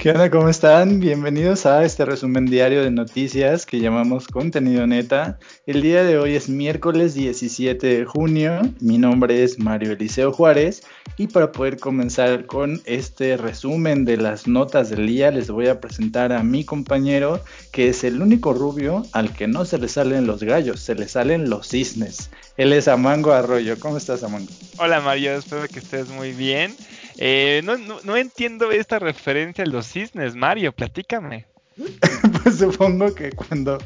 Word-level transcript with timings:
¿Qué 0.00 0.12
onda? 0.12 0.30
¿Cómo 0.30 0.48
están? 0.48 0.98
Bienvenidos 0.98 1.66
a 1.66 1.84
este 1.84 2.06
resumen 2.06 2.46
diario 2.46 2.82
de 2.82 2.90
noticias 2.90 3.66
que 3.66 3.80
llamamos 3.80 4.28
Contenido 4.28 4.86
Neta. 4.86 5.38
El 5.66 5.82
día 5.82 6.02
de 6.04 6.16
hoy 6.16 6.36
es 6.36 6.48
miércoles 6.48 7.12
17 7.12 7.86
de 7.86 8.04
junio. 8.06 8.62
Mi 8.80 8.96
nombre 8.96 9.44
es 9.44 9.58
Mario 9.58 9.92
Eliseo 9.92 10.32
Juárez 10.32 10.84
y 11.18 11.26
para 11.26 11.52
poder 11.52 11.78
comenzar 11.78 12.46
con 12.46 12.80
este 12.86 13.36
resumen 13.36 14.06
de 14.06 14.16
las 14.16 14.48
notas 14.48 14.88
del 14.88 15.06
día 15.06 15.30
les 15.32 15.50
voy 15.50 15.66
a 15.66 15.82
presentar 15.82 16.32
a 16.32 16.42
mi 16.42 16.64
compañero 16.64 17.44
que 17.70 17.90
es 17.90 18.02
el 18.02 18.22
único 18.22 18.54
rubio 18.54 19.02
al 19.12 19.34
que 19.34 19.48
no 19.48 19.66
se 19.66 19.76
le 19.76 19.88
salen 19.88 20.26
los 20.26 20.42
gallos, 20.42 20.80
se 20.80 20.94
le 20.94 21.08
salen 21.08 21.50
los 21.50 21.68
cisnes. 21.68 22.30
Él 22.56 22.72
es 22.72 22.88
Amango 22.88 23.32
Arroyo. 23.32 23.78
¿Cómo 23.78 23.98
estás, 23.98 24.22
Amango? 24.22 24.50
Hola, 24.78 25.02
Mario. 25.02 25.34
Espero 25.34 25.68
que 25.68 25.78
estés 25.78 26.08
muy 26.08 26.32
bien. 26.32 26.74
Eh, 27.22 27.60
no, 27.64 27.76
no, 27.76 28.16
entiendo 28.16 28.70
esta 28.70 28.98
referencia 28.98 29.64
a 29.64 29.66
los 29.66 29.86
cisnes, 29.90 30.34
Mario, 30.34 30.72
platícame. 30.72 31.46
pues 32.42 32.58
supongo 32.58 33.14
que 33.14 33.30
cuando, 33.30 33.78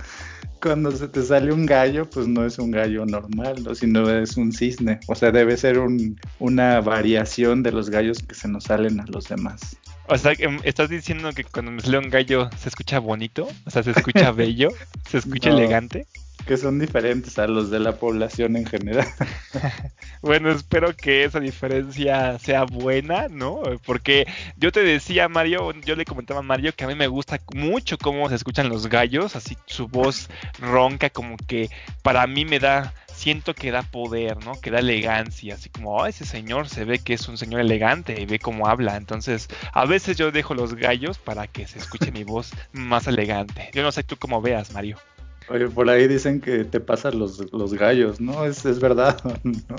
cuando 0.60 0.90
se 0.92 1.08
te 1.08 1.22
sale 1.22 1.52
un 1.52 1.66
gallo, 1.66 2.08
pues 2.08 2.26
no 2.26 2.44
es 2.44 2.58
un 2.58 2.70
gallo 2.70 3.04
normal, 3.06 3.64
sino 3.74 4.10
es 4.10 4.36
un 4.36 4.52
cisne. 4.52 5.00
O 5.06 5.14
sea, 5.14 5.30
debe 5.30 5.56
ser 5.56 5.78
un, 5.78 6.20
una 6.38 6.80
variación 6.80 7.62
de 7.62 7.72
los 7.72 7.90
gallos 7.90 8.18
que 8.22 8.34
se 8.34 8.48
nos 8.48 8.64
salen 8.64 9.00
a 9.00 9.04
los 9.06 9.28
demás. 9.28 9.76
O 10.08 10.18
sea, 10.18 10.32
¿estás 10.64 10.90
diciendo 10.90 11.32
que 11.32 11.44
cuando 11.44 11.70
me 11.70 11.80
sale 11.80 11.98
un 11.98 12.10
gallo 12.10 12.50
se 12.58 12.68
escucha 12.68 12.98
bonito? 12.98 13.48
O 13.64 13.70
sea, 13.70 13.82
se 13.82 13.92
escucha 13.92 14.30
bello, 14.32 14.68
se 15.08 15.18
escucha 15.18 15.50
elegante 15.50 16.06
que 16.46 16.56
son 16.56 16.78
diferentes 16.78 17.38
a 17.38 17.46
los 17.46 17.70
de 17.70 17.80
la 17.80 17.96
población 17.96 18.56
en 18.56 18.66
general. 18.66 19.08
bueno, 20.22 20.50
espero 20.50 20.94
que 20.94 21.24
esa 21.24 21.40
diferencia 21.40 22.38
sea 22.38 22.64
buena, 22.64 23.28
¿no? 23.28 23.62
Porque 23.86 24.26
yo 24.56 24.70
te 24.70 24.82
decía, 24.82 25.28
Mario, 25.28 25.72
yo 25.84 25.96
le 25.96 26.04
comentaba 26.04 26.40
a 26.40 26.42
Mario 26.42 26.74
que 26.74 26.84
a 26.84 26.88
mí 26.88 26.94
me 26.94 27.06
gusta 27.06 27.40
mucho 27.54 27.96
cómo 27.98 28.28
se 28.28 28.34
escuchan 28.34 28.68
los 28.68 28.88
gallos, 28.88 29.36
así 29.36 29.56
su 29.66 29.88
voz 29.88 30.28
ronca, 30.58 31.08
como 31.10 31.36
que 31.36 31.70
para 32.02 32.26
mí 32.26 32.44
me 32.44 32.58
da 32.58 32.92
siento 33.14 33.54
que 33.54 33.70
da 33.70 33.82
poder, 33.82 34.44
¿no? 34.44 34.60
Que 34.60 34.70
da 34.70 34.80
elegancia, 34.80 35.54
así 35.54 35.70
como, 35.70 35.96
oh, 35.96 36.06
ese 36.06 36.26
señor 36.26 36.68
se 36.68 36.84
ve 36.84 36.98
que 36.98 37.14
es 37.14 37.28
un 37.28 37.38
señor 37.38 37.60
elegante 37.60 38.20
y 38.20 38.26
ve 38.26 38.38
cómo 38.38 38.68
habla. 38.68 38.96
Entonces, 38.96 39.48
a 39.72 39.86
veces 39.86 40.16
yo 40.16 40.30
dejo 40.30 40.54
los 40.54 40.74
gallos 40.74 41.18
para 41.18 41.46
que 41.46 41.66
se 41.66 41.78
escuche 41.78 42.12
mi 42.12 42.24
voz 42.24 42.50
más 42.72 43.06
elegante. 43.06 43.70
Yo 43.72 43.82
no 43.82 43.92
sé 43.92 44.02
tú 44.02 44.16
cómo 44.16 44.42
veas, 44.42 44.72
Mario. 44.72 44.98
Por 45.46 45.90
ahí 45.90 46.08
dicen 46.08 46.40
que 46.40 46.64
te 46.64 46.80
pasan 46.80 47.18
los, 47.18 47.38
gallos, 47.74 48.20
¿no? 48.20 48.44
¿Es, 48.44 48.64
es 48.64 48.80
verdad 48.80 49.20
no? 49.42 49.76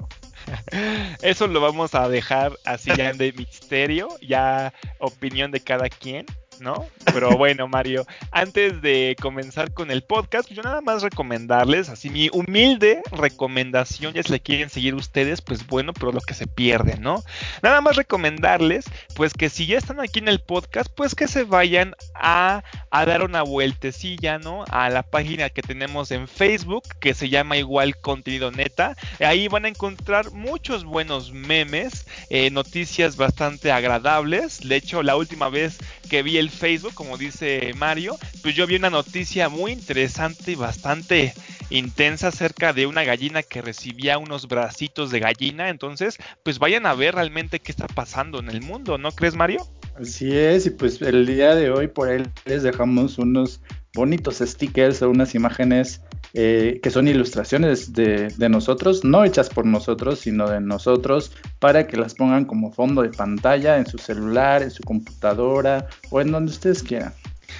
Eso 1.21 1.47
lo 1.47 1.59
vamos 1.59 1.95
a 1.95 2.07
dejar 2.07 2.53
así 2.65 2.91
ya 2.95 3.13
de 3.13 3.33
misterio, 3.33 4.09
ya 4.21 4.73
opinión 4.99 5.51
de 5.51 5.59
cada 5.59 5.89
quien. 5.89 6.25
¿No? 6.61 6.85
Pero 7.13 7.37
bueno, 7.37 7.67
Mario, 7.67 8.05
antes 8.31 8.81
de 8.81 9.15
comenzar 9.21 9.71
con 9.73 9.91
el 9.91 10.03
podcast, 10.03 10.49
yo 10.49 10.61
nada 10.63 10.81
más 10.81 11.01
recomendarles, 11.01 11.89
así 11.89 12.09
mi 12.09 12.29
humilde 12.31 13.01
recomendación, 13.11 14.13
ya 14.13 14.23
si 14.23 14.31
le 14.31 14.39
quieren 14.39 14.69
seguir 14.69 14.95
ustedes, 14.95 15.41
pues 15.41 15.65
bueno, 15.67 15.93
pero 15.93 16.11
lo 16.11 16.21
que 16.21 16.33
se 16.33 16.47
pierden, 16.47 17.01
¿no? 17.01 17.23
Nada 17.61 17.81
más 17.81 17.95
recomendarles, 17.95 18.85
pues 19.15 19.33
que 19.33 19.49
si 19.49 19.65
ya 19.65 19.77
están 19.77 19.99
aquí 19.99 20.19
en 20.19 20.27
el 20.27 20.39
podcast, 20.39 20.89
pues 20.95 21.15
que 21.15 21.27
se 21.27 21.43
vayan 21.43 21.95
a, 22.13 22.63
a 22.89 23.05
dar 23.05 23.23
una 23.23 23.43
vueltecilla, 23.43 24.39
¿no? 24.39 24.65
A 24.69 24.89
la 24.89 25.03
página 25.03 25.49
que 25.49 25.61
tenemos 25.61 26.11
en 26.11 26.27
Facebook, 26.27 26.83
que 26.99 27.13
se 27.13 27.29
llama 27.29 27.57
igual 27.57 27.97
Contenido 27.97 28.51
Neta. 28.51 28.95
Ahí 29.19 29.47
van 29.47 29.65
a 29.65 29.69
encontrar 29.69 30.31
muchos 30.31 30.83
buenos 30.83 31.31
memes, 31.31 32.07
eh, 32.29 32.49
noticias 32.49 33.15
bastante 33.15 33.71
agradables. 33.71 34.67
De 34.67 34.75
hecho, 34.75 35.03
la 35.03 35.15
última 35.15 35.49
vez 35.49 35.77
que 36.09 36.23
vi 36.23 36.37
el 36.37 36.44
Facebook, 36.49 36.93
como 36.93 37.17
dice 37.17 37.73
Mario, 37.77 38.17
pues 38.41 38.55
yo 38.55 38.67
vi 38.67 38.75
una 38.75 38.89
noticia 38.89 39.49
muy 39.49 39.71
interesante 39.71 40.51
y 40.51 40.55
bastante 40.55 41.33
intensa 41.69 42.27
acerca 42.27 42.73
de 42.73 42.85
una 42.85 43.03
gallina 43.03 43.43
que 43.43 43.61
recibía 43.61 44.17
unos 44.17 44.47
bracitos 44.47 45.11
de 45.11 45.19
gallina. 45.19 45.69
Entonces, 45.69 46.17
pues 46.43 46.59
vayan 46.59 46.85
a 46.85 46.93
ver 46.93 47.15
realmente 47.15 47.59
qué 47.59 47.71
está 47.71 47.87
pasando 47.87 48.39
en 48.39 48.49
el 48.49 48.61
mundo, 48.61 48.97
¿no 48.97 49.11
crees, 49.11 49.35
Mario? 49.35 49.67
Así 49.99 50.35
es, 50.35 50.65
y 50.65 50.71
pues 50.71 51.01
el 51.01 51.25
día 51.25 51.55
de 51.55 51.71
hoy 51.71 51.87
por 51.87 52.09
ahí 52.09 52.23
les 52.45 52.63
dejamos 52.63 53.17
unos 53.17 53.61
bonitos 53.93 54.39
stickers 54.39 55.01
o 55.01 55.09
unas 55.09 55.35
imágenes 55.35 56.01
eh, 56.37 56.81
que 56.83 56.91
son 56.91 57.07
ilustraciones 57.07 57.93
de, 57.93 58.29
nosotros, 58.49 59.05
no 59.05 59.23
hechas 59.23 59.47
por 59.47 59.65
nosotros, 59.65 60.19
sino 60.19 60.49
de 60.49 60.59
nosotros, 60.59 61.31
para 61.59 61.87
que 61.87 61.95
las 61.95 62.13
pongan 62.13 62.43
como 62.43 62.73
fondo 62.73 63.03
de 63.03 63.09
pantalla 63.09 63.77
en 63.77 63.85
su 63.85 63.97
celular, 63.97 64.61
en 64.61 64.69
su 64.69 64.83
computadora 64.83 65.87
o 66.09 66.19
en 66.19 66.33
donde 66.33 66.51
ustedes 66.51 66.83
quieran. 66.83 67.13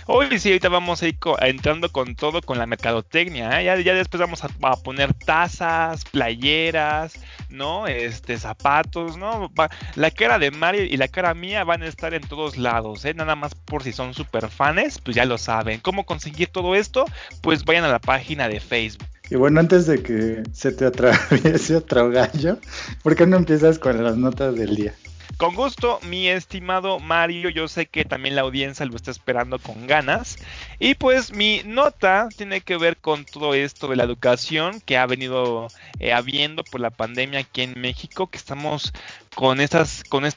Hoy 0.08 0.38
sí, 0.38 0.50
ahorita 0.50 0.70
vamos 0.70 1.02
a 1.02 1.08
ir 1.08 1.18
entrando 1.42 1.92
con 1.92 2.16
todo 2.16 2.40
con 2.42 2.60
la 2.60 2.68
mercadotecnia. 2.68 3.60
¿eh? 3.60 3.84
Ya, 3.84 3.94
después 3.96 4.22
vamos 4.22 4.44
a, 4.44 4.50
poner 4.76 5.16
tazas, 5.16 6.06
playeras, 6.06 7.14
¿no? 7.50 7.88
Este, 7.88 8.38
zapatos, 8.38 9.18
¿no? 9.18 9.52
la 9.96 10.12
cara 10.12 10.38
de 10.38 10.52
Mario 10.52 10.84
y 10.84 10.98
la 10.98 11.08
cara 11.08 11.34
mía 11.34 11.64
van 11.64 11.82
a 11.82 11.88
estar 11.88 12.14
en 12.14 12.22
todos 12.22 12.56
lados, 12.56 13.04
¿eh? 13.04 13.16
Nada 13.16 13.36
más 13.36 13.56
por 13.56 13.82
si 13.82 13.94
son 13.94 14.14
super 14.14 14.50
fans, 14.50 15.00
pues 15.00 15.16
ya 15.16 15.26
lo 15.26 15.40
saben. 15.40 15.80
¿Cómo 15.80 16.06
conseguir 16.06 16.50
todo 16.50 16.76
esto? 16.76 17.06
Pues 17.42 17.66
vayan 17.66 17.86
a 17.86 17.90
la 17.90 18.00
página 18.00 18.48
de 18.48 18.60
Facebook. 18.60 19.08
Y 19.32 19.36
bueno, 19.38 19.60
antes 19.60 19.88
de 19.88 20.04
que 20.04 20.44
se 20.54 20.72
te 20.72 20.86
atraviese 20.86 21.76
otro 21.78 22.12
gallo, 22.12 22.60
¿por 23.02 23.16
qué 23.16 23.26
no 23.26 23.38
empiezas 23.38 23.80
con 23.80 24.04
las 24.04 24.18
notas 24.18 24.56
del 24.56 24.76
día? 24.76 24.94
Con 25.38 25.54
gusto, 25.54 26.00
mi 26.04 26.30
estimado 26.30 27.00
Mario, 27.00 27.50
yo 27.50 27.68
sé 27.68 27.88
que 27.88 28.06
también 28.06 28.36
la 28.36 28.44
audiencia 28.44 28.86
lo 28.86 28.96
está 28.96 29.12
esperando 29.12 29.60
con 29.60 29.86
ganas. 29.86 30.38
Y 30.80 30.96
pues 30.96 31.34
mi 31.34 31.62
nota 31.66 32.30
tiene 32.38 32.62
que 32.62 32.78
ver 32.78 32.96
con 32.96 33.26
todo 33.26 33.54
esto 33.54 33.90
de 33.90 33.98
la 33.98 34.06
educación 34.06 34.80
que 34.80 34.98
ha 34.98 35.06
venido 35.06 35.68
eh, 36.00 36.14
habiendo 36.14 36.64
por 36.64 36.80
la 36.80 36.90
pandemia 36.90 37.42
aquí 37.42 37.64
en 37.64 37.80
México, 37.82 38.28
que 38.28 38.38
estamos 38.38 38.94
con 39.36 39.60
esta 39.60 39.84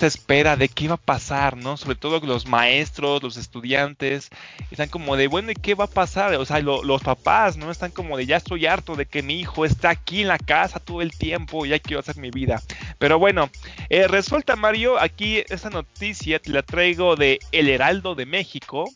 espera 0.07 0.57
de 0.57 0.69
qué 0.69 0.89
va 0.89 0.95
a 0.95 0.99
pasar, 0.99 1.57
¿no? 1.57 1.77
Sobre 1.77 1.95
todo 1.95 2.19
los 2.19 2.47
maestros, 2.47 3.23
los 3.23 3.37
estudiantes 3.37 4.29
están 4.73 4.89
como 4.89 5.17
de, 5.17 5.29
bueno, 5.29 5.53
¿y 5.53 5.55
qué 5.55 5.77
va 5.77 5.85
a 5.85 5.89
pasar? 5.89 6.35
O 6.35 6.45
sea, 6.45 6.59
los 6.59 7.03
papás, 7.03 7.57
¿no? 7.57 7.71
Están 7.71 7.93
como 7.93 8.17
de, 8.17 8.27
ya 8.27 8.37
estoy 8.37 8.67
harto 8.67 8.97
de 8.97 9.07
que 9.07 9.23
mi 9.23 9.39
hijo 9.39 9.65
está 9.65 9.91
aquí 9.91 10.23
en 10.23 10.29
la 10.29 10.39
casa 10.39 10.81
todo 10.81 11.01
el 11.01 11.13
tiempo, 11.13 11.65
ya 11.65 11.79
quiero 11.79 12.01
hacer 12.01 12.17
mi 12.17 12.31
vida. 12.31 12.61
Pero 12.99 13.21
bueno, 13.21 13.51
eh, 13.89 14.09
resulta 14.09 14.57
Mario, 14.57 14.88
aquí 14.97 15.45
esta 15.49 15.71
noticia 15.71 16.39
te 16.39 16.51
la 16.51 16.63
traigo 16.63 17.17
de 17.17 17.41
El 17.53 17.69
Heraldo 17.69 18.15
de 18.15 18.25
México 18.25 18.89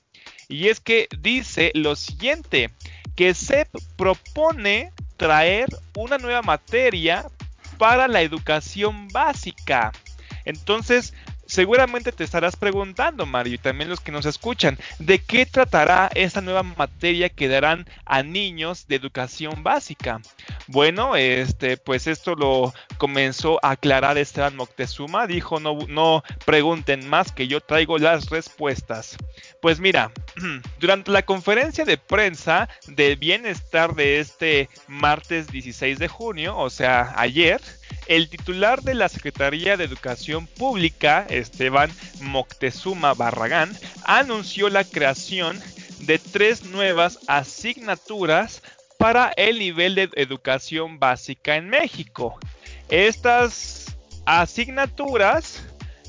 y 0.48 0.68
es 0.68 0.80
que 0.80 1.08
dice 1.18 1.72
lo 1.74 1.96
siguiente, 1.96 2.70
que 3.16 3.34
SEP 3.34 3.68
propone 3.96 4.92
traer 5.16 5.68
una 5.96 6.18
nueva 6.18 6.42
materia 6.42 7.26
para 7.78 8.06
la 8.06 8.22
educación 8.22 9.08
básica. 9.08 9.92
Entonces, 10.44 11.14
seguramente 11.52 12.12
te 12.12 12.24
estarás 12.24 12.56
preguntando, 12.56 13.26
Mario, 13.26 13.54
y 13.54 13.58
también 13.58 13.90
los 13.90 14.00
que 14.00 14.10
nos 14.10 14.24
escuchan, 14.24 14.78
¿de 14.98 15.18
qué 15.18 15.44
tratará 15.44 16.10
esta 16.14 16.40
nueva 16.40 16.62
materia 16.62 17.28
que 17.28 17.46
darán 17.46 17.86
a 18.06 18.22
niños 18.22 18.86
de 18.88 18.96
educación 18.96 19.62
básica? 19.62 20.22
Bueno, 20.66 21.14
este, 21.14 21.76
pues 21.76 22.06
esto 22.06 22.34
lo 22.34 22.72
comenzó 22.96 23.58
a 23.62 23.72
aclarar 23.72 24.16
Esteban 24.16 24.56
Moctezuma, 24.56 25.26
dijo, 25.26 25.60
no, 25.60 25.78
no 25.88 26.24
pregunten 26.46 27.06
más 27.06 27.32
que 27.32 27.48
yo 27.48 27.60
traigo 27.60 27.98
las 27.98 28.30
respuestas. 28.30 29.18
Pues 29.60 29.78
mira, 29.78 30.10
durante 30.80 31.10
la 31.10 31.22
conferencia 31.22 31.84
de 31.84 31.98
prensa 31.98 32.70
de 32.86 33.14
bienestar 33.16 33.94
de 33.94 34.20
este 34.20 34.70
martes 34.88 35.48
16 35.48 35.98
de 35.98 36.08
junio, 36.08 36.56
o 36.56 36.70
sea, 36.70 37.12
ayer, 37.16 37.60
el 38.06 38.28
titular 38.28 38.82
de 38.82 38.94
la 38.94 39.08
Secretaría 39.08 39.76
de 39.76 39.84
Educación 39.84 40.46
Pública, 40.46 41.26
Esteban 41.28 41.90
Moctezuma 42.20 43.14
Barragán, 43.14 43.76
anunció 44.04 44.68
la 44.68 44.84
creación 44.84 45.60
de 46.00 46.18
tres 46.18 46.64
nuevas 46.64 47.18
asignaturas 47.28 48.62
para 48.98 49.32
el 49.36 49.58
nivel 49.58 49.94
de 49.94 50.10
educación 50.14 50.98
básica 50.98 51.56
en 51.56 51.68
México. 51.68 52.38
Estas 52.88 53.96
asignaturas 54.26 55.62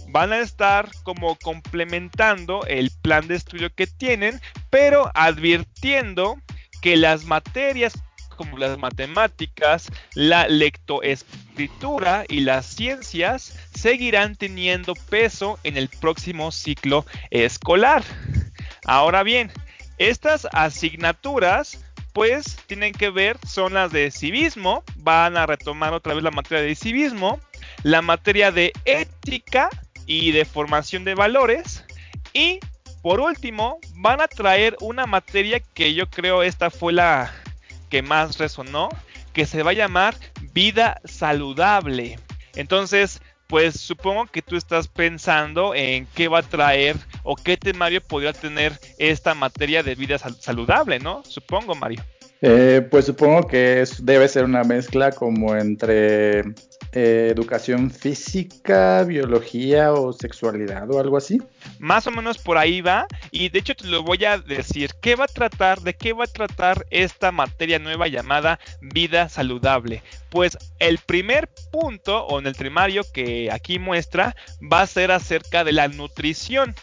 van 0.10 0.32
a 0.32 0.40
estar 0.40 0.90
como 1.04 1.36
complementando 1.38 2.66
el 2.68 2.92
plan 3.02 3.28
de 3.28 3.36
estudio 3.36 3.74
que 3.74 3.88
tienen, 3.88 4.40
pero 4.70 5.10
advirtiendo 5.16 6.36
que 6.82 6.98
las 6.98 7.26
materias 7.26 7.94
como 8.36 8.58
las 8.58 8.78
matemáticas, 8.78 9.90
la 10.16 10.48
lectoescritura 10.48 11.43
y 12.28 12.40
las 12.42 12.66
ciencias 12.66 13.58
seguirán 13.74 14.36
teniendo 14.36 14.96
peso 14.96 15.60
en 15.64 15.78
el 15.78 15.88
próximo 15.88 16.52
ciclo 16.52 17.06
escolar. 17.30 18.04
Ahora 18.86 19.24
bien, 19.24 19.52
estas 19.98 20.48
asignaturas 20.52 21.84
pues 22.14 22.58
tienen 22.68 22.94
que 22.94 23.10
ver, 23.10 23.38
son 23.48 23.74
las 23.74 23.92
de 23.92 24.12
civismo, 24.12 24.84
van 24.98 25.36
a 25.38 25.46
retomar 25.46 25.94
otra 25.94 26.14
vez 26.14 26.24
la 26.24 26.32
materia 26.32 26.64
de 26.64 26.76
civismo, 26.76 27.40
la 27.84 28.02
materia 28.02 28.52
de 28.52 28.72
ética 28.86 29.70
y 30.06 30.32
de 30.32 30.46
formación 30.46 31.06
de 31.06 31.16
valores 31.16 31.86
y 32.34 32.60
Por 33.04 33.20
último, 33.20 33.80
van 33.96 34.22
a 34.22 34.30
traer 34.30 34.78
una 34.80 35.06
materia 35.06 35.60
que 35.60 35.94
yo 35.94 36.10
creo 36.10 36.42
esta 36.42 36.70
fue 36.70 36.94
la 36.94 37.34
que 37.90 38.02
más 38.02 38.38
resonó, 38.38 38.88
que 39.34 39.46
se 39.46 39.62
va 39.62 39.72
a 39.72 39.74
llamar 39.74 40.16
vida 40.54 41.02
saludable. 41.06 42.20
Entonces, 42.56 43.22
pues 43.48 43.80
supongo 43.80 44.26
que 44.28 44.42
tú 44.42 44.56
estás 44.56 44.88
pensando 44.88 45.76
en 45.76 46.08
qué 46.16 46.28
va 46.28 46.40
a 46.40 46.44
traer 46.44 46.96
o 47.24 47.36
qué 47.36 47.58
temario 47.58 48.02
podría 48.02 48.34
tener 48.34 48.80
esta 48.98 49.34
materia 49.34 49.84
de 49.84 49.96
vida 49.96 50.18
saludable, 50.18 51.00
¿no? 51.00 51.24
Supongo, 51.26 51.76
Mario. 51.76 52.04
Eh, 52.42 52.86
pues 52.92 53.06
supongo 53.06 53.48
que 53.48 53.86
debe 54.00 54.28
ser 54.28 54.44
una 54.44 54.64
mezcla 54.64 55.12
como 55.12 55.56
entre 55.56 56.44
eh, 56.96 57.30
educación 57.32 57.90
física, 57.90 59.04
biología 59.04 59.94
o 59.94 60.14
sexualidad 60.14 60.90
o 60.92 61.00
algo 61.00 61.18
así. 61.18 61.42
Más 61.80 62.06
o 62.06 62.12
menos 62.12 62.38
por 62.38 62.58
ahí 62.58 62.82
va 62.82 63.08
y 63.32 63.50
de 63.50 63.60
hecho 63.60 63.76
te 63.76 63.88
lo 63.88 64.04
voy 64.04 64.24
a 64.26 64.38
decir. 64.38 64.92
¿Qué 65.02 65.16
va 65.16 65.26
a 65.26 65.28
tratar? 65.28 65.82
¿De 65.82 65.96
qué 65.96 66.14
va 66.14 66.26
a 66.26 66.28
tratar 66.28 66.86
esta 66.92 67.32
materia 67.32 67.80
nueva 67.80 68.08
llamada 68.08 68.60
vida 68.82 69.28
saludable? 69.28 70.04
Pues 70.30 70.58
el 70.78 71.00
primer 71.00 71.50
punto 71.72 72.26
o 72.26 72.38
en 72.40 72.46
el 72.46 72.54
primario 72.54 73.04
que 73.12 73.50
aquí 73.52 73.80
muestra 73.80 74.36
va 74.62 74.82
a 74.82 74.88
ser 74.88 75.12
acerca 75.12 75.64
de 75.64 75.72
la 75.72 75.88
nutrición. 75.88 76.76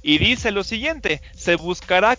Y 0.00 0.16
dice 0.16 0.50
lo 0.50 0.64
siguiente, 0.64 1.20
se 1.34 1.56
buscará 1.56 2.16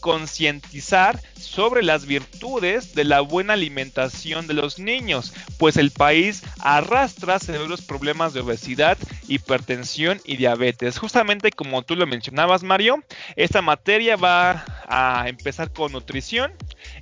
concientizar 0.00 1.20
sobre 1.38 1.82
las 1.82 2.06
virtudes 2.06 2.94
de 2.94 3.04
la 3.04 3.20
buena 3.20 3.54
alimentación 3.54 4.46
de 4.46 4.54
los 4.54 4.78
niños, 4.78 5.32
pues 5.58 5.76
el 5.76 5.90
país 5.90 6.42
arrastra 6.60 7.38
severos 7.38 7.82
problemas 7.82 8.32
de 8.32 8.40
obesidad, 8.40 8.98
hipertensión 9.28 10.20
y 10.24 10.36
diabetes. 10.36 10.98
Justamente 10.98 11.50
como 11.50 11.82
tú 11.82 11.96
lo 11.96 12.06
mencionabas, 12.06 12.62
Mario, 12.62 13.02
esta 13.36 13.62
materia 13.62 14.16
va 14.16 14.64
a 14.88 15.28
empezar 15.28 15.72
con 15.72 15.92
nutrición 15.92 16.52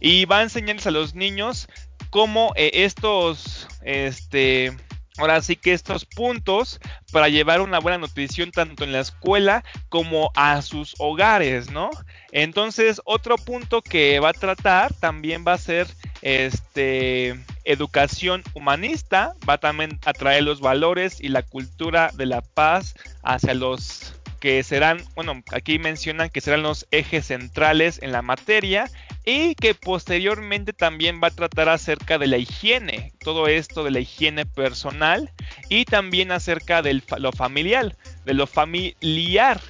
y 0.01 0.25
va 0.25 0.39
a 0.39 0.43
enseñarles 0.43 0.87
a 0.87 0.91
los 0.91 1.15
niños 1.15 1.69
cómo 2.11 2.53
eh, 2.57 2.71
estos 2.85 3.67
este 3.83 4.77
Ahora 5.17 5.41
sí 5.43 5.55
que 5.55 5.73
estos 5.73 6.05
puntos 6.05 6.81
para 7.13 7.29
llevar 7.29 7.61
una 7.61 7.79
buena 7.79 7.99
nutrición 7.99 8.51
tanto 8.51 8.83
en 8.83 8.93
la 8.93 9.01
escuela 9.01 9.63
como 9.89 10.33
a 10.35 10.61
sus 10.61 10.97
hogares, 10.99 11.71
¿no? 11.71 11.91
Entonces, 12.33 13.01
otro 13.05 13.37
punto 13.37 13.81
que 13.81 14.19
va 14.19 14.31
a 14.31 14.33
tratar 14.33 14.93
también 14.95 15.45
va 15.47 15.53
a 15.53 15.59
ser 15.59 15.87
este 16.23 17.39
educación 17.65 18.43
humanista, 18.55 19.35
va 19.49 19.59
también 19.59 20.01
a 20.05 20.13
traer 20.13 20.43
los 20.43 20.61
valores 20.61 21.21
y 21.21 21.29
la 21.29 21.43
cultura 21.43 22.11
de 22.15 22.27
la 22.27 22.41
paz 22.41 22.95
hacia 23.23 23.55
los 23.55 24.15
que 24.45 24.63
serán, 24.63 25.03
bueno, 25.15 25.43
aquí 25.53 25.79
mencionan 25.79 26.29
que 26.29 26.43
serán 26.43 26.63
los 26.63 26.87
ejes 26.91 27.29
centrales 27.29 27.99
en 28.03 28.13
la 28.13 28.21
materia 28.21 28.91
y 29.25 29.55
que 29.55 29.75
posteriormente 29.75 30.75
también 30.75 31.19
va 31.25 31.29
a 31.29 31.31
tratar 31.31 31.71
acerca 31.71 32.19
de 32.19 32.27
la 32.27 32.37
higiene, 32.37 33.15
todo 33.21 33.49
esto 33.49 33.85
de 33.85 33.91
la 33.91 34.01
higiene 34.01 34.45
personal 34.45 35.33
y 35.71 35.87
también 35.87 36.31
acerca 36.31 36.83
de 36.83 37.01
lo 37.17 37.33
familiar, 37.33 37.97
de 38.27 38.35
lo 38.35 38.47
familiar. 38.47 39.63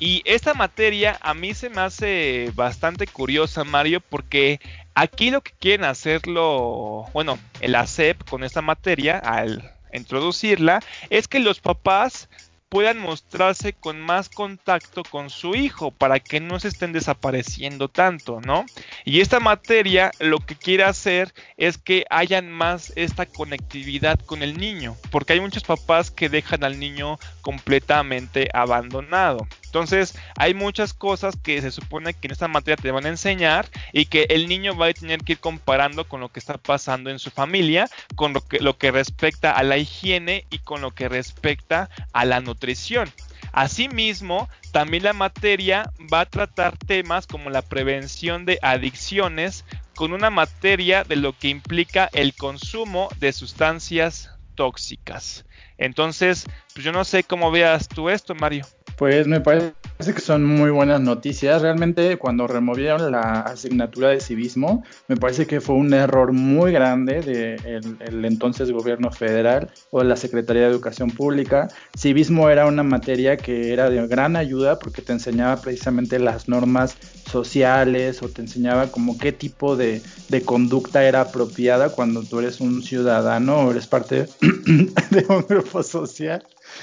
Y 0.00 0.22
esta 0.24 0.54
materia 0.54 1.16
a 1.22 1.32
mí 1.32 1.54
se 1.54 1.70
me 1.70 1.82
hace 1.82 2.50
bastante 2.56 3.06
curiosa, 3.06 3.62
Mario, 3.62 4.00
porque 4.00 4.58
aquí 4.96 5.30
lo 5.30 5.40
que 5.40 5.52
quieren 5.52 5.84
hacerlo, 5.84 7.04
bueno, 7.12 7.38
el 7.60 7.76
ACEP 7.76 8.28
con 8.28 8.42
esta 8.42 8.60
materia, 8.60 9.20
al 9.20 9.70
introducirla, 9.92 10.80
es 11.10 11.28
que 11.28 11.38
los 11.38 11.60
papás 11.60 12.28
puedan 12.68 12.98
mostrarse 12.98 13.72
con 13.72 14.00
más 14.00 14.28
contacto 14.28 15.02
con 15.04 15.30
su 15.30 15.54
hijo 15.54 15.90
para 15.90 16.20
que 16.20 16.40
no 16.40 16.58
se 16.58 16.68
estén 16.68 16.92
desapareciendo 16.92 17.88
tanto, 17.88 18.40
¿no? 18.40 18.66
Y 19.04 19.20
esta 19.20 19.40
materia 19.40 20.10
lo 20.18 20.40
que 20.40 20.56
quiere 20.56 20.84
hacer 20.84 21.32
es 21.56 21.78
que 21.78 22.04
hayan 22.10 22.50
más 22.50 22.92
esta 22.96 23.26
conectividad 23.26 24.18
con 24.18 24.42
el 24.42 24.58
niño, 24.58 24.96
porque 25.10 25.34
hay 25.34 25.40
muchos 25.40 25.62
papás 25.62 26.10
que 26.10 26.28
dejan 26.28 26.64
al 26.64 26.78
niño 26.78 27.18
completamente 27.40 28.48
abandonado. 28.52 29.46
Entonces, 29.76 30.18
hay 30.38 30.54
muchas 30.54 30.94
cosas 30.94 31.36
que 31.36 31.60
se 31.60 31.70
supone 31.70 32.14
que 32.14 32.28
en 32.28 32.32
esta 32.32 32.48
materia 32.48 32.82
te 32.82 32.90
van 32.90 33.04
a 33.04 33.10
enseñar 33.10 33.68
y 33.92 34.06
que 34.06 34.22
el 34.30 34.48
niño 34.48 34.74
va 34.74 34.86
a 34.86 34.92
tener 34.94 35.20
que 35.20 35.32
ir 35.32 35.38
comparando 35.38 36.08
con 36.08 36.22
lo 36.22 36.30
que 36.30 36.40
está 36.40 36.56
pasando 36.56 37.10
en 37.10 37.18
su 37.18 37.28
familia, 37.28 37.86
con 38.14 38.32
lo 38.32 38.78
que, 38.78 38.90
respecta 38.90 39.50
a 39.50 39.62
la 39.62 39.76
higiene 39.76 40.46
y 40.48 40.60
con 40.60 40.80
lo 40.80 40.92
que 40.92 41.10
respecta 41.10 41.90
a 42.14 42.24
la 42.24 42.40
nutrición. 42.40 43.12
Asimismo, 43.52 44.48
también 44.72 45.02
la 45.02 45.12
materia 45.12 45.92
va 46.10 46.20
a 46.20 46.26
tratar 46.26 46.78
temas 46.78 47.26
como 47.26 47.50
la 47.50 47.60
prevención 47.60 48.46
de 48.46 48.58
adicciones 48.62 49.66
con 49.94 50.14
una 50.14 50.30
materia 50.30 51.04
de 51.04 51.16
lo 51.16 51.34
que 51.34 51.48
implica 51.48 52.08
el 52.14 52.34
consumo 52.34 53.10
de 53.18 53.30
sustancias 53.34 54.30
tóxicas. 54.54 55.44
Entonces, 55.76 56.46
pues 56.72 56.82
yo 56.82 56.92
no 56.92 57.04
sé 57.04 57.24
cómo 57.24 57.50
veas 57.50 57.88
tú 57.88 58.08
esto, 58.08 58.34
Mario. 58.34 58.64
Pues 58.96 59.26
me 59.26 59.42
parece 59.42 59.74
que 60.14 60.20
son 60.20 60.42
muy 60.42 60.70
buenas 60.70 61.02
noticias. 61.02 61.60
Realmente 61.60 62.16
cuando 62.16 62.46
removieron 62.46 63.12
la 63.12 63.40
asignatura 63.40 64.08
de 64.08 64.20
civismo, 64.20 64.84
me 65.06 65.16
parece 65.16 65.46
que 65.46 65.60
fue 65.60 65.74
un 65.74 65.92
error 65.92 66.32
muy 66.32 66.72
grande 66.72 67.20
del 67.20 67.98
el 68.00 68.24
entonces 68.24 68.70
gobierno 68.72 69.12
federal 69.12 69.70
o 69.90 70.02
la 70.02 70.16
Secretaría 70.16 70.62
de 70.62 70.70
Educación 70.70 71.10
Pública. 71.10 71.68
Civismo 71.94 72.48
era 72.48 72.64
una 72.64 72.82
materia 72.82 73.36
que 73.36 73.74
era 73.74 73.90
de 73.90 74.06
gran 74.06 74.34
ayuda 74.34 74.78
porque 74.78 75.02
te 75.02 75.12
enseñaba 75.12 75.60
precisamente 75.60 76.18
las 76.18 76.48
normas 76.48 76.96
sociales 77.30 78.22
o 78.22 78.30
te 78.30 78.40
enseñaba 78.40 78.86
como 78.86 79.18
qué 79.18 79.30
tipo 79.32 79.76
de, 79.76 80.00
de 80.30 80.42
conducta 80.42 81.04
era 81.04 81.20
apropiada 81.20 81.90
cuando 81.90 82.22
tú 82.22 82.38
eres 82.38 82.60
un 82.60 82.82
ciudadano 82.82 83.58
o 83.58 83.70
eres 83.72 83.86
parte 83.86 84.26
de 85.10 85.26
un 85.28 85.44
grupo 85.46 85.82
social. 85.82 86.42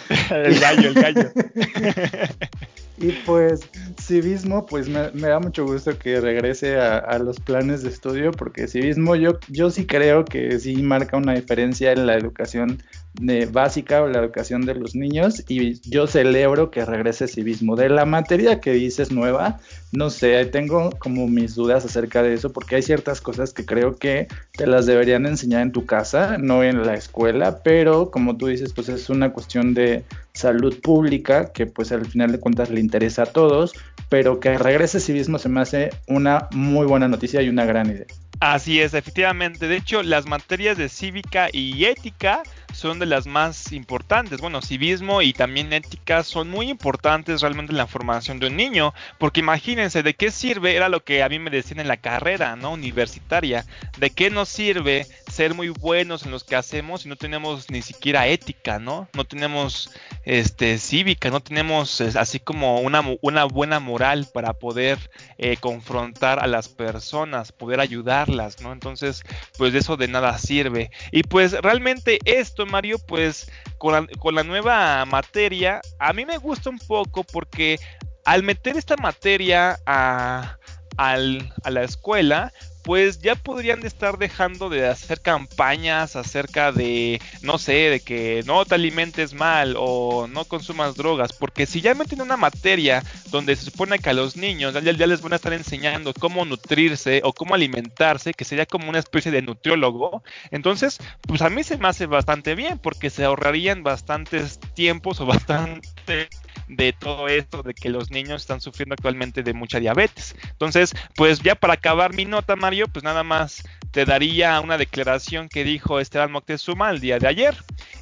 el 0.32 0.60
gallo, 0.60 0.90
el 0.90 0.94
gallo. 0.94 1.32
y 2.98 3.12
pues 3.26 3.62
civismo, 4.02 4.66
pues 4.66 4.88
me, 4.88 5.10
da 5.12 5.40
mucho 5.40 5.66
gusto 5.66 5.98
que 5.98 6.20
regrese 6.20 6.78
a, 6.80 7.18
los 7.20 7.40
planes 7.40 7.84
de 7.84 7.90
estudio, 7.90 8.32
porque 8.32 8.68
civismo 8.68 9.16
yo, 9.16 9.40
yo 9.50 9.70
sí 9.70 9.86
creo 9.86 10.26
que 10.26 10.60
sí 10.60 10.82
marca 10.84 11.18
una 11.18 11.34
diferencia 11.34 11.92
en 11.92 12.06
la 12.06 12.16
educación 12.16 12.82
de 13.20 13.46
básica 13.46 14.02
o 14.02 14.08
la 14.08 14.20
educación 14.20 14.66
de 14.66 14.76
los 14.76 14.96
niños 14.96 15.44
y 15.48 15.80
yo 15.90 16.08
celebro 16.08 16.72
que 16.72 16.84
regrese 16.86 17.28
civismo. 17.28 17.76
De 17.76 17.90
la 17.90 18.06
materia 18.06 18.60
que 18.60 18.72
dices 18.72 19.12
nueva, 19.12 19.60
no 19.92 20.10
sé, 20.10 20.46
tengo 20.46 20.90
como 20.98 21.28
mis 21.28 21.56
dudas 21.56 21.86
acerca 21.86 22.24
de 22.24 22.34
eso 22.34 22.52
porque 22.52 22.78
hay 22.78 22.82
ciertas 22.82 23.22
cosas 23.22 23.54
que 23.54 23.66
creo 23.66 23.96
que 23.98 24.28
te 24.54 24.68
las 24.68 24.86
deberían 24.86 25.26
enseñar 25.26 25.62
en 25.62 25.72
tu 25.72 25.86
casa, 25.86 26.38
no 26.38 26.64
en 26.64 26.86
la 26.86 26.96
escuela, 26.96 27.62
pero 27.64 28.10
como 28.10 28.38
tú 28.38 28.48
dices, 28.48 28.74
pues 28.74 28.90
es 28.90 29.10
una 29.10 29.32
cuestión 29.32 29.74
de 29.74 30.04
salud 30.34 30.80
pública 30.82 31.52
que 31.54 31.68
pues 31.68 31.92
al 31.92 32.06
final 32.06 32.32
de 32.32 32.40
cuentas 32.40 32.70
le 32.70 32.80
interesa 32.80 33.24
a 33.24 33.28
todos, 33.28 33.74
pero 34.10 34.40
que 34.40 34.58
regrese 34.58 35.00
civismo 35.00 35.38
se 35.38 35.50
me 35.50 35.62
hace 35.62 35.92
una 36.08 36.48
muy 36.52 36.88
buena 36.88 37.08
noticia 37.08 37.42
y 37.42 37.50
una 37.50 37.66
gran 37.66 37.90
idea. 37.90 38.08
Así 38.40 38.82
es, 38.82 38.94
efectivamente. 38.94 39.68
De 39.68 39.78
hecho, 39.78 40.04
las 40.04 40.26
materias 40.26 40.78
de 40.78 40.90
cívica 40.90 41.48
y 41.54 41.86
ética 41.86 42.44
son 42.74 43.00
de 43.00 43.06
las 43.06 43.28
más 43.28 43.72
importantes. 43.72 44.42
Bueno, 44.42 44.62
civismo 44.62 45.22
y 45.22 45.32
también 45.32 45.72
ética 45.72 46.24
son 46.24 46.50
muy 46.50 46.70
importantes 46.70 47.42
realmente 47.42 47.72
en 47.72 47.78
la 47.78 47.88
formación 47.88 48.40
de 48.40 48.48
un 48.48 48.58
niño, 48.58 48.94
porque 49.20 49.40
imagínense 49.40 50.04
de 50.04 50.16
qué 50.16 50.32
sirve, 50.32 50.76
era 50.76 50.90
lo 50.90 51.04
que 51.04 51.24
a 51.24 51.30
mí 51.30 51.40
me 51.40 51.52
decían 51.52 51.80
en 51.80 51.88
la 51.88 51.98
carrera, 51.98 52.56
¿no? 52.56 52.72
Universitaria, 52.72 53.66
de 53.98 54.10
qué 54.10 54.30
nos 54.30 54.50
sirve 54.50 55.08
ser 55.32 55.54
muy 55.54 55.70
buenos 55.70 56.26
en 56.26 56.32
los 56.32 56.44
que 56.44 56.56
hacemos 56.56 57.04
si 57.04 57.10
no 57.10 57.16
tenemos 57.16 57.70
ni 57.70 57.82
siquiera 57.82 58.28
ética, 58.28 58.80
¿no? 58.80 59.08
No 59.14 59.24
tenemos 59.24 59.92
este 60.26 60.78
cívica, 60.78 61.30
no 61.30 61.42
tenemos 61.42 62.02
así 62.02 62.40
como 62.40 62.80
una, 62.82 63.04
una 63.22 63.46
buena 63.46 63.80
moral 63.80 64.28
para 64.34 64.54
poder 64.54 64.98
eh, 65.38 65.58
confrontar 65.58 66.40
a 66.40 66.48
las 66.48 66.70
personas, 66.70 67.52
poder 67.52 67.80
ayudarlas, 67.80 68.62
¿no? 68.62 68.74
Entonces, 68.74 69.24
pues 69.58 69.74
de 69.74 69.80
eso 69.80 69.98
de 69.98 70.08
nada 70.08 70.38
sirve. 70.38 70.92
Y 71.12 71.24
pues 71.24 71.54
realmente 71.54 72.20
esto 72.26 72.63
Mario, 72.66 72.98
pues 73.08 73.52
con 73.78 74.08
la, 74.36 74.44
nueva 74.44 75.06
materia, 75.06 75.82
a 76.00 76.14
mí 76.14 76.26
me 76.26 76.38
gusta 76.38 76.70
un 76.70 76.80
poco 76.80 77.24
porque 77.24 77.80
al 78.26 78.44
meter 78.44 78.78
esta 78.78 78.96
materia 78.98 79.80
a, 79.86 80.58
a 80.98 81.18
la 81.18 81.84
escuela, 81.84 82.52
pues 82.84 83.20
ya 83.20 83.36
podrían 83.36 83.86
estar 83.86 84.18
dejando 84.18 84.70
de 84.70 84.88
hacer 84.88 85.22
campañas 85.22 86.16
acerca 86.16 86.72
de, 86.72 87.22
no 87.42 87.58
sé, 87.58 87.74
de 87.90 88.00
que 88.02 88.44
no 88.46 88.66
te 88.66 88.76
alimentes 88.76 89.34
mal 89.34 89.76
o 89.78 90.28
no 90.28 90.46
consumas 90.46 90.96
drogas, 90.96 91.34
porque 91.34 91.66
si 91.66 91.82
ya 91.82 91.96
meten 91.96 92.22
una 92.22 92.38
materia 92.38 93.04
donde 93.32 93.56
se 93.56 93.66
supone 93.66 94.00
que 94.00 94.10
a 94.10 94.14
los 94.14 94.36
niños 94.36 94.74
ya, 94.74 94.82
ya, 94.82 95.08
les 95.08 95.22
van 95.22 95.34
a 95.34 95.38
estar 95.38 95.54
enseñando 95.54 96.14
cómo 96.14 96.46
nutrirse 96.46 97.22
o 97.24 97.34
cómo 97.34 97.56
alimentarse, 97.56 98.34
que 98.34 98.46
sería 98.46 98.66
como 98.66 98.90
una 98.90 99.00
especie 99.00 99.32
de 99.32 99.42
nutriólogo, 99.42 100.24
entonces, 100.52 101.00
pues 101.22 101.42
a 101.42 101.50
mí 101.50 101.64
se 101.64 101.78
me 101.78 101.88
hace 101.88 102.06
bastante 102.06 102.56
bien, 102.56 102.80
porque 102.80 103.10
se 103.10 103.24
ahorrarían 103.24 103.84
bastantes 103.84 104.60
tiempos 104.76 105.20
o 105.22 105.26
bastante 105.26 106.30
de 106.68 106.94
todo 106.94 107.28
esto, 107.28 107.64
de 107.64 107.74
que 107.74 107.90
los 107.90 108.12
niños 108.12 108.42
están 108.42 108.62
sufriendo 108.62 108.94
actualmente 108.94 109.44
de 109.44 109.54
mucha 109.54 109.80
diabetes. 109.80 110.36
Entonces, 110.52 110.94
pues 111.16 111.40
ya 111.40 111.56
para 111.56 111.74
acabar 111.74 112.14
mi 112.14 112.26
nota, 112.26 112.56
Mario, 112.56 112.88
pues 112.88 113.04
nada 113.04 113.24
más 113.24 113.64
te 113.92 114.06
daría 114.06 114.60
una 114.60 114.78
declaración 114.78 115.50
que 115.50 115.64
dijo 115.64 116.00
Esteban 116.00 116.32
Moctezuma 116.32 116.90
el 116.90 117.00
día 117.00 117.20
de 117.20 117.28
ayer. 117.28 117.56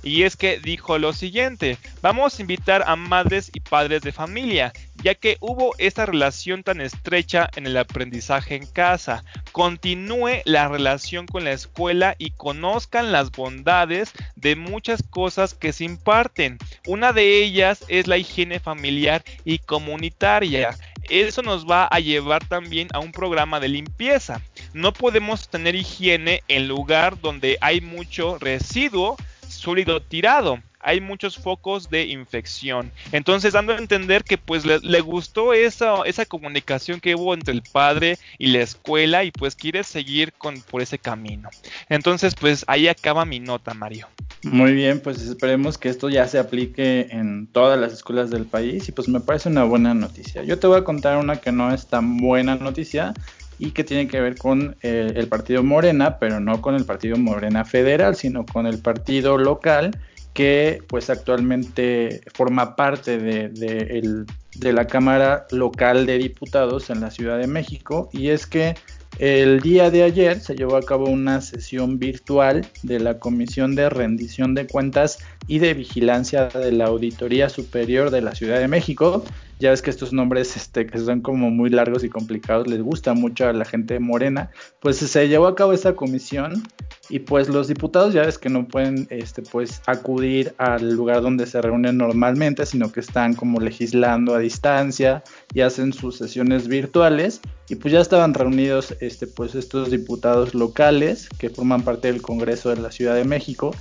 Y 0.03 0.23
es 0.23 0.37
que 0.37 0.59
dijo 0.59 0.97
lo 0.97 1.13
siguiente, 1.13 1.77
vamos 2.01 2.37
a 2.37 2.41
invitar 2.41 2.83
a 2.87 2.95
madres 2.95 3.51
y 3.53 3.59
padres 3.59 4.01
de 4.01 4.11
familia, 4.11 4.71
ya 5.03 5.15
que 5.15 5.37
hubo 5.39 5.73
esta 5.77 6.05
relación 6.05 6.63
tan 6.63 6.81
estrecha 6.81 7.49
en 7.55 7.65
el 7.65 7.77
aprendizaje 7.77 8.55
en 8.55 8.65
casa. 8.65 9.23
Continúe 9.51 10.41
la 10.45 10.67
relación 10.67 11.25
con 11.25 11.43
la 11.43 11.51
escuela 11.51 12.15
y 12.17 12.31
conozcan 12.31 13.11
las 13.11 13.31
bondades 13.31 14.13
de 14.35 14.55
muchas 14.55 15.03
cosas 15.03 15.53
que 15.53 15.73
se 15.73 15.85
imparten. 15.85 16.57
Una 16.87 17.13
de 17.13 17.43
ellas 17.43 17.83
es 17.87 18.07
la 18.07 18.17
higiene 18.17 18.59
familiar 18.59 19.23
y 19.43 19.59
comunitaria. 19.59 20.77
Eso 21.09 21.41
nos 21.41 21.69
va 21.69 21.85
a 21.85 21.99
llevar 21.99 22.47
también 22.47 22.87
a 22.93 22.99
un 22.99 23.11
programa 23.11 23.59
de 23.59 23.69
limpieza. 23.69 24.41
No 24.73 24.93
podemos 24.93 25.49
tener 25.49 25.75
higiene 25.75 26.43
en 26.47 26.67
lugar 26.67 27.19
donde 27.19 27.57
hay 27.61 27.81
mucho 27.81 28.37
residuo 28.37 29.17
sólido 29.47 30.01
tirado 30.01 30.61
hay 30.83 31.01
muchos 31.01 31.37
focos 31.37 31.89
de 31.89 32.05
infección. 32.05 32.91
Entonces, 33.11 33.53
dando 33.53 33.73
a 33.73 33.77
entender 33.77 34.23
que 34.23 34.37
pues 34.37 34.65
le, 34.65 35.01
gustó 35.01 35.53
esa, 35.53 36.03
esa 36.05 36.25
comunicación 36.25 36.99
que 36.99 37.15
hubo 37.15 37.33
entre 37.33 37.53
el 37.53 37.63
padre 37.63 38.17
y 38.37 38.47
la 38.47 38.61
escuela 38.61 39.23
y 39.23 39.31
pues 39.31 39.55
quiere 39.55 39.83
seguir 39.83 40.33
con, 40.33 40.61
por 40.61 40.81
ese 40.81 40.99
camino. 40.99 41.49
Entonces, 41.89 42.35
pues 42.35 42.63
ahí 42.67 42.87
acaba 42.87 43.25
mi 43.25 43.39
nota, 43.39 43.73
Mario. 43.73 44.07
Muy 44.43 44.73
bien, 44.73 44.99
pues 45.01 45.21
esperemos 45.21 45.77
que 45.77 45.89
esto 45.89 46.09
ya 46.09 46.27
se 46.27 46.39
aplique 46.39 47.07
en 47.11 47.47
todas 47.47 47.79
las 47.79 47.93
escuelas 47.93 48.31
del 48.31 48.45
país 48.45 48.89
y 48.89 48.91
pues 48.91 49.07
me 49.07 49.19
parece 49.19 49.49
una 49.49 49.63
buena 49.63 49.93
noticia. 49.93 50.43
Yo 50.43 50.57
te 50.57 50.65
voy 50.65 50.79
a 50.79 50.83
contar 50.83 51.17
una 51.17 51.37
que 51.37 51.51
no 51.51 51.73
es 51.73 51.87
tan 51.87 52.17
buena 52.17 52.55
noticia 52.55 53.13
y 53.59 53.71
que 53.71 53.83
tiene 53.83 54.07
que 54.07 54.19
ver 54.19 54.37
con 54.37 54.75
eh, 54.81 55.13
el 55.15 55.27
partido 55.27 55.61
Morena, 55.61 56.17
pero 56.17 56.39
no 56.39 56.61
con 56.61 56.73
el 56.73 56.85
partido 56.85 57.17
Morena 57.17 57.63
federal, 57.63 58.15
sino 58.15 58.43
con 58.43 58.65
el 58.65 58.79
partido 58.79 59.37
local 59.37 59.99
que 60.33 60.81
pues 60.87 61.09
actualmente 61.09 62.21
forma 62.33 62.75
parte 62.75 63.17
de, 63.17 63.49
de, 63.49 64.73
la 64.73 64.87
Cámara 64.87 65.45
Local 65.51 66.05
de 66.05 66.17
Diputados 66.17 66.89
en 66.89 67.01
la 67.01 67.11
Ciudad 67.11 67.37
de 67.37 67.47
México 67.47 68.09
y 68.13 68.29
es 68.29 68.47
que 68.47 68.75
el 69.19 69.59
día 69.59 69.91
de 69.91 70.03
ayer 70.03 70.39
se 70.39 70.55
llevó 70.55 70.77
a 70.77 70.81
cabo 70.81 71.05
una 71.05 71.41
sesión 71.41 71.99
virtual 71.99 72.65
de 72.81 72.99
la 72.99 73.19
Comisión 73.19 73.75
de 73.75 73.89
Rendición 73.89 74.55
de 74.55 74.67
Cuentas 74.67 75.19
y 75.47 75.59
de 75.59 75.73
Vigilancia 75.73 76.47
de 76.47 76.71
la 76.71 76.85
Auditoría 76.85 77.49
Superior 77.49 78.09
de 78.09 78.21
la 78.21 78.33
Ciudad 78.33 78.59
de 78.59 78.69
México. 78.69 79.23
Ya 79.61 79.69
ves 79.69 79.83
que 79.83 79.91
estos 79.91 80.11
nombres 80.11 80.57
este, 80.57 80.87
que 80.87 80.97
son 80.97 81.21
como 81.21 81.51
muy 81.51 81.69
largos 81.69 82.03
y 82.03 82.09
complicados 82.09 82.65
les 82.65 82.81
gusta 82.81 83.13
mucho 83.13 83.47
a 83.47 83.53
la 83.53 83.63
gente 83.63 83.99
morena. 83.99 84.49
Pues 84.79 84.97
se 84.97 85.27
llevó 85.27 85.45
a 85.45 85.55
cabo 85.55 85.71
esta 85.71 85.95
comisión 85.95 86.63
y 87.09 87.19
pues 87.19 87.47
los 87.47 87.67
diputados 87.67 88.11
ya 88.11 88.23
ves 88.25 88.39
que 88.39 88.49
no 88.49 88.67
pueden 88.67 89.05
este, 89.11 89.43
pues 89.43 89.83
acudir 89.85 90.55
al 90.57 90.93
lugar 90.93 91.21
donde 91.21 91.45
se 91.45 91.61
reúnen 91.61 91.97
normalmente, 91.97 92.65
sino 92.65 92.91
que 92.91 93.01
están 93.01 93.35
como 93.35 93.59
legislando 93.59 94.33
a 94.33 94.39
distancia 94.39 95.23
y 95.53 95.61
hacen 95.61 95.93
sus 95.93 96.17
sesiones 96.17 96.67
virtuales 96.67 97.39
y 97.69 97.75
pues 97.75 97.93
ya 97.93 98.01
estaban 98.01 98.33
reunidos 98.33 98.95
este, 98.99 99.27
pues 99.27 99.53
estos 99.53 99.91
diputados 99.91 100.55
locales 100.55 101.29
que 101.37 101.51
forman 101.51 101.83
parte 101.83 102.11
del 102.11 102.23
Congreso 102.23 102.71
de 102.71 102.77
la 102.77 102.91
Ciudad 102.91 103.13
de 103.13 103.25
México 103.25 103.75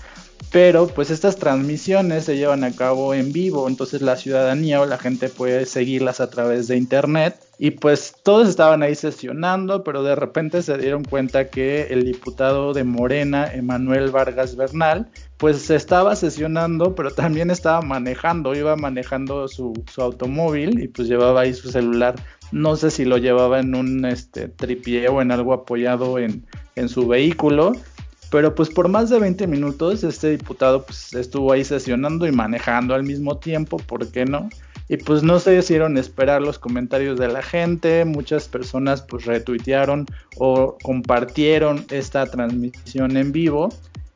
pero 0.52 0.88
pues 0.88 1.10
estas 1.10 1.36
transmisiones 1.36 2.24
se 2.24 2.36
llevan 2.36 2.64
a 2.64 2.72
cabo 2.72 3.14
en 3.14 3.32
vivo, 3.32 3.68
entonces 3.68 4.02
la 4.02 4.16
ciudadanía 4.16 4.80
o 4.80 4.86
la 4.86 4.98
gente 4.98 5.28
puede 5.28 5.66
seguirlas 5.66 6.20
a 6.20 6.30
través 6.30 6.66
de 6.66 6.76
internet 6.76 7.36
y 7.62 7.72
pues 7.72 8.14
todos 8.22 8.48
estaban 8.48 8.82
ahí 8.82 8.94
sesionando, 8.94 9.84
pero 9.84 10.02
de 10.02 10.14
repente 10.14 10.62
se 10.62 10.78
dieron 10.78 11.04
cuenta 11.04 11.48
que 11.48 11.88
el 11.90 12.04
diputado 12.04 12.72
de 12.72 12.84
Morena, 12.84 13.52
Emanuel 13.52 14.10
Vargas 14.10 14.56
Bernal, 14.56 15.08
pues 15.36 15.70
estaba 15.70 16.16
sesionando, 16.16 16.94
pero 16.94 17.10
también 17.10 17.50
estaba 17.50 17.82
manejando, 17.82 18.54
iba 18.54 18.76
manejando 18.76 19.46
su, 19.46 19.74
su 19.92 20.00
automóvil 20.00 20.80
y 20.80 20.88
pues 20.88 21.06
llevaba 21.06 21.42
ahí 21.42 21.52
su 21.52 21.70
celular. 21.70 22.14
No 22.50 22.76
sé 22.76 22.90
si 22.90 23.04
lo 23.04 23.18
llevaba 23.18 23.60
en 23.60 23.74
un 23.74 24.04
este, 24.06 24.48
tripié 24.48 25.08
o 25.08 25.20
en 25.20 25.30
algo 25.30 25.52
apoyado 25.52 26.18
en, 26.18 26.46
en 26.76 26.88
su 26.88 27.06
vehículo, 27.06 27.72
pero 28.30 28.54
pues 28.54 28.70
por 28.70 28.88
más 28.88 29.10
de 29.10 29.18
20 29.18 29.46
minutos 29.46 30.04
este 30.04 30.30
diputado 30.30 30.84
pues 30.84 31.12
estuvo 31.14 31.52
ahí 31.52 31.64
sesionando 31.64 32.26
y 32.26 32.32
manejando 32.32 32.94
al 32.94 33.02
mismo 33.02 33.38
tiempo, 33.38 33.76
¿por 33.78 34.10
qué 34.10 34.24
no? 34.24 34.48
Y 34.88 34.96
pues 34.96 35.22
no 35.22 35.38
se 35.38 35.56
hicieron 35.56 35.96
esperar 35.98 36.42
los 36.42 36.58
comentarios 36.58 37.18
de 37.18 37.28
la 37.28 37.42
gente, 37.42 38.04
muchas 38.04 38.48
personas 38.48 39.02
pues 39.02 39.24
retuitearon 39.24 40.06
o 40.36 40.76
compartieron 40.82 41.84
esta 41.90 42.26
transmisión 42.26 43.16
en 43.16 43.30
vivo 43.30 43.68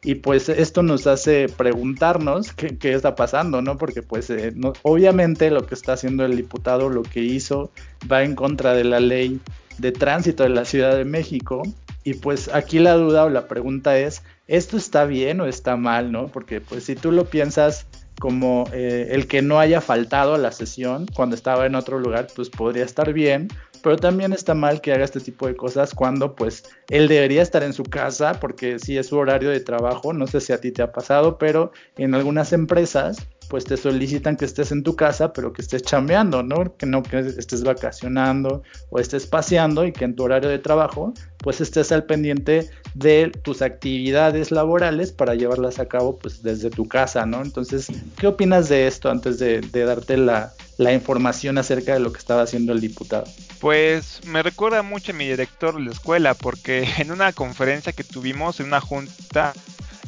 y 0.02 0.16
pues 0.16 0.48
esto 0.48 0.82
nos 0.82 1.06
hace 1.06 1.48
preguntarnos 1.48 2.52
qué, 2.52 2.76
está 2.92 3.14
pasando, 3.14 3.62
¿no? 3.62 3.78
Porque 3.78 4.02
pues 4.02 4.28
eh, 4.30 4.52
obviamente 4.82 5.50
lo 5.50 5.64
que 5.64 5.74
está 5.74 5.94
haciendo 5.94 6.24
el 6.26 6.36
diputado, 6.36 6.90
lo 6.90 7.02
que 7.02 7.20
hizo, 7.20 7.70
va 8.10 8.22
en 8.22 8.34
contra 8.34 8.74
de 8.74 8.84
la 8.84 9.00
ley 9.00 9.40
de 9.78 9.92
tránsito 9.92 10.42
de 10.42 10.50
la 10.50 10.64
Ciudad 10.66 10.94
de 10.96 11.04
México 11.04 11.62
y 12.04 12.14
pues 12.14 12.48
aquí 12.52 12.78
la 12.78 12.94
duda 12.94 13.24
o 13.24 13.30
la 13.30 13.48
pregunta 13.48 13.98
es, 13.98 14.22
¿esto 14.46 14.76
está 14.76 15.06
bien 15.06 15.40
o 15.40 15.46
está 15.46 15.76
mal, 15.76 16.12
no? 16.12 16.28
Porque 16.28 16.60
pues 16.60 16.84
si 16.84 16.94
tú 16.94 17.10
lo 17.10 17.24
piensas 17.24 17.86
como 18.20 18.64
eh, 18.72 19.08
el 19.10 19.26
que 19.26 19.42
no 19.42 19.58
haya 19.58 19.80
faltado 19.80 20.34
a 20.34 20.38
la 20.38 20.52
sesión 20.52 21.06
cuando 21.16 21.34
estaba 21.34 21.66
en 21.66 21.74
otro 21.74 21.98
lugar, 21.98 22.28
pues 22.36 22.50
podría 22.50 22.84
estar 22.84 23.12
bien, 23.12 23.48
pero 23.82 23.96
también 23.96 24.32
está 24.32 24.54
mal 24.54 24.80
que 24.80 24.92
haga 24.92 25.04
este 25.04 25.20
tipo 25.20 25.46
de 25.46 25.56
cosas 25.56 25.94
cuando 25.94 26.36
pues 26.36 26.64
él 26.90 27.08
debería 27.08 27.42
estar 27.42 27.62
en 27.62 27.72
su 27.72 27.82
casa 27.84 28.38
porque 28.38 28.78
si 28.78 28.98
es 28.98 29.08
su 29.08 29.16
horario 29.16 29.50
de 29.50 29.60
trabajo, 29.60 30.12
no 30.12 30.26
sé 30.26 30.40
si 30.40 30.52
a 30.52 30.60
ti 30.60 30.72
te 30.72 30.82
ha 30.82 30.92
pasado, 30.92 31.38
pero 31.38 31.72
en 31.96 32.14
algunas 32.14 32.52
empresas 32.52 33.16
pues 33.48 33.64
te 33.64 33.76
solicitan 33.76 34.36
que 34.36 34.44
estés 34.44 34.72
en 34.72 34.82
tu 34.82 34.96
casa, 34.96 35.32
pero 35.32 35.52
que 35.52 35.62
estés 35.62 35.82
chambeando, 35.82 36.42
¿no? 36.42 36.76
Que 36.76 36.86
no 36.86 37.02
que 37.02 37.18
estés 37.18 37.62
vacacionando 37.62 38.62
o 38.90 38.98
estés 38.98 39.26
paseando 39.26 39.86
y 39.86 39.92
que 39.92 40.04
en 40.04 40.16
tu 40.16 40.24
horario 40.24 40.50
de 40.50 40.58
trabajo, 40.58 41.14
pues 41.38 41.60
estés 41.60 41.92
al 41.92 42.04
pendiente 42.04 42.70
de 42.94 43.30
tus 43.42 43.60
actividades 43.62 44.50
laborales 44.50 45.12
para 45.12 45.34
llevarlas 45.34 45.78
a 45.78 45.86
cabo, 45.86 46.18
pues 46.18 46.42
desde 46.42 46.70
tu 46.70 46.86
casa, 46.88 47.26
¿no? 47.26 47.42
Entonces, 47.42 47.88
¿qué 48.16 48.26
opinas 48.26 48.68
de 48.68 48.86
esto 48.86 49.10
antes 49.10 49.38
de, 49.38 49.60
darte 49.60 50.16
la, 50.16 50.52
la 50.78 50.92
información 50.92 51.58
acerca 51.58 51.94
de 51.94 52.00
lo 52.00 52.12
que 52.12 52.18
estaba 52.18 52.42
haciendo 52.42 52.72
el 52.72 52.80
diputado? 52.80 53.24
Pues 53.60 54.20
me 54.26 54.42
recuerda 54.42 54.82
mucho 54.82 55.12
a 55.12 55.14
mi 55.14 55.26
director 55.26 55.74
de 55.74 55.82
la 55.82 55.90
escuela, 55.90 56.34
porque 56.34 56.88
en 56.98 57.10
una 57.10 57.32
conferencia 57.32 57.92
que 57.92 58.04
tuvimos, 58.04 58.60
en 58.60 58.66
una 58.66 58.80
junta, 58.80 59.52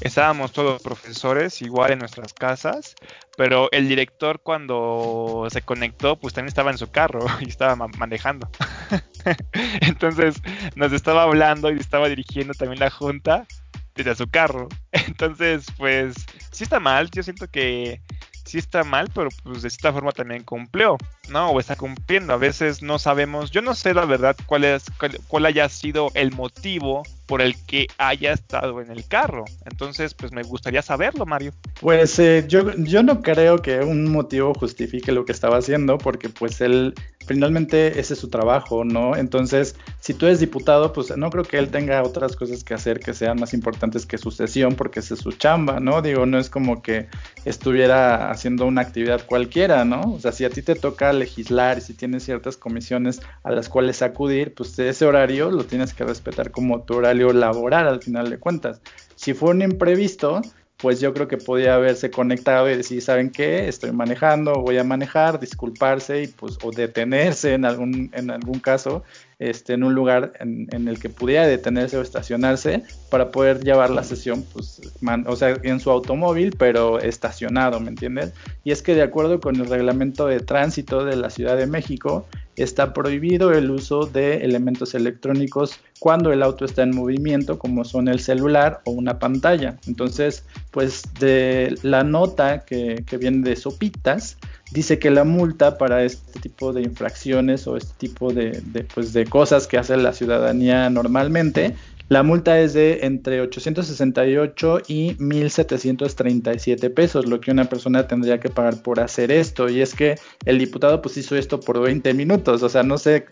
estábamos 0.01 0.53
todos 0.53 0.83
profesores 0.83 1.63
igual 1.63 1.93
en 1.93 1.99
nuestras 2.01 2.33
casas, 2.33 2.95
pero 3.37 3.69
el 3.73 3.89
director 3.89 4.41
cuando 4.43 5.47
se 5.51 5.63
conectó 5.63 6.17
pues 6.17 6.35
también 6.35 6.49
estaba 6.49 6.71
en 6.71 6.79
su 6.79 6.91
carro 6.91 7.25
y 7.41 7.49
estaba 7.49 7.77
manejando. 7.99 8.49
Entonces 9.81 10.37
nos 10.75 10.93
estaba 10.93 11.23
hablando 11.23 11.71
y 11.71 11.79
estaba 11.79 12.09
dirigiendo 12.09 12.55
también 12.55 12.81
la 12.81 12.91
junta 12.91 13.47
desde 13.95 14.15
su 14.15 14.29
carro. 14.29 14.69
Entonces 14.93 15.67
pues 15.77 16.15
sí 16.53 16.65
está 16.65 16.81
mal, 16.81 17.11
yo 17.11 17.23
siento 17.23 17.49
que 17.49 18.01
sí 18.45 18.59
está 18.59 18.85
mal, 18.85 19.11
pero 19.15 19.29
pues 19.43 19.63
de 19.63 19.69
esta 19.69 19.93
forma 19.93 20.13
también 20.13 20.45
cumplió, 20.45 20.97
¿no? 21.29 21.51
O 21.51 21.59
está 21.59 21.75
cumpliendo. 21.75 22.33
A 22.33 22.37
veces 22.37 22.81
no 22.81 22.99
sabemos, 22.99 23.51
yo 23.51 23.61
no 23.61 23.75
sé 23.75 23.93
la 23.93 24.05
verdad 24.05 24.37
cuál 24.47 24.65
es 24.65 24.85
cuál 25.27 25.47
haya 25.47 25.69
sido 25.69 26.11
el 26.15 26.33
motivo 26.33 27.03
por 27.27 27.43
el 27.43 27.55
que 27.67 27.89
haya 27.99 28.33
estado 28.33 28.81
en 28.81 28.91
el 28.91 29.07
carro. 29.07 29.45
Entonces, 29.65 30.15
pues 30.15 30.33
me 30.33 30.43
gustaría 30.43 30.83
saberlo, 30.83 31.27
Mario. 31.27 31.53
Pues 31.81 32.19
eh, 32.19 32.45
yo, 32.49 32.73
yo 32.77 33.03
no 33.03 33.21
creo 33.23 33.61
que 33.61 33.81
un 33.81 34.11
motivo 34.11 34.55
justifique 34.55 35.13
lo 35.13 35.25
que 35.25 35.33
estaba 35.33 35.59
haciendo, 35.59 35.99
porque 35.99 36.29
pues 36.29 36.61
él, 36.61 36.95
finalmente 37.27 37.99
ese 37.99 38.15
es 38.15 38.21
su 38.21 38.29
trabajo, 38.29 38.85
¿no? 38.85 39.17
Entonces, 39.17 39.77
si 40.01 40.15
tú 40.15 40.27
eres 40.27 40.41
diputado, 40.41 40.93
pues 40.93 41.15
no 41.17 41.31
creo 41.31 41.45
que 41.45 41.59
él 41.59 41.69
tenga 41.69 42.03
otras 42.03 42.37
cosas 42.37 42.63
que 42.63 42.75
hacer 42.75 43.01
que 43.01 43.13
sean 43.13 43.41
más 43.41 43.53
importantes 43.55 44.07
que 44.07 44.19
su 44.19 44.31
sesión, 44.31 44.75
porque 44.77 45.01
esa 45.01 45.15
es 45.15 45.21
su 45.21 45.33
chamba, 45.33 45.81
¿no? 45.81 46.03
Digo, 46.03 46.27
no 46.27 46.39
es 46.39 46.49
como 46.49 46.83
que 46.83 47.09
estuviera 47.45 48.31
haciendo 48.31 48.67
una 48.67 48.83
actividad 48.83 49.27
cualquiera, 49.27 49.85
¿no? 49.85 50.01
O 50.15 50.21
sea, 50.21 50.33
si 50.33 50.45
a 50.45 50.51
ti 50.51 50.63
te 50.63 50.77
toca 50.77 51.13
legislar 51.13 51.79
y 51.79 51.81
si 51.81 51.95
tienes 51.95 52.25
ciertas 52.25 52.57
comisiones 52.57 53.21
a 53.43 53.51
las 53.51 53.69
cuales 53.69 54.03
acudir, 54.03 54.55
pues 54.55 54.79
ese 54.79 55.05
horario 55.05 55.51
lo 55.51 55.65
tienes 55.65 55.93
que 55.93 56.05
respetar 56.05 56.51
como 56.51 56.83
tu 56.83 56.95
horario 56.95 57.16
laboral 57.17 57.89
al 57.89 58.03
final 58.03 58.31
de 58.31 58.39
cuentas. 58.39 58.81
Si 59.15 59.35
fue 59.35 59.51
un 59.51 59.63
imprevisto, 59.63 60.43
pues 60.77 61.01
yo 61.01 61.15
creo 61.15 61.27
que 61.27 61.39
podía 61.39 61.75
haberse 61.75 62.11
conectado 62.11 62.71
y 62.71 62.77
decir, 62.77 63.01
¿saben 63.01 63.31
qué? 63.31 63.69
Estoy 63.69 63.93
manejando, 63.93 64.55
voy 64.55 64.79
a 64.79 64.85
manejar, 64.85 65.41
disculparse 65.41 66.23
y 66.23 66.27
pues 66.29 66.59
o 66.63 66.71
detenerse 66.71 67.55
en 67.55 67.65
algún, 67.65 68.11
en 68.13 68.31
algún 68.31 68.61
caso, 68.61 69.03
este, 69.39 69.75
en 69.75 69.85
un 69.85 69.95
lugar 69.95 70.33
en, 70.41 70.89
el 70.89 70.99
que 70.99 71.11
pudiera 71.11 71.47
detenerse 71.47 71.99
o 71.99 72.03
estacionarse 72.03 72.83
para 73.11 73.31
poder 73.31 73.63
llevar 73.63 73.91
la 73.91 74.03
sesión, 74.03 74.45
pues, 74.53 74.81
o 75.27 75.37
sea, 75.37 75.57
en 75.63 75.81
su 75.81 75.91
automóvil, 75.91 76.55
pero 76.59 77.01
estacionado, 77.01 77.81
¿me 77.81 77.91
entiendes? 77.91 78.33
Y 78.65 78.71
es 78.71 78.83
que 78.83 78.95
de 78.95 79.03
acuerdo 79.03 79.41
con 79.41 79.57
el 79.57 79.67
reglamento 79.67 80.27
de 80.27 80.41
tránsito 80.41 81.05
de 81.05 81.17
la 81.17 81.31
Ciudad 81.31 81.57
de 81.57 81.67
México, 81.67 82.27
está 82.57 82.95
prohibido 82.95 83.53
el 83.53 83.71
uso 83.71 84.07
de 84.07 84.39
elementos 84.39 84.95
electrónicos 84.95 85.79
cuando 85.99 86.33
el 86.33 86.43
auto 86.43 86.65
está 86.65 86.83
en 86.83 86.95
movimiento, 86.95 87.59
como 87.59 87.85
son 87.85 88.09
el 88.09 88.21
celular 88.21 88.81
o 88.85 88.91
una 88.93 89.19
pantalla. 89.19 89.77
Entonces, 89.87 90.45
pues 90.71 91.03
de 91.21 91.77
la 91.83 92.03
nota 92.03 92.65
que, 92.65 93.05
viene 93.19 93.49
de 93.49 93.57
Sopitas, 93.57 94.39
dice 94.77 94.99
que 94.99 95.11
la 95.11 95.25
multa 95.25 95.79
para 95.79 96.05
este 96.05 96.39
tipo 96.39 96.75
de 96.75 96.83
infracciones 96.83 97.67
o 97.67 97.79
este 97.79 97.95
tipo 97.97 98.31
de, 98.31 98.63
pues 98.95 99.15
de 99.15 99.25
cosas 99.25 99.67
que 99.67 99.79
hace 99.79 99.97
la 99.97 100.13
ciudadanía 100.13 100.91
normalmente 100.91 101.75
la 102.09 102.23
multa 102.23 102.61
es 102.61 102.73
de 102.73 103.01
entre 103.03 103.41
868 103.41 104.83
y 104.87 105.17
1737 105.19 106.91
pesos, 106.91 107.27
lo 107.27 107.41
que 107.41 107.51
una 107.51 107.65
persona 107.65 108.07
tendría 108.07 108.39
que 108.39 108.49
pagar 108.49 108.81
por 108.81 109.01
hacer 109.01 109.33
esto. 109.33 109.69
Y 109.69 109.81
es 109.81 109.93
que 109.93 110.15
el 110.45 110.61
diputado 110.61 111.03
pues 111.03 111.17
hizo 111.17 111.35
esto 111.35 111.59
por 111.59 111.81
20 111.81 112.15
minutos, 112.15 112.63
o 112.63 112.69
sea, 112.69 112.85
no 112.85 112.97
sé 112.97 113.27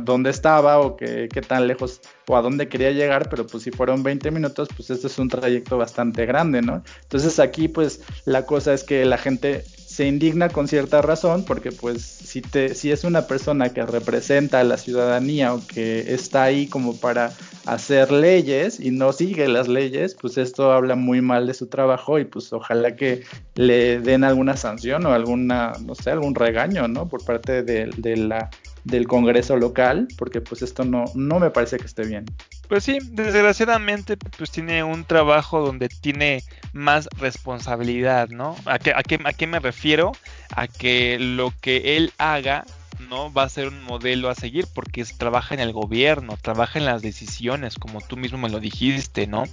dónde 0.00 0.28
estaba 0.28 0.78
o 0.80 0.94
qué, 0.94 1.30
qué 1.32 1.40
tan 1.40 1.66
lejos 1.66 2.02
o 2.28 2.36
a 2.36 2.42
dónde 2.42 2.68
quería 2.68 2.90
llegar, 2.90 3.30
pero 3.30 3.46
pues 3.46 3.62
si 3.62 3.70
fueron 3.70 4.02
20 4.02 4.30
minutos, 4.30 4.68
pues 4.76 4.90
este 4.90 5.06
es 5.06 5.18
un 5.18 5.30
trayecto 5.30 5.78
bastante 5.78 6.26
grande, 6.26 6.60
¿no? 6.60 6.82
Entonces 7.04 7.38
aquí 7.38 7.68
pues 7.68 8.02
la 8.26 8.44
cosa 8.44 8.74
es 8.74 8.84
que 8.84 9.06
la 9.06 9.16
gente 9.16 9.64
se 9.92 10.06
indigna 10.06 10.48
con 10.48 10.68
cierta 10.68 11.02
razón 11.02 11.44
porque 11.44 11.70
pues 11.70 12.00
si 12.00 12.40
te 12.40 12.74
si 12.74 12.90
es 12.90 13.04
una 13.04 13.26
persona 13.26 13.74
que 13.74 13.84
representa 13.84 14.60
a 14.60 14.64
la 14.64 14.78
ciudadanía 14.78 15.52
o 15.52 15.60
que 15.66 16.14
está 16.14 16.44
ahí 16.44 16.66
como 16.66 16.96
para 16.96 17.32
hacer 17.66 18.10
leyes 18.10 18.80
y 18.80 18.90
no 18.90 19.12
sigue 19.12 19.48
las 19.48 19.68
leyes, 19.68 20.16
pues 20.18 20.38
esto 20.38 20.72
habla 20.72 20.94
muy 20.96 21.20
mal 21.20 21.46
de 21.46 21.52
su 21.52 21.66
trabajo 21.66 22.18
y 22.18 22.24
pues 22.24 22.54
ojalá 22.54 22.96
que 22.96 23.24
le 23.54 24.00
den 24.00 24.24
alguna 24.24 24.56
sanción 24.56 25.04
o 25.04 25.12
alguna 25.12 25.72
no 25.84 25.94
sé, 25.94 26.10
algún 26.10 26.34
regaño, 26.34 26.88
¿no? 26.88 27.06
por 27.06 27.22
parte 27.22 27.62
de, 27.62 27.90
de 27.94 28.16
la 28.16 28.48
del 28.84 29.06
Congreso 29.06 29.56
local, 29.56 30.08
porque 30.16 30.40
pues 30.40 30.62
esto 30.62 30.84
no, 30.84 31.04
no 31.14 31.38
me 31.38 31.50
parece 31.50 31.76
que 31.76 31.86
esté 31.86 32.04
bien. 32.04 32.24
Pues 32.72 32.84
sí, 32.84 33.00
desgraciadamente 33.02 34.16
pues 34.16 34.50
tiene 34.50 34.82
un 34.82 35.04
trabajo 35.04 35.60
donde 35.60 35.90
tiene 35.90 36.42
más 36.72 37.06
responsabilidad, 37.18 38.30
¿no? 38.30 38.56
¿A 38.64 38.78
qué, 38.78 38.94
a 38.96 39.02
qué, 39.02 39.18
a 39.22 39.34
qué 39.34 39.46
me 39.46 39.60
refiero? 39.60 40.12
A 40.56 40.68
que 40.68 41.18
lo 41.18 41.52
que 41.60 41.98
él 41.98 42.14
haga 42.16 42.64
no 42.98 43.32
va 43.32 43.44
a 43.44 43.48
ser 43.48 43.68
un 43.68 43.82
modelo 43.84 44.28
a 44.28 44.34
seguir 44.34 44.66
porque 44.74 45.04
trabaja 45.04 45.54
en 45.54 45.60
el 45.60 45.72
gobierno, 45.72 46.36
trabaja 46.40 46.78
en 46.78 46.84
las 46.84 47.02
decisiones, 47.02 47.76
como 47.76 48.00
tú 48.00 48.16
mismo 48.16 48.38
me 48.38 48.50
lo 48.50 48.60
dijiste, 48.60 49.26
¿no? 49.26 49.44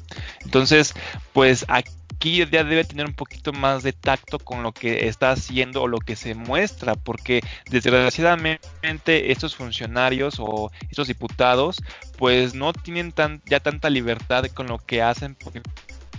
Entonces, 0.44 0.94
pues 1.34 1.66
aquí 1.68 1.92
aquí 2.20 2.46
ya 2.52 2.66
debe 2.66 2.84
tener 2.84 3.06
un 3.06 3.14
poquito 3.14 3.54
más 3.54 3.82
de 3.82 3.94
tacto 3.94 4.40
con 4.40 4.62
lo 4.62 4.74
que 4.74 5.08
está 5.08 5.32
haciendo 5.32 5.84
o 5.84 5.88
lo 5.88 6.00
que 6.00 6.18
se 6.18 6.36
muestra, 6.36 6.96
porque 6.96 7.40
desgraciadamente 7.70 9.32
estos 9.32 9.56
funcionarios 9.56 10.36
o 10.38 10.70
estos 10.90 11.08
diputados 11.08 11.82
pues 12.18 12.54
no 12.54 12.74
tienen 12.74 13.14
tan, 13.14 13.42
ya 13.46 13.62
tanta 13.62 13.90
libertad 13.90 14.46
con 14.54 14.68
lo 14.68 14.80
que 14.80 15.02
hacen 15.02 15.36
porque 15.36 15.62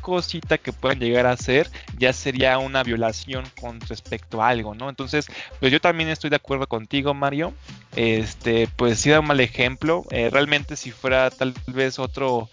cosita 0.01 0.59
que 0.59 0.73
puedan 0.73 0.99
llegar 0.99 1.27
a 1.27 1.33
hacer 1.33 1.71
ya 1.99 2.13
sería 2.13 2.59
una 2.59 2.83
violación 2.83 3.45
con 3.61 3.81
respecto 3.81 4.43
a 4.43 4.49
algo, 4.49 4.75
¿no? 4.75 4.89
Entonces, 4.89 5.27
pues 5.59 5.73
yo 5.73 5.81
también 5.81 6.09
estoy 6.09 6.31
de 6.31 6.37
acuerdo 6.37 6.67
contigo, 6.67 7.15
Mario. 7.15 7.53
Este, 7.97 8.69
pues 8.77 9.01
sí 9.01 9.11
da 9.11 9.21
un 9.21 9.27
mal 9.27 9.41
ejemplo. 9.41 10.05
Eh, 10.11 10.31
realmente 10.31 10.77
si 10.77 10.91
fuera 10.91 11.31
tal 11.31 11.55
vez 11.67 11.99
otro 11.99 12.49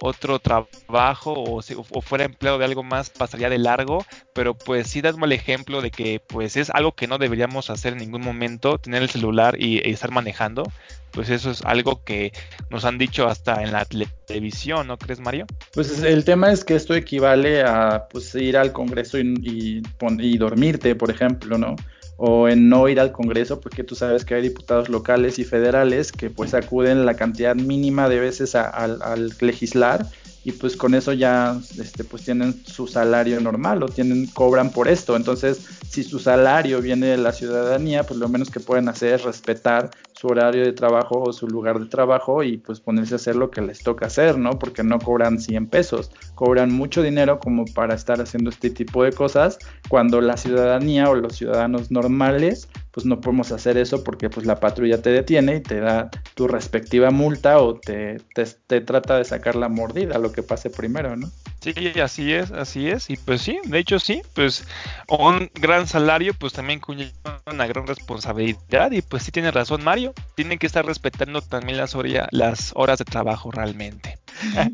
otro 0.00 0.38
trabajo 0.38 1.34
o, 1.36 1.62
fuera 2.02 2.24
empleado 2.24 2.58
de 2.58 2.64
algo 2.64 2.82
más 2.82 3.10
pasaría 3.10 3.48
de 3.50 3.58
largo, 3.58 4.04
pero 4.32 4.54
pues 4.54 4.88
sí 4.88 5.00
das 5.00 5.16
mal 5.16 5.32
ejemplo 5.32 5.82
de 5.82 5.90
que 5.90 6.20
pues 6.26 6.56
es 6.56 6.70
algo 6.70 6.92
que 6.92 7.06
no 7.06 7.18
deberíamos 7.18 7.70
hacer 7.70 7.92
en 7.92 8.00
ningún 8.00 8.22
momento, 8.22 8.78
tener 8.78 9.02
el 9.02 9.10
celular 9.10 9.56
y, 9.58 9.78
estar 9.90 10.10
manejando, 10.10 10.64
pues 11.10 11.30
eso 11.30 11.50
es 11.50 11.62
algo 11.62 12.04
que 12.04 12.32
nos 12.70 12.84
han 12.84 12.98
dicho 12.98 13.26
hasta 13.26 13.62
en 13.62 13.72
la 13.72 13.84
televisión, 13.84 14.86
¿no 14.86 14.98
crees 14.98 15.20
Mario? 15.20 15.46
Pues 15.72 16.02
el 16.02 16.24
tema 16.24 16.52
es 16.52 16.64
que 16.64 16.76
esto 16.76 16.94
equivale 16.94 17.62
a 17.62 18.06
pues 18.10 18.34
ir 18.34 18.56
al 18.56 18.72
Congreso 18.72 19.18
y, 19.18 19.82
y 20.18 20.38
dormirte, 20.38 20.94
por 20.94 21.10
ejemplo, 21.10 21.58
¿no? 21.58 21.76
O 22.22 22.48
en 22.50 22.68
no 22.68 22.86
ir 22.86 23.00
al 23.00 23.12
Congreso, 23.12 23.60
porque 23.60 23.82
tú 23.82 23.94
sabes 23.94 24.26
que 24.26 24.34
hay 24.34 24.42
diputados 24.42 24.90
locales 24.90 25.38
y 25.38 25.44
federales 25.44 26.12
que 26.12 26.28
pues 26.28 26.52
acuden 26.52 27.06
la 27.06 27.14
cantidad 27.14 27.54
mínima 27.54 28.10
de 28.10 28.20
veces 28.20 28.54
al 28.54 29.32
legislar 29.40 30.04
y 30.44 30.52
pues 30.52 30.76
con 30.76 30.94
eso 30.94 31.12
ya 31.12 31.58
este, 31.78 32.04
pues 32.04 32.24
tienen 32.24 32.64
su 32.64 32.86
salario 32.86 33.40
normal 33.40 33.82
o 33.82 33.88
tienen 33.88 34.26
cobran 34.26 34.70
por 34.70 34.88
esto. 34.88 35.16
Entonces 35.16 35.66
si 35.88 36.02
su 36.02 36.18
salario 36.18 36.80
viene 36.80 37.06
de 37.06 37.18
la 37.18 37.32
ciudadanía 37.32 38.04
pues 38.04 38.18
lo 38.18 38.28
menos 38.28 38.50
que 38.50 38.60
pueden 38.60 38.88
hacer 38.88 39.14
es 39.14 39.24
respetar 39.24 39.90
su 40.12 40.28
horario 40.28 40.64
de 40.64 40.72
trabajo 40.72 41.20
o 41.20 41.32
su 41.32 41.46
lugar 41.48 41.78
de 41.78 41.86
trabajo 41.86 42.42
y 42.42 42.58
pues 42.58 42.80
ponerse 42.80 43.14
a 43.14 43.16
hacer 43.16 43.36
lo 43.36 43.50
que 43.50 43.62
les 43.62 43.80
toca 43.80 44.06
hacer 44.06 44.38
no 44.38 44.58
porque 44.58 44.82
no 44.82 44.98
cobran 44.98 45.38
100 45.38 45.66
pesos. 45.66 46.10
Cobran 46.34 46.72
mucho 46.72 47.02
dinero 47.02 47.38
como 47.38 47.64
para 47.66 47.94
estar 47.94 48.20
haciendo 48.20 48.50
este 48.50 48.70
tipo 48.70 49.02
de 49.04 49.12
cosas 49.12 49.58
cuando 49.88 50.20
la 50.20 50.36
ciudadanía 50.36 51.08
o 51.08 51.14
los 51.14 51.36
ciudadanos 51.36 51.90
normales 51.90 52.68
pues 52.92 53.06
no 53.06 53.20
podemos 53.20 53.52
hacer 53.52 53.76
eso 53.76 54.02
porque 54.02 54.28
pues 54.28 54.46
la 54.46 54.58
patrulla 54.58 55.00
te 55.00 55.10
detiene 55.10 55.56
y 55.56 55.60
te 55.60 55.80
da 55.80 56.10
tu 56.34 56.48
respectiva 56.48 57.10
multa 57.10 57.58
o 57.58 57.76
te, 57.76 58.20
te, 58.34 58.80
trata 58.80 59.18
de 59.18 59.24
sacar 59.24 59.56
la 59.56 59.68
mordida, 59.68 60.18
lo 60.18 60.32
que 60.32 60.42
pase 60.42 60.70
primero, 60.70 61.16
¿no? 61.16 61.30
Sí, 61.60 61.74
así 62.00 62.32
es, 62.32 62.50
así 62.52 62.88
es. 62.88 63.10
Y 63.10 63.16
pues 63.16 63.42
sí, 63.42 63.58
de 63.64 63.78
hecho 63.78 63.98
sí, 63.98 64.22
pues 64.34 64.64
un 65.08 65.50
gran 65.54 65.86
salario 65.86 66.34
pues 66.34 66.52
también 66.52 66.80
conlleva 66.80 67.42
una 67.46 67.66
gran 67.66 67.86
responsabilidad 67.86 68.90
y 68.92 69.02
pues 69.02 69.22
sí 69.22 69.30
tiene 69.30 69.50
razón 69.50 69.84
Mario, 69.84 70.14
tienen 70.34 70.58
que 70.58 70.66
estar 70.66 70.84
respetando 70.84 71.42
también 71.42 71.78
las, 71.78 71.94
las 72.30 72.72
horas 72.74 72.98
de 72.98 73.04
trabajo 73.04 73.50
realmente. 73.50 74.19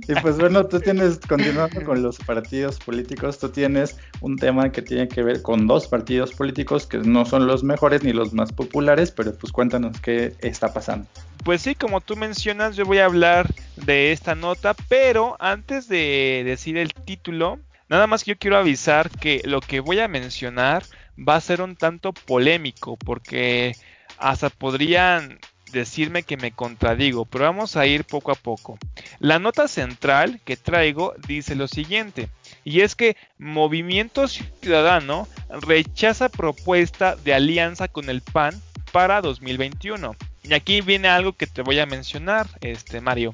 Y 0.09 0.15
pues 0.21 0.37
bueno, 0.37 0.67
tú 0.67 0.81
tienes, 0.81 1.19
continuando 1.19 1.85
con 1.85 2.03
los 2.03 2.19
partidos 2.19 2.79
políticos, 2.79 3.39
tú 3.39 3.49
tienes 3.49 3.97
un 4.21 4.37
tema 4.37 4.71
que 4.71 4.83
tiene 4.83 5.09
que 5.09 5.23
ver 5.23 5.43
con 5.43 5.67
dos 5.67 5.89
partidos 5.89 6.33
políticos 6.33 6.87
que 6.87 6.99
no 6.99 7.25
son 7.25 7.47
los 7.47 7.65
mejores 7.65 8.03
ni 8.03 8.13
los 8.13 8.33
más 8.33 8.53
populares, 8.53 9.11
pero 9.11 9.35
pues 9.37 9.53
cuéntanos 9.53 10.01
qué 10.01 10.35
está 10.41 10.73
pasando. 10.73 11.07
Pues 11.45 11.63
sí, 11.63 11.75
como 11.75 12.01
tú 12.01 12.17
mencionas, 12.17 12.77
yo 12.77 12.85
voy 12.85 12.99
a 12.99 13.05
hablar 13.05 13.49
de 13.77 14.13
esta 14.13 14.35
nota, 14.35 14.75
pero 14.89 15.37
antes 15.39 15.89
de 15.89 16.43
decir 16.45 16.77
el 16.77 16.93
título, 16.93 17.59
nada 17.89 18.07
más 18.07 18.25
que 18.25 18.33
yo 18.33 18.39
quiero 18.39 18.57
avisar 18.57 19.11
que 19.11 19.43
lo 19.45 19.61
que 19.61 19.81
voy 19.81 20.01
a 20.01 20.09
mencionar 20.09 20.85
va 21.17 21.37
a 21.37 21.41
ser 21.41 21.63
un 21.63 21.77
tanto 21.77 22.13
polémico, 22.13 22.97
porque 22.97 23.77
hasta 24.19 24.51
podrían 24.51 25.39
decirme 25.73 26.23
que 26.23 26.37
me 26.37 26.53
contradigo, 26.53 27.25
pero 27.25 27.45
vamos 27.45 27.77
a 27.77 27.87
ir 27.87 28.05
poco 28.05 28.31
a 28.33 28.35
poco. 28.35 28.79
La 29.19 29.39
nota 29.39 29.69
central 29.69 30.41
que 30.45 30.57
traigo 30.57 31.15
dice 31.27 31.55
lo 31.55 31.69
siguiente, 31.69 32.29
y 32.65 32.81
es 32.81 32.95
que 32.95 33.17
Movimiento 33.39 34.29
Ciudadano 34.29 35.29
rechaza 35.49 36.29
propuesta 36.29 37.17
de 37.17 37.35
alianza 37.35 37.89
con 37.89 38.09
el 38.11 38.21
PAN 38.21 38.61
para 38.93 39.21
2021. 39.21 40.17
Y 40.43 40.55
aquí 40.55 40.81
viene 40.81 41.09
algo 41.09 41.33
que 41.33 41.49
te 41.49 41.63
voy 41.63 41.81
a 41.81 41.87
mencionar, 41.87 42.47
este 42.61 43.01
Mario, 43.01 43.33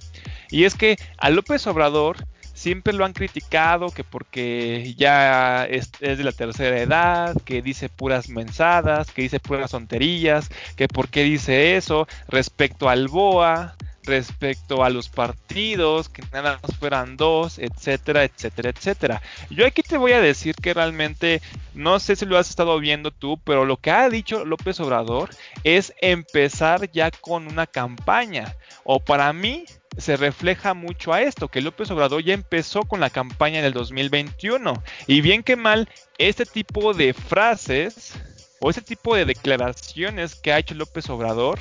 y 0.50 0.64
es 0.64 0.74
que 0.74 0.96
a 1.18 1.28
López 1.28 1.66
Obrador 1.66 2.16
siempre 2.62 2.92
lo 2.92 3.04
han 3.04 3.12
criticado 3.12 3.90
que 3.90 4.04
porque 4.04 4.94
ya 4.96 5.64
es, 5.64 5.90
de 5.98 6.22
la 6.22 6.30
tercera 6.30 6.78
edad, 6.78 7.36
que 7.44 7.60
dice 7.60 7.88
puras 7.88 8.28
mensadas, 8.28 9.10
que 9.10 9.22
dice 9.22 9.40
puras 9.40 9.72
tonterías, 9.72 10.48
que 10.76 10.86
por 10.86 11.08
qué 11.08 11.24
dice 11.24 11.76
eso 11.76 12.06
respecto 12.28 12.88
al 12.88 13.08
BOA, 13.08 13.74
respecto 14.04 14.84
a 14.84 14.90
los 14.90 15.08
partidos, 15.08 16.08
que 16.08 16.22
nada 16.32 16.60
más 16.62 16.76
fueran 16.76 17.16
dos, 17.16 17.58
etcétera, 17.58 18.22
etcétera, 18.22 18.70
etcétera. 18.70 19.22
Yo 19.50 19.66
aquí 19.66 19.82
te 19.82 19.98
voy 19.98 20.12
a 20.12 20.20
decir 20.20 20.54
que 20.54 20.72
realmente, 20.72 21.42
no 21.74 21.98
sé 21.98 22.14
si 22.14 22.26
lo 22.26 22.38
has 22.38 22.48
estado 22.48 22.78
viendo 22.78 23.10
tú, 23.10 23.40
pero 23.42 23.64
lo 23.64 23.76
que 23.76 23.90
ha 23.90 24.08
dicho 24.08 24.44
López 24.44 24.78
Obrador 24.78 25.30
es 25.64 25.92
empezar 26.00 26.92
ya 26.92 27.10
con 27.10 27.48
una 27.48 27.66
campaña. 27.66 28.54
O 28.84 29.00
para 29.00 29.32
mí, 29.32 29.64
se 29.96 30.16
refleja 30.16 30.74
mucho 30.74 31.12
a 31.12 31.22
esto, 31.22 31.48
que 31.48 31.60
López 31.60 31.90
Obrador 31.90 32.22
ya 32.22 32.34
empezó 32.34 32.82
con 32.82 33.00
la 33.00 33.10
campaña 33.10 33.62
del 33.62 33.72
2021. 33.72 34.82
Y 35.06 35.20
bien 35.20 35.42
que 35.42 35.56
mal, 35.56 35.88
este 36.18 36.46
tipo 36.46 36.94
de 36.94 37.14
frases 37.14 38.14
o 38.60 38.70
este 38.70 38.82
tipo 38.82 39.14
de 39.14 39.24
declaraciones 39.24 40.34
que 40.34 40.52
ha 40.52 40.58
hecho 40.58 40.74
López 40.74 41.10
Obrador, 41.10 41.58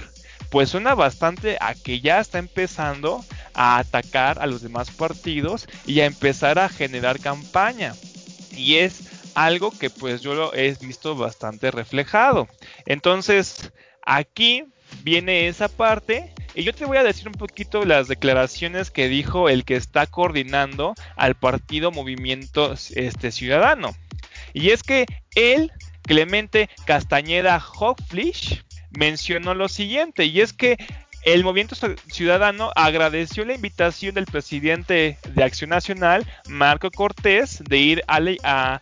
pues 0.50 0.70
suena 0.70 0.96
bastante 0.96 1.58
a 1.60 1.74
que 1.74 2.02
ya 2.02 2.20
está 2.20 2.38
empezando 2.40 3.24
a 3.54 3.78
atacar 3.78 4.40
a 4.40 4.48
los 4.48 4.62
demás 4.62 4.92
partidos 4.92 5.68
y 5.86 6.02
a 6.02 6.06
empezar 6.06 6.60
a 6.60 6.70
generar 6.70 7.20
campaña. 7.20 7.96
Y 8.52 8.76
es 8.76 9.10
algo 9.36 9.72
que 9.72 9.90
pues 9.90 10.22
yo 10.22 10.36
lo 10.36 10.54
he 10.54 10.74
visto 10.82 11.16
bastante 11.16 11.72
reflejado. 11.72 12.48
Entonces, 12.86 13.72
aquí 14.06 14.66
viene 15.04 15.48
esa 15.48 15.70
parte 15.70 16.34
y 16.56 16.64
yo 16.64 16.74
te 16.74 16.86
voy 16.86 16.98
a 16.98 17.04
decir 17.04 17.28
un 17.28 17.34
poquito 17.34 17.86
las 17.86 18.08
declaraciones 18.08 18.92
que 18.92 19.08
dijo 19.08 19.50
el 19.50 19.64
que 19.64 19.76
está 19.76 20.08
coordinando 20.08 20.94
al 21.16 21.36
partido 21.36 21.92
Movimiento 21.92 22.74
este, 22.96 23.32
Ciudadano. 23.32 23.96
Y 24.54 24.70
es 24.70 24.84
que 24.84 25.06
él, 25.36 25.72
Clemente 26.04 26.70
Castañeda 26.86 27.64
Hofflish, 27.80 28.64
mencionó 28.92 29.56
lo 29.56 29.70
siguiente, 29.70 30.26
y 30.26 30.42
es 30.42 30.52
que 30.52 30.78
el 31.24 31.44
Movimiento 31.44 31.76
Ciudadano 32.08 32.72
agradeció 32.76 33.46
la 33.46 33.54
invitación 33.54 34.16
del 34.16 34.26
presidente 34.26 35.20
de 35.30 35.44
Acción 35.44 35.70
Nacional, 35.70 36.26
Marco 36.50 36.90
Cortés, 36.90 37.64
de 37.64 37.78
ir 37.78 38.04
a, 38.08 38.82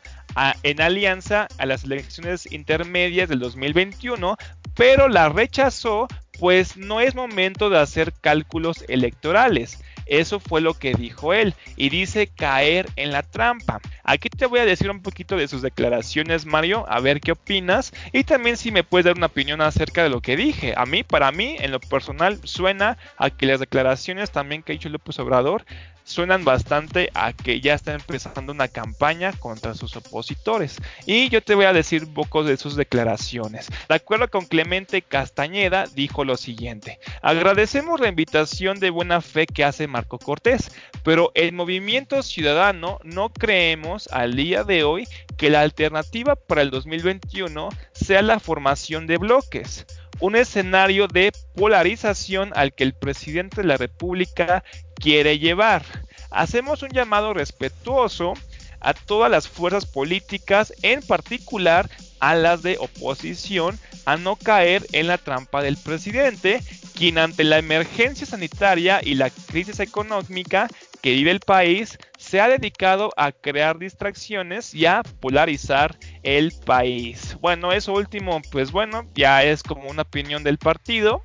en 0.64 0.82
alianza 0.82 1.48
a 1.58 1.66
las 1.66 1.84
elecciones 1.84 2.50
intermedias 2.52 3.28
del 3.28 3.40
2021, 3.40 4.38
pero 4.74 5.10
la 5.10 5.28
rechazó 5.28 6.08
pues 6.40 6.78
no 6.78 7.02
es 7.02 7.16
momento 7.16 7.70
de 7.70 7.80
hacer 7.80 8.14
cálculos 8.22 8.84
electorales. 8.88 9.80
Eso 10.06 10.40
fue 10.40 10.60
lo 10.60 10.74
que 10.74 10.94
dijo 10.94 11.34
él 11.34 11.54
y 11.76 11.90
dice 11.90 12.28
caer 12.28 12.90
en 12.96 13.12
la 13.12 13.22
trampa. 13.22 13.80
Aquí 14.04 14.30
te 14.30 14.48
voy 14.48 14.60
a 14.60 14.66
decir 14.66 14.90
un 14.90 15.04
poquito 15.04 15.38
de 15.38 15.48
sus 15.48 15.62
declaraciones, 15.62 16.48
Mario, 16.48 16.86
a 16.90 17.00
ver 17.00 17.22
qué 17.22 17.34
opinas 17.34 17.94
y 18.12 18.24
también 18.24 18.58
si 18.58 18.72
me 18.72 18.84
puedes 18.84 19.06
dar 19.06 19.18
una 19.18 19.28
opinión 19.28 19.62
acerca 19.62 20.02
de 20.02 20.10
lo 20.10 20.22
que 20.22 20.36
dije. 20.36 20.74
A 20.76 20.88
mí, 20.88 21.04
para 21.04 21.32
mí, 21.32 21.58
en 21.60 21.72
lo 21.72 21.80
personal, 21.80 22.40
suena 22.44 22.98
a 23.18 23.30
que 23.30 23.46
las 23.46 23.60
declaraciones 23.60 24.32
también 24.32 24.64
que 24.64 24.72
ha 24.72 24.74
dicho 24.74 24.90
López 24.90 25.20
Obrador 25.20 25.64
suenan 26.10 26.44
bastante 26.44 27.12
a 27.14 27.34
que 27.34 27.62
ya 27.62 27.76
está 27.76 27.94
empezando 27.94 28.52
una 28.52 28.68
campaña 28.68 29.32
contra 29.34 29.76
sus 29.76 29.96
opositores. 29.96 30.78
Y 31.06 31.30
yo 31.30 31.44
te 31.44 31.54
voy 31.54 31.66
a 31.66 31.74
decir 31.74 32.04
un 32.04 32.14
poco 32.16 32.44
de 32.44 32.58
sus 32.58 32.76
declaraciones. 32.76 33.68
De 33.88 33.96
acuerdo 33.96 34.30
con 34.30 34.46
Clemente 34.46 35.04
Castañeda, 35.04 35.86
dijo 35.94 36.26
lo 36.26 36.36
siguiente. 36.36 37.00
Agradecemos 37.22 38.00
la 38.00 38.08
invitación 38.08 38.80
de 38.80 38.90
buena 38.90 39.22
fe 39.22 39.46
que 39.46 39.64
hace 39.64 39.88
Marco 39.88 40.18
Cortés, 40.18 40.72
pero 41.04 41.32
el 41.36 41.54
movimiento 41.54 42.24
ciudadano 42.24 43.00
no 43.04 43.30
creemos 43.30 44.08
al 44.12 44.36
día 44.36 44.64
de 44.64 44.84
hoy 44.84 45.08
que 45.38 45.52
la 45.52 45.62
alternativa 45.62 46.36
para 46.36 46.64
el 46.64 46.72
2021 46.72 47.70
sea 47.94 48.24
la 48.24 48.40
formación 48.40 49.06
de 49.06 49.18
bloques 49.18 49.86
un 50.20 50.36
escenario 50.36 51.08
de 51.08 51.32
polarización 51.56 52.52
al 52.56 52.74
que 52.74 52.84
el 52.84 52.94
presidente 52.94 53.62
de 53.62 53.68
la 53.68 53.78
República 53.78 54.64
quiere 54.96 55.40
llevar. 55.40 55.84
Hacemos 56.30 56.84
un 56.84 56.90
llamado 56.90 57.34
respetuoso 57.34 58.34
a 58.82 58.94
todas 58.94 59.32
las 59.32 59.48
fuerzas 59.48 59.86
políticas, 59.86 60.74
en 60.82 61.02
particular 61.02 61.90
a 62.20 62.36
las 62.36 62.62
de 62.62 62.78
oposición, 62.80 63.80
a 64.06 64.18
no 64.18 64.36
caer 64.36 64.86
en 64.92 65.08
la 65.08 65.18
trampa 65.18 65.62
del 65.62 65.78
presidente, 65.78 66.62
quien 66.96 67.18
ante 67.18 67.44
la 67.44 67.58
emergencia 67.58 68.26
sanitaria 68.26 69.02
y 69.04 69.16
la 69.16 69.30
crisis 69.30 69.80
económica 69.80 70.68
que 71.02 71.14
vive 71.14 71.32
el 71.32 71.40
país, 71.40 71.98
se 72.20 72.42
ha 72.42 72.50
dedicado 72.50 73.12
a 73.16 73.32
crear 73.32 73.80
distracciones 73.80 74.74
y 74.74 74.86
a 74.86 75.04
polarizar 75.22 75.98
el 76.22 76.52
país. 76.66 77.38
Bueno, 77.40 77.72
eso 77.72 77.94
último, 77.94 78.42
pues 78.52 78.74
bueno, 78.74 79.10
ya 79.16 79.44
es 79.44 79.64
como 79.64 79.90
una 79.90 80.02
opinión 80.02 80.44
del 80.44 80.58
partido. 80.58 81.24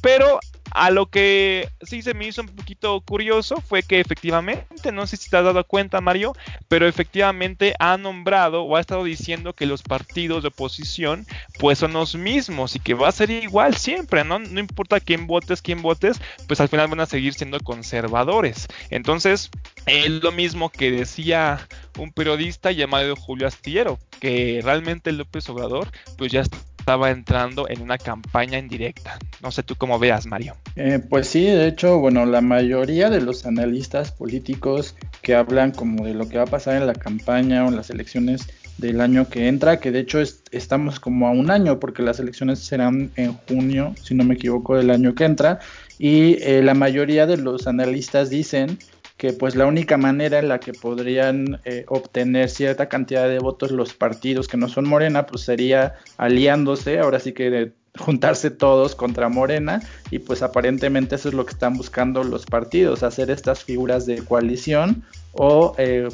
Pero 0.00 0.38
a 0.70 0.90
lo 0.90 1.06
que 1.06 1.68
sí 1.82 2.02
se 2.02 2.14
me 2.14 2.26
hizo 2.26 2.42
un 2.42 2.48
poquito 2.48 3.00
curioso 3.00 3.60
fue 3.60 3.82
que 3.82 4.00
efectivamente, 4.00 4.92
no 4.92 5.06
sé 5.06 5.16
si 5.16 5.30
te 5.30 5.36
has 5.36 5.44
dado 5.44 5.64
cuenta 5.64 6.00
Mario, 6.00 6.34
pero 6.68 6.86
efectivamente 6.86 7.74
ha 7.78 7.96
nombrado 7.96 8.62
o 8.62 8.76
ha 8.76 8.80
estado 8.80 9.04
diciendo 9.04 9.54
que 9.54 9.66
los 9.66 9.82
partidos 9.82 10.42
de 10.42 10.48
oposición 10.48 11.26
pues 11.58 11.78
son 11.78 11.92
los 11.92 12.14
mismos 12.14 12.76
y 12.76 12.80
que 12.80 12.94
va 12.94 13.08
a 13.08 13.12
ser 13.12 13.30
igual 13.30 13.76
siempre, 13.76 14.24
¿no? 14.24 14.38
No 14.38 14.60
importa 14.60 15.00
quién 15.00 15.26
votes, 15.26 15.62
quién 15.62 15.82
votes, 15.82 16.20
pues 16.46 16.60
al 16.60 16.68
final 16.68 16.88
van 16.88 17.00
a 17.00 17.06
seguir 17.06 17.34
siendo 17.34 17.60
conservadores. 17.60 18.68
Entonces, 18.90 19.50
es 19.86 20.10
lo 20.10 20.32
mismo 20.32 20.70
que 20.70 20.90
decía 20.90 21.66
un 21.98 22.12
periodista 22.12 22.72
llamado 22.72 23.16
Julio 23.16 23.46
Astillero, 23.46 23.98
que 24.20 24.60
realmente 24.62 25.12
López 25.12 25.48
Obrador 25.48 25.90
pues 26.16 26.32
ya 26.32 26.40
está 26.40 26.58
estaba 26.80 27.10
entrando 27.10 27.68
en 27.68 27.82
una 27.82 27.98
campaña 27.98 28.58
en 28.58 28.68
directa. 28.68 29.18
No 29.42 29.50
sé 29.52 29.62
tú 29.62 29.76
cómo 29.76 29.98
veas, 29.98 30.26
Mario. 30.26 30.56
Eh, 30.76 30.98
pues 30.98 31.28
sí, 31.28 31.44
de 31.44 31.68
hecho, 31.68 31.98
bueno, 31.98 32.24
la 32.24 32.40
mayoría 32.40 33.10
de 33.10 33.20
los 33.20 33.46
analistas 33.46 34.10
políticos 34.12 34.96
que 35.22 35.34
hablan 35.34 35.72
como 35.72 36.06
de 36.06 36.14
lo 36.14 36.28
que 36.28 36.38
va 36.38 36.44
a 36.44 36.46
pasar 36.46 36.76
en 36.76 36.86
la 36.86 36.94
campaña 36.94 37.64
o 37.64 37.68
en 37.68 37.76
las 37.76 37.90
elecciones 37.90 38.48
del 38.78 39.02
año 39.02 39.28
que 39.28 39.46
entra, 39.46 39.78
que 39.78 39.90
de 39.90 40.00
hecho 40.00 40.20
estamos 40.20 41.00
como 41.00 41.28
a 41.28 41.32
un 41.32 41.50
año 41.50 41.78
porque 41.78 42.02
las 42.02 42.18
elecciones 42.18 42.60
serán 42.60 43.10
en 43.16 43.34
junio, 43.34 43.94
si 44.02 44.14
no 44.14 44.24
me 44.24 44.34
equivoco, 44.34 44.74
del 44.74 44.90
año 44.90 45.14
que 45.14 45.24
entra, 45.24 45.58
y 45.98 46.42
eh, 46.42 46.62
la 46.62 46.72
mayoría 46.72 47.26
de 47.26 47.36
los 47.36 47.66
analistas 47.66 48.30
dicen 48.30 48.78
que 49.20 49.34
pues 49.34 49.54
la 49.54 49.66
única 49.66 49.98
manera 49.98 50.38
en 50.38 50.48
la 50.48 50.60
que 50.60 50.72
podrían 50.72 51.60
eh, 51.66 51.84
obtener 51.88 52.48
cierta 52.48 52.88
cantidad 52.88 53.28
de 53.28 53.38
votos 53.38 53.70
los 53.70 53.92
partidos 53.92 54.48
que 54.48 54.56
no 54.56 54.66
son 54.66 54.88
Morena, 54.88 55.26
pues 55.26 55.42
sería 55.42 55.96
aliándose, 56.16 57.00
ahora 57.00 57.20
sí 57.20 57.34
que 57.34 57.72
juntarse 57.98 58.50
todos 58.50 58.94
contra 58.94 59.28
Morena 59.28 59.82
y 60.10 60.20
pues 60.20 60.40
aparentemente 60.42 61.16
eso 61.16 61.28
es 61.28 61.34
lo 61.34 61.44
que 61.44 61.52
están 61.52 61.76
buscando 61.76 62.24
los 62.24 62.46
partidos, 62.46 63.02
hacer 63.02 63.30
estas 63.30 63.62
figuras 63.62 64.06
de 64.06 64.24
coalición 64.24 65.02
o 65.32 65.74
eh, 65.76 66.08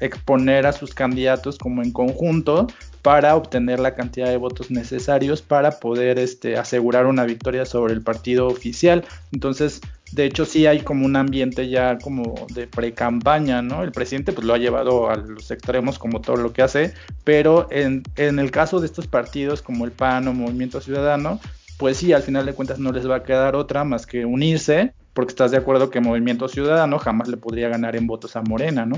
exponer 0.00 0.66
a 0.66 0.72
sus 0.74 0.92
candidatos 0.92 1.56
como 1.56 1.82
en 1.82 1.90
conjunto 1.90 2.66
para 3.00 3.34
obtener 3.34 3.80
la 3.80 3.94
cantidad 3.94 4.28
de 4.28 4.36
votos 4.36 4.70
necesarios 4.70 5.40
para 5.40 5.80
poder 5.80 6.18
este, 6.18 6.58
asegurar 6.58 7.06
una 7.06 7.24
victoria 7.24 7.64
sobre 7.64 7.94
el 7.94 8.02
partido 8.02 8.46
oficial. 8.46 9.06
Entonces, 9.32 9.80
de 10.12 10.26
hecho, 10.26 10.44
sí 10.44 10.66
hay 10.66 10.80
como 10.80 11.06
un 11.06 11.16
ambiente 11.16 11.68
ya 11.68 11.98
como 11.98 12.46
de 12.50 12.66
pre-campaña, 12.66 13.62
¿no? 13.62 13.82
El 13.82 13.92
presidente 13.92 14.32
pues 14.32 14.46
lo 14.46 14.54
ha 14.54 14.58
llevado 14.58 15.10
a 15.10 15.16
los 15.16 15.50
extremos 15.50 15.98
como 15.98 16.20
todo 16.20 16.36
lo 16.36 16.52
que 16.52 16.62
hace, 16.62 16.94
pero 17.24 17.66
en, 17.70 18.02
en 18.16 18.38
el 18.38 18.50
caso 18.50 18.80
de 18.80 18.86
estos 18.86 19.06
partidos 19.06 19.62
como 19.62 19.84
el 19.84 19.92
PAN 19.92 20.28
o 20.28 20.34
Movimiento 20.34 20.80
Ciudadano, 20.80 21.40
pues 21.78 21.96
sí, 21.96 22.12
al 22.12 22.22
final 22.22 22.46
de 22.46 22.52
cuentas 22.52 22.78
no 22.78 22.92
les 22.92 23.08
va 23.08 23.16
a 23.16 23.22
quedar 23.22 23.56
otra 23.56 23.84
más 23.84 24.06
que 24.06 24.24
unirse, 24.24 24.92
porque 25.14 25.32
estás 25.32 25.50
de 25.50 25.56
acuerdo 25.56 25.90
que 25.90 26.00
Movimiento 26.00 26.46
Ciudadano 26.46 26.98
jamás 26.98 27.28
le 27.28 27.38
podría 27.38 27.68
ganar 27.68 27.96
en 27.96 28.06
votos 28.06 28.36
a 28.36 28.42
Morena, 28.42 28.86
¿no? 28.86 28.96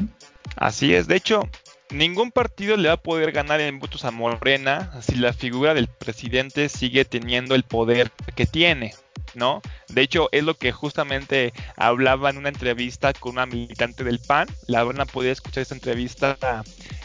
Así 0.56 0.94
es, 0.94 1.06
de 1.06 1.16
hecho, 1.16 1.48
ningún 1.90 2.32
partido 2.32 2.76
le 2.76 2.88
va 2.88 2.94
a 2.94 3.02
poder 3.02 3.32
ganar 3.32 3.60
en 3.60 3.78
votos 3.78 4.04
a 4.04 4.10
Morena 4.10 4.90
si 5.00 5.14
la 5.14 5.32
figura 5.32 5.74
del 5.74 5.86
presidente 5.86 6.68
sigue 6.68 7.04
teniendo 7.04 7.54
el 7.54 7.62
poder 7.62 8.10
que 8.34 8.46
tiene. 8.46 8.94
¿No? 9.36 9.62
De 9.88 10.02
hecho, 10.02 10.28
es 10.32 10.44
lo 10.44 10.54
que 10.54 10.72
justamente 10.72 11.52
hablaba 11.76 12.30
en 12.30 12.38
una 12.38 12.48
entrevista 12.48 13.12
con 13.12 13.32
una 13.32 13.46
militante 13.46 14.04
del 14.04 14.18
PAN. 14.18 14.48
La 14.66 14.84
van 14.84 15.00
a 15.00 15.06
escuchar 15.24 15.62
esta 15.62 15.74
entrevista 15.74 16.36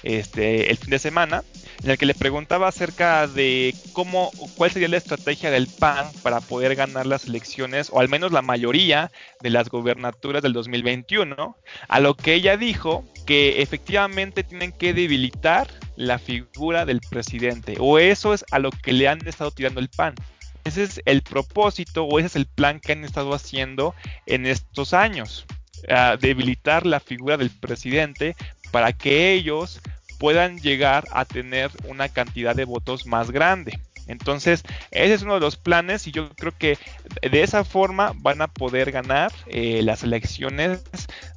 este, 0.04 0.70
el 0.72 0.78
fin 0.78 0.90
de 0.90 1.00
semana, 1.00 1.44
en 1.84 1.92
el 1.92 1.98
que 1.98 2.06
le 2.06 2.16
preguntaba 2.16 2.68
acerca 2.68 3.28
de 3.28 3.74
cómo, 3.94 4.32
cuál 4.56 4.72
sería 4.72 4.88
la 4.88 4.98
estrategia 4.98 5.52
del 5.52 5.68
PAN 5.68 6.08
para 6.24 6.42
poder 6.42 6.76
ganar 6.76 7.06
las 7.06 7.26
elecciones, 7.26 7.90
o 7.92 8.00
al 8.00 8.10
menos 8.10 8.32
la 8.32 8.42
mayoría 8.42 9.12
de 9.42 9.50
las 9.50 9.70
gobernaturas 9.70 10.42
del 10.42 10.54
2021. 10.54 11.58
A 11.88 12.00
lo 12.00 12.16
que 12.16 12.34
ella 12.34 12.58
dijo 12.58 13.06
que 13.26 13.62
efectivamente 13.62 14.44
tienen 14.44 14.72
que 14.72 14.94
debilitar 14.94 15.68
la 15.96 16.18
figura 16.18 16.86
del 16.86 17.02
presidente, 17.02 17.76
o 17.80 18.00
eso 18.00 18.34
es 18.34 18.46
a 18.52 18.60
lo 18.60 18.72
que 18.72 18.94
le 18.94 19.08
han 19.08 19.26
estado 19.28 19.52
tirando 19.52 19.80
el 19.80 19.90
PAN. 19.90 20.16
Ese 20.70 20.84
es 20.84 21.02
el 21.06 21.24
propósito 21.24 22.04
o 22.04 22.20
ese 22.20 22.28
es 22.28 22.36
el 22.36 22.46
plan 22.46 22.80
que 22.80 22.92
han 22.92 23.04
estado 23.04 23.34
haciendo 23.34 23.96
en 24.28 24.46
estos 24.46 24.94
años. 24.94 25.46
debilitar 26.22 26.86
la 26.86 27.00
figura 27.00 27.38
del 27.38 27.50
presidente 27.50 28.36
para 28.72 28.94
que 28.94 29.34
ellos 29.34 29.82
puedan 30.20 30.60
llegar 30.60 31.06
a 31.12 31.26
tener 31.26 31.72
una 31.88 32.10
cantidad 32.10 32.56
de 32.56 32.66
votos 32.66 33.08
más 33.08 33.32
grande. 33.32 33.80
Entonces, 34.06 34.64
ese 34.92 35.14
es 35.14 35.22
uno 35.22 35.36
de 35.36 35.40
los 35.40 35.56
planes 35.56 36.08
y 36.08 36.12
yo 36.12 36.30
creo 36.36 36.52
que 36.58 36.78
de 37.22 37.44
esa 37.44 37.64
forma 37.64 38.14
van 38.16 38.42
a 38.42 38.48
poder 38.48 38.92
ganar 38.92 39.32
eh, 39.46 39.82
las 39.84 40.04
elecciones 40.04 40.82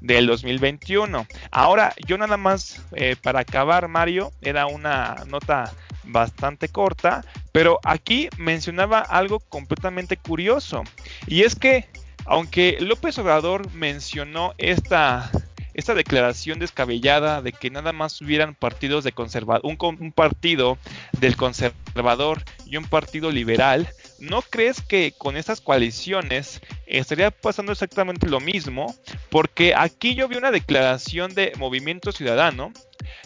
del 0.01 0.27
2021. 0.27 1.27
Ahora, 1.51 1.95
yo 2.07 2.19
nada 2.19 2.37
más 2.39 2.83
eh, 2.93 3.17
para 3.23 3.41
acabar, 3.41 3.89
Mario, 3.89 4.33
era 4.41 4.67
una 4.67 5.17
nota 5.27 5.71
bastante 6.05 6.69
corta, 6.69 7.25
pero 7.53 7.79
aquí 7.85 8.29
mencionaba 8.39 9.01
algo 9.01 9.39
completamente 9.41 10.17
curioso. 10.17 10.83
Y 11.27 11.43
es 11.43 11.55
que, 11.55 11.87
aunque 12.25 12.79
López 12.81 13.19
Obrador 13.19 13.71
mencionó 13.75 14.55
esta, 14.59 15.31
esta 15.75 15.95
declaración 15.95 16.59
descabellada 16.59 17.43
de 17.43 17.53
que 17.53 17.71
nada 17.71 17.93
más 17.93 18.21
hubieran 18.23 18.55
partidos 18.55 19.05
de 19.05 19.13
conservador, 19.13 19.63
un, 19.65 19.77
un 20.01 20.13
partido 20.13 20.79
del 21.21 21.37
conservador 21.37 22.43
y 22.67 22.79
un 22.79 22.85
partido 22.85 23.31
liberal, 23.31 23.89
¿no 24.23 24.41
crees 24.41 24.81
que 24.81 25.13
con 25.19 25.37
estas 25.37 25.61
coaliciones 25.61 26.61
estaría 26.87 27.33
pasando 27.33 27.73
exactamente 27.73 28.29
lo 28.29 28.39
mismo? 28.39 28.95
Porque 29.31 29.75
aquí 29.77 30.15
yo 30.15 30.29
vi 30.29 30.37
una 30.37 30.53
declaración 30.53 31.35
de 31.35 31.53
Movimiento 31.59 32.13
Ciudadano, 32.13 32.73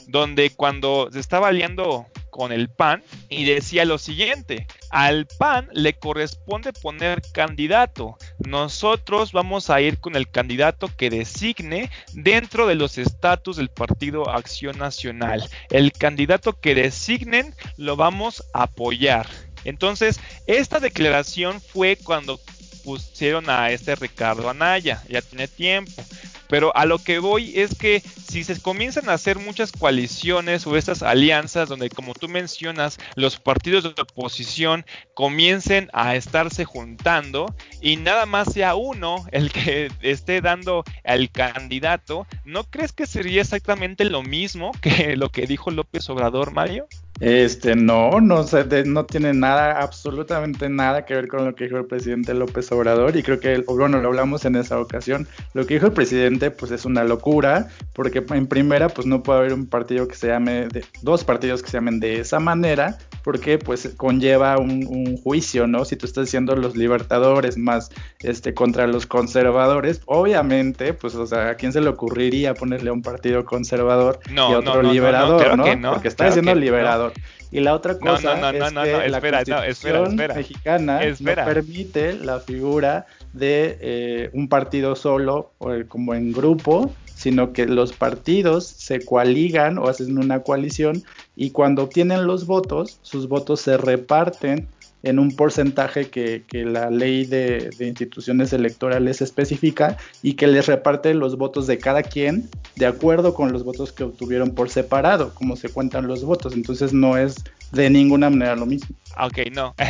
donde 0.06 0.50
cuando 0.50 1.10
se 1.12 1.20
estaba 1.20 1.48
aliando 1.48 2.06
con 2.30 2.50
el 2.50 2.70
PAN 2.70 3.02
y 3.28 3.44
decía 3.44 3.84
lo 3.84 3.98
siguiente, 3.98 4.66
al 4.90 5.26
PAN 5.26 5.68
le 5.72 5.94
corresponde 5.94 6.72
poner 6.72 7.20
candidato, 7.32 8.16
nosotros 8.38 9.32
vamos 9.32 9.68
a 9.68 9.82
ir 9.82 9.98
con 9.98 10.16
el 10.16 10.30
candidato 10.30 10.90
que 10.96 11.10
designe 11.10 11.90
dentro 12.14 12.66
de 12.66 12.74
los 12.74 12.96
estatus 12.96 13.56
del 13.56 13.68
Partido 13.68 14.30
Acción 14.30 14.78
Nacional, 14.78 15.46
el 15.70 15.92
candidato 15.92 16.58
que 16.58 16.74
designen 16.74 17.54
lo 17.76 17.96
vamos 17.96 18.44
a 18.54 18.64
apoyar. 18.64 19.26
Entonces, 19.66 20.20
esta 20.46 20.80
declaración 20.80 21.60
fue 21.60 21.96
cuando 21.96 22.40
pusieron 22.84 23.50
a 23.50 23.70
este 23.72 23.96
Ricardo 23.96 24.48
Anaya, 24.48 25.02
ya 25.08 25.20
tiene 25.20 25.48
tiempo. 25.48 26.04
Pero 26.48 26.74
a 26.76 26.86
lo 26.86 26.98
que 26.98 27.18
voy 27.18 27.58
es 27.58 27.74
que 27.74 28.00
si 28.00 28.44
se 28.44 28.60
comienzan 28.60 29.08
a 29.08 29.14
hacer 29.14 29.38
muchas 29.38 29.72
coaliciones 29.72 30.66
o 30.66 30.76
estas 30.76 31.02
alianzas 31.02 31.68
donde, 31.68 31.90
como 31.90 32.14
tú 32.14 32.28
mencionas, 32.28 32.98
los 33.16 33.40
partidos 33.40 33.82
de 33.82 34.00
oposición 34.00 34.86
comiencen 35.14 35.90
a 35.92 36.14
estarse 36.14 36.64
juntando 36.64 37.54
y 37.80 37.96
nada 37.96 38.26
más 38.26 38.52
sea 38.52 38.76
uno 38.76 39.26
el 39.32 39.50
que 39.50 39.90
esté 40.02 40.40
dando 40.40 40.84
al 41.04 41.30
candidato, 41.30 42.26
¿no 42.44 42.64
crees 42.64 42.92
que 42.92 43.06
sería 43.06 43.40
exactamente 43.40 44.04
lo 44.04 44.22
mismo 44.22 44.72
que 44.80 45.16
lo 45.16 45.30
que 45.30 45.46
dijo 45.46 45.70
López 45.70 46.08
Obrador, 46.08 46.52
Mario? 46.52 46.86
Este, 47.20 47.74
no, 47.76 48.20
no, 48.20 48.44
no 48.84 49.06
tiene 49.06 49.32
nada, 49.32 49.80
absolutamente 49.80 50.68
nada 50.68 51.06
que 51.06 51.14
ver 51.14 51.28
con 51.28 51.46
lo 51.46 51.54
que 51.54 51.64
dijo 51.64 51.78
el 51.78 51.86
presidente 51.86 52.34
López 52.34 52.70
Obrador 52.72 53.16
y 53.16 53.22
creo 53.22 53.40
que, 53.40 53.64
bueno, 53.66 54.00
lo 54.00 54.08
hablamos 54.08 54.44
en 54.44 54.56
esa 54.56 54.78
ocasión, 54.78 55.26
lo 55.54 55.66
que 55.66 55.74
dijo 55.74 55.86
el 55.86 55.92
presidente 55.92 56.50
pues 56.50 56.72
es 56.72 56.84
una 56.84 57.04
locura 57.04 57.68
porque 57.94 58.22
en 58.30 58.46
primera 58.46 58.90
pues 58.90 59.06
no 59.06 59.22
puede 59.22 59.38
haber 59.38 59.54
un 59.54 59.66
partido 59.66 60.06
que 60.06 60.14
se 60.14 60.28
llame, 60.28 60.68
de, 60.68 60.84
dos 61.00 61.24
partidos 61.24 61.62
que 61.62 61.70
se 61.70 61.78
llamen 61.78 62.00
de 62.00 62.20
esa 62.20 62.38
manera 62.38 62.98
porque 63.24 63.58
pues 63.58 63.88
conlleva 63.96 64.58
un, 64.58 64.86
un, 64.86 65.16
juicio, 65.16 65.66
¿no? 65.66 65.84
Si 65.84 65.96
tú 65.96 66.06
estás 66.06 66.26
diciendo 66.26 66.54
los 66.54 66.76
libertadores 66.76 67.56
más 67.56 67.90
este 68.20 68.54
contra 68.54 68.86
los 68.86 69.06
conservadores, 69.06 70.02
obviamente 70.06 70.92
pues 70.92 71.14
o 71.14 71.26
sea, 71.26 71.50
¿a 71.50 71.54
quién 71.54 71.72
se 71.72 71.80
le 71.80 71.88
ocurriría 71.88 72.54
ponerle 72.54 72.90
a 72.90 72.92
un 72.92 73.02
partido 73.02 73.44
conservador 73.44 74.20
y 74.30 74.38
otro 74.38 74.82
liberador, 74.82 75.56
¿no? 75.56 75.92
Porque 75.92 76.08
está 76.08 76.26
diciendo 76.26 76.54
liberador. 76.54 77.05
Y 77.50 77.60
la 77.60 77.74
otra 77.74 77.98
cosa 77.98 78.50
es 78.50 78.70
que 78.70 79.08
la 79.08 79.20
Constitución 79.20 80.16
mexicana 80.16 81.00
no 81.20 81.34
permite 81.34 82.14
la 82.14 82.40
figura 82.40 83.06
de 83.32 83.78
eh, 83.80 84.30
un 84.32 84.48
partido 84.48 84.96
solo 84.96 85.52
o 85.58 85.70
como 85.88 86.14
en 86.14 86.32
grupo, 86.32 86.92
sino 87.14 87.52
que 87.52 87.66
los 87.66 87.92
partidos 87.92 88.66
se 88.66 89.04
coaligan 89.04 89.78
o 89.78 89.88
hacen 89.88 90.18
una 90.18 90.40
coalición 90.40 91.02
y 91.34 91.50
cuando 91.50 91.84
obtienen 91.84 92.26
los 92.26 92.46
votos, 92.46 92.98
sus 93.02 93.28
votos 93.28 93.60
se 93.60 93.76
reparten 93.76 94.68
en 95.06 95.20
un 95.20 95.30
porcentaje 95.34 96.08
que, 96.10 96.44
la 96.52 96.90
ley 96.90 97.26
de, 97.26 97.70
instituciones 97.78 98.52
electorales 98.52 99.22
especifica 99.22 99.96
y 100.20 100.34
que 100.34 100.48
les 100.48 100.66
reparte 100.66 101.14
los 101.14 101.38
votos 101.38 101.68
de 101.68 101.78
cada 101.78 102.02
quien 102.02 102.50
de 102.74 102.86
acuerdo 102.86 103.32
con 103.32 103.52
los 103.52 103.62
votos 103.62 103.92
que 103.92 104.02
obtuvieron 104.02 104.50
por 104.50 104.68
separado, 104.68 105.32
como 105.34 105.54
se 105.54 105.68
cuentan 105.68 106.08
los 106.08 106.24
votos. 106.24 106.54
Entonces 106.54 106.92
no 106.92 107.16
es 107.16 107.36
de 107.70 107.88
ninguna 107.88 108.30
manera 108.30 108.56
lo 108.56 108.66
mismo. 108.66 108.96
Ok, 109.18 109.38
no. 109.52 109.74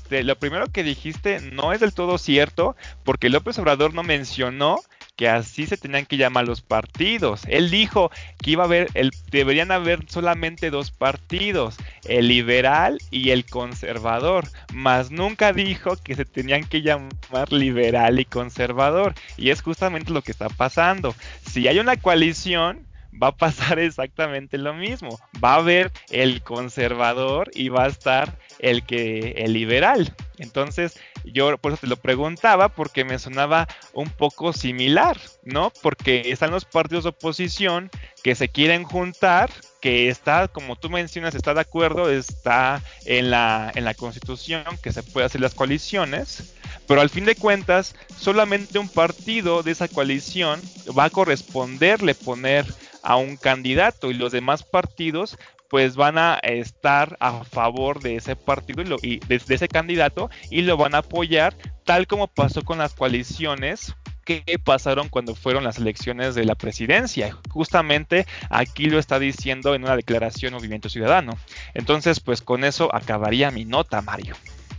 Este, 0.00 0.24
lo 0.24 0.38
primero 0.38 0.68
que 0.68 0.82
dijiste 0.82 1.40
no 1.52 1.74
es 1.74 1.80
del 1.80 1.92
todo 1.92 2.16
cierto 2.16 2.74
porque 3.04 3.28
López 3.28 3.58
Obrador 3.58 3.92
no 3.92 4.02
mencionó 4.02 4.78
que 5.18 5.28
así 5.28 5.66
se 5.66 5.76
tenían 5.76 6.06
que 6.06 6.16
llamar 6.16 6.46
los 6.46 6.62
partidos. 6.62 7.42
Él 7.48 7.70
dijo 7.72 8.12
que 8.40 8.52
iba 8.52 8.62
a 8.62 8.66
haber, 8.66 8.88
el, 8.94 9.10
deberían 9.32 9.72
haber 9.72 10.08
solamente 10.08 10.70
dos 10.70 10.92
partidos, 10.92 11.76
el 12.04 12.28
liberal 12.28 12.98
y 13.10 13.30
el 13.30 13.44
conservador, 13.44 14.46
mas 14.72 15.10
nunca 15.10 15.52
dijo 15.52 15.96
que 15.96 16.14
se 16.14 16.24
tenían 16.24 16.62
que 16.62 16.82
llamar 16.82 17.52
liberal 17.52 18.20
y 18.20 18.24
conservador. 18.26 19.12
Y 19.36 19.50
es 19.50 19.60
justamente 19.60 20.12
lo 20.12 20.22
que 20.22 20.30
está 20.30 20.48
pasando. 20.50 21.16
Si 21.44 21.66
hay 21.66 21.80
una 21.80 21.96
coalición, 21.96 22.86
va 23.12 23.28
a 23.28 23.36
pasar 23.36 23.78
exactamente 23.78 24.58
lo 24.58 24.74
mismo. 24.74 25.18
Va 25.42 25.54
a 25.54 25.58
haber 25.58 25.92
el 26.10 26.42
conservador 26.42 27.50
y 27.54 27.68
va 27.68 27.84
a 27.84 27.88
estar 27.88 28.38
el 28.58 28.84
que 28.84 29.34
el 29.38 29.52
liberal. 29.52 30.14
Entonces, 30.38 30.98
yo 31.24 31.58
por 31.58 31.72
eso 31.72 31.80
te 31.82 31.86
lo 31.88 31.96
preguntaba 31.96 32.68
porque 32.68 33.04
me 33.04 33.18
sonaba 33.18 33.66
un 33.92 34.08
poco 34.08 34.52
similar, 34.52 35.18
¿no? 35.42 35.72
Porque 35.82 36.30
están 36.30 36.52
los 36.52 36.64
partidos 36.64 37.04
de 37.04 37.10
oposición 37.10 37.90
que 38.22 38.34
se 38.34 38.48
quieren 38.48 38.84
juntar, 38.84 39.50
que 39.80 40.08
está, 40.08 40.48
como 40.48 40.76
tú 40.76 40.90
mencionas, 40.90 41.34
está 41.34 41.54
de 41.54 41.60
acuerdo, 41.60 42.10
está 42.10 42.82
en 43.04 43.30
la, 43.30 43.72
en 43.74 43.84
la 43.84 43.94
Constitución 43.94 44.64
que 44.82 44.92
se 44.92 45.02
puede 45.02 45.26
hacer 45.26 45.40
las 45.40 45.54
coaliciones, 45.54 46.54
pero 46.86 47.00
al 47.00 47.10
fin 47.10 47.24
de 47.24 47.34
cuentas, 47.34 47.94
solamente 48.16 48.78
un 48.78 48.88
partido 48.88 49.62
de 49.62 49.72
esa 49.72 49.88
coalición 49.88 50.60
va 50.96 51.04
a 51.04 51.10
corresponderle 51.10 52.14
poner 52.14 52.64
a 53.08 53.16
un 53.16 53.38
candidato 53.38 54.10
y 54.10 54.14
los 54.14 54.32
demás 54.32 54.62
partidos 54.62 55.38
pues 55.70 55.96
van 55.96 56.18
a 56.18 56.34
estar 56.42 57.16
a 57.20 57.42
favor 57.42 58.00
de 58.00 58.16
ese 58.16 58.36
partido 58.36 58.82
y, 59.02 59.18
de, 59.20 59.40
ese 59.48 59.66
candidato 59.66 60.28
y 60.50 60.60
lo 60.60 60.76
van 60.76 60.94
a 60.94 60.98
apoyar 60.98 61.56
tal 61.84 62.06
como 62.06 62.28
pasó 62.28 62.62
con 62.62 62.76
las 62.76 62.92
coaliciones 62.92 63.94
que 64.26 64.42
pasaron 64.62 65.08
cuando 65.08 65.34
fueron 65.34 65.64
las 65.64 65.78
elecciones 65.78 66.34
de 66.34 66.44
la 66.44 66.54
presidencia. 66.54 67.34
Justamente 67.48 68.26
aquí 68.50 68.90
lo 68.90 68.98
está 68.98 69.18
diciendo 69.18 69.74
en 69.74 69.84
una 69.84 69.96
declaración 69.96 70.52
Movimiento 70.52 70.90
Ciudadano. 70.90 71.32
Entonces, 71.72 72.20
pues 72.20 72.42
con 72.42 72.62
eso 72.62 72.94
acabaría 72.94 73.50
mi 73.50 73.64
nota, 73.64 74.02
Mario. 74.02 74.36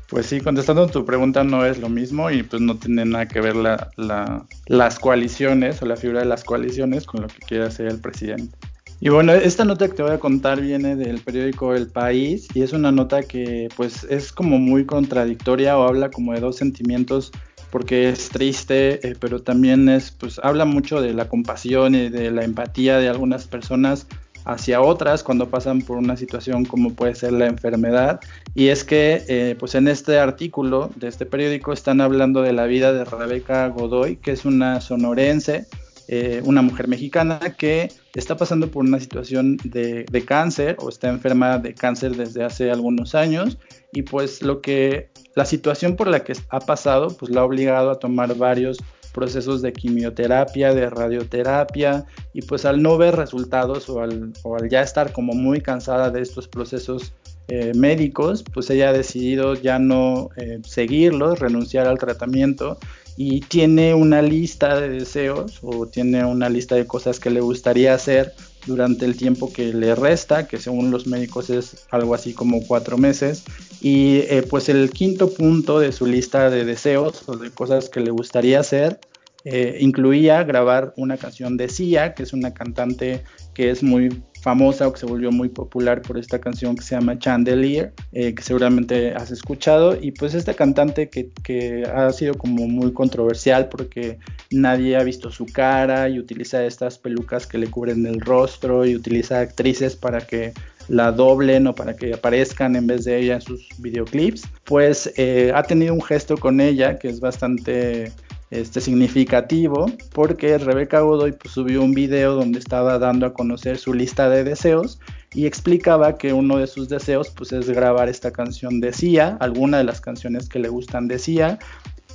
Pues 0.09 0.25
sí, 0.25 0.41
contestando 0.41 0.87
tu 0.87 1.05
pregunta 1.05 1.43
no 1.43 1.65
es 1.65 1.77
lo 1.77 1.87
mismo 1.87 2.31
y 2.31 2.41
pues 2.41 2.61
no 2.61 2.75
tiene 2.77 3.05
nada 3.05 3.27
que 3.27 3.41
ver 3.41 3.55
las 3.55 4.99
coaliciones 4.99 5.81
o 5.83 5.85
la 5.85 5.95
figura 5.95 6.21
de 6.21 6.25
las 6.25 6.43
coaliciones 6.43 7.05
con 7.05 7.21
lo 7.21 7.27
que 7.27 7.39
quiere 7.39 7.65
hacer 7.65 7.87
el 7.87 7.99
presidente. 7.99 8.57
Y 9.01 9.09
bueno, 9.09 9.33
esta 9.33 9.63
nota 9.63 9.87
que 9.87 9.93
te 9.93 10.03
voy 10.03 10.11
a 10.11 10.19
contar 10.19 10.59
viene 10.59 10.95
del 10.95 11.19
periódico 11.21 11.73
El 11.73 11.87
País 11.87 12.47
y 12.53 12.63
es 12.63 12.73
una 12.73 12.91
nota 12.91 13.23
que 13.23 13.69
pues 13.77 14.03
es 14.09 14.33
como 14.33 14.57
muy 14.57 14.85
contradictoria 14.85 15.77
o 15.77 15.87
habla 15.87 16.09
como 16.09 16.33
de 16.33 16.41
dos 16.41 16.57
sentimientos 16.57 17.31
porque 17.69 18.09
es 18.09 18.29
triste, 18.29 19.07
eh, 19.07 19.15
pero 19.17 19.41
también 19.41 19.87
es 19.89 20.11
pues 20.11 20.39
habla 20.43 20.65
mucho 20.65 21.01
de 21.01 21.13
la 21.13 21.29
compasión 21.29 21.93
y 21.95 22.09
de 22.09 22.31
la 22.31 22.43
empatía 22.43 22.97
de 22.97 23.07
algunas 23.07 23.47
personas 23.47 24.07
hacia 24.45 24.81
otras 24.81 25.23
cuando 25.23 25.49
pasan 25.49 25.81
por 25.81 25.97
una 25.97 26.17
situación 26.17 26.65
como 26.65 26.93
puede 26.93 27.15
ser 27.15 27.33
la 27.33 27.47
enfermedad. 27.47 28.19
Y 28.55 28.67
es 28.67 28.83
que 28.83 29.23
eh, 29.27 29.55
pues 29.59 29.75
en 29.75 29.87
este 29.87 30.19
artículo 30.19 30.91
de 30.95 31.07
este 31.07 31.25
periódico 31.25 31.73
están 31.73 32.01
hablando 32.01 32.41
de 32.41 32.53
la 32.53 32.65
vida 32.65 32.93
de 32.93 33.05
Rebeca 33.05 33.67
Godoy 33.67 34.17
que 34.17 34.31
es 34.31 34.45
una 34.45 34.81
sonorense 34.81 35.67
eh, 36.11 36.41
una 36.43 36.63
mujer 36.63 36.87
mexicana 36.87 37.39
que 37.55 37.91
está 38.15 38.35
pasando 38.35 38.71
por 38.71 38.83
una 38.83 38.99
situación 38.99 39.57
de, 39.63 40.23
cáncer 40.25 40.75
o 40.79 40.89
está 40.89 41.07
enferma 41.07 41.59
de 41.59 41.75
cáncer 41.75 42.15
desde 42.15 42.43
hace 42.43 42.71
algunos 42.71 43.13
años. 43.13 43.59
Y 43.93 44.01
pues 44.01 44.41
lo 44.41 44.59
que 44.59 45.11
la 45.35 45.45
situación 45.45 45.95
por 45.95 46.07
la 46.07 46.23
que 46.23 46.33
ha 46.49 46.61
pasado 46.61 47.09
pues 47.15 47.31
la 47.31 47.41
ha 47.41 47.45
obligado 47.45 47.91
a 47.91 47.99
tomar 47.99 48.35
varios 48.35 48.79
procesos 49.13 49.61
de 49.61 49.73
quimioterapia, 49.73 50.73
de 50.73 50.89
radioterapia 50.89 52.05
y 52.33 52.41
pues 52.41 52.65
al 52.65 52.81
no 52.81 52.97
ver 52.97 53.15
resultados 53.15 53.89
o 53.89 54.01
al, 54.01 54.33
ya 54.69 54.81
estar 54.81 55.11
como 55.11 55.33
muy 55.33 55.61
cansada 55.61 56.09
de 56.09 56.21
estos 56.21 56.47
procesos 56.47 57.13
eh, 57.47 57.73
médicos, 57.75 58.43
pues 58.53 58.69
ella 58.69 58.89
ha 58.89 58.93
decidido 58.93 59.55
ya 59.55 59.79
no 59.79 60.29
eh, 60.37 60.59
seguirlos, 60.63 61.39
renunciar 61.39 61.87
al 61.87 61.97
tratamiento 61.97 62.77
y 63.17 63.41
tiene 63.41 63.93
una 63.93 64.21
lista 64.21 64.79
de 64.79 64.89
deseos 64.89 65.59
o 65.61 65.87
tiene 65.87 66.23
una 66.23 66.47
lista 66.47 66.75
de 66.75 66.85
cosas 66.85 67.19
que 67.19 67.29
le 67.29 67.41
gustaría 67.41 67.93
hacer 67.93 68.33
durante 68.65 69.05
el 69.05 69.15
tiempo 69.15 69.51
que 69.51 69.73
le 69.73 69.95
resta, 69.95 70.47
que 70.47 70.57
según 70.57 70.91
los 70.91 71.07
médicos 71.07 71.49
es 71.49 71.87
algo 71.91 72.13
así 72.13 72.33
como 72.33 72.65
cuatro 72.65 72.97
meses. 72.97 73.43
Y 73.81 74.19
eh, 74.29 74.45
pues 74.49 74.69
el 74.69 74.91
quinto 74.91 75.33
punto 75.33 75.79
de 75.79 75.91
su 75.91 76.05
lista 76.05 76.49
de 76.49 76.65
deseos 76.65 77.27
o 77.27 77.37
de 77.37 77.51
cosas 77.51 77.89
que 77.89 77.99
le 77.99 78.11
gustaría 78.11 78.59
hacer 78.59 78.99
eh, 79.45 79.77
incluía 79.79 80.43
grabar 80.43 80.93
una 80.97 81.17
canción 81.17 81.55
de 81.55 81.69
Sia, 81.69 82.13
que 82.13 82.23
es 82.23 82.33
una 82.33 82.53
cantante 82.53 83.23
que 83.53 83.69
es 83.69 83.83
muy 83.83 84.21
famosa 84.41 84.87
o 84.87 84.93
que 84.93 84.99
se 84.99 85.05
volvió 85.05 85.31
muy 85.31 85.49
popular 85.49 86.01
por 86.01 86.17
esta 86.17 86.39
canción 86.39 86.75
que 86.75 86.83
se 86.83 86.95
llama 86.95 87.19
Chandelier, 87.19 87.93
eh, 88.11 88.33
que 88.33 88.41
seguramente 88.41 89.13
has 89.13 89.31
escuchado. 89.31 89.97
Y 89.99 90.11
pues 90.11 90.33
esta 90.33 90.53
cantante 90.53 91.09
que, 91.09 91.29
que, 91.43 91.83
ha 91.83 92.11
sido 92.11 92.35
como 92.35 92.67
muy 92.67 92.93
controversial 92.93 93.69
porque 93.69 94.19
nadie 94.51 94.95
ha 94.97 95.03
visto 95.03 95.31
su 95.31 95.45
cara 95.45 96.09
y 96.09 96.19
utiliza 96.19 96.63
estas 96.65 96.97
pelucas 96.97 97.47
que 97.47 97.57
le 97.57 97.67
cubren 97.67 98.05
el 98.05 98.21
rostro 98.21 98.85
y 98.85 98.95
utiliza 98.95 99.39
actrices 99.39 99.95
para 99.95 100.21
que 100.21 100.53
la 100.87 101.11
doblen 101.11 101.67
o 101.67 101.75
para 101.75 101.95
que 101.95 102.13
aparezcan 102.13 102.75
en 102.75 102.87
vez 102.87 103.05
de 103.05 103.19
ella 103.19 103.35
en 103.35 103.41
sus 103.41 103.67
videoclips, 103.77 104.43
pues 104.63 105.11
eh, 105.17 105.51
ha 105.53 105.63
tenido 105.63 105.93
un 105.93 106.01
gesto 106.01 106.37
con 106.37 106.59
ella 106.59 106.97
que 106.97 107.09
es 107.09 107.19
bastante 107.19 108.11
este, 108.51 108.81
significativo 108.81 109.85
porque 110.13 110.57
Rebeca 110.57 111.01
Godoy 111.01 111.33
pues, 111.33 111.53
subió 111.53 111.83
un 111.83 111.93
video 111.93 112.33
donde 112.33 112.59
estaba 112.59 112.97
dando 112.97 113.25
a 113.25 113.33
conocer 113.33 113.77
su 113.77 113.93
lista 113.93 114.29
de 114.29 114.43
deseos 114.43 114.99
y 115.33 115.45
explicaba 115.45 116.17
que 116.17 116.33
uno 116.33 116.57
de 116.57 116.67
sus 116.67 116.89
deseos 116.89 117.29
pues 117.29 117.51
es 117.51 117.69
grabar 117.69 118.09
esta 118.09 118.31
canción 118.31 118.79
de 118.79 118.93
Sia, 118.93 119.37
alguna 119.39 119.77
de 119.77 119.83
las 119.83 120.01
canciones 120.01 120.49
que 120.49 120.59
le 120.59 120.69
gustan 120.69 121.07
de 121.07 121.19
Sia. 121.19 121.59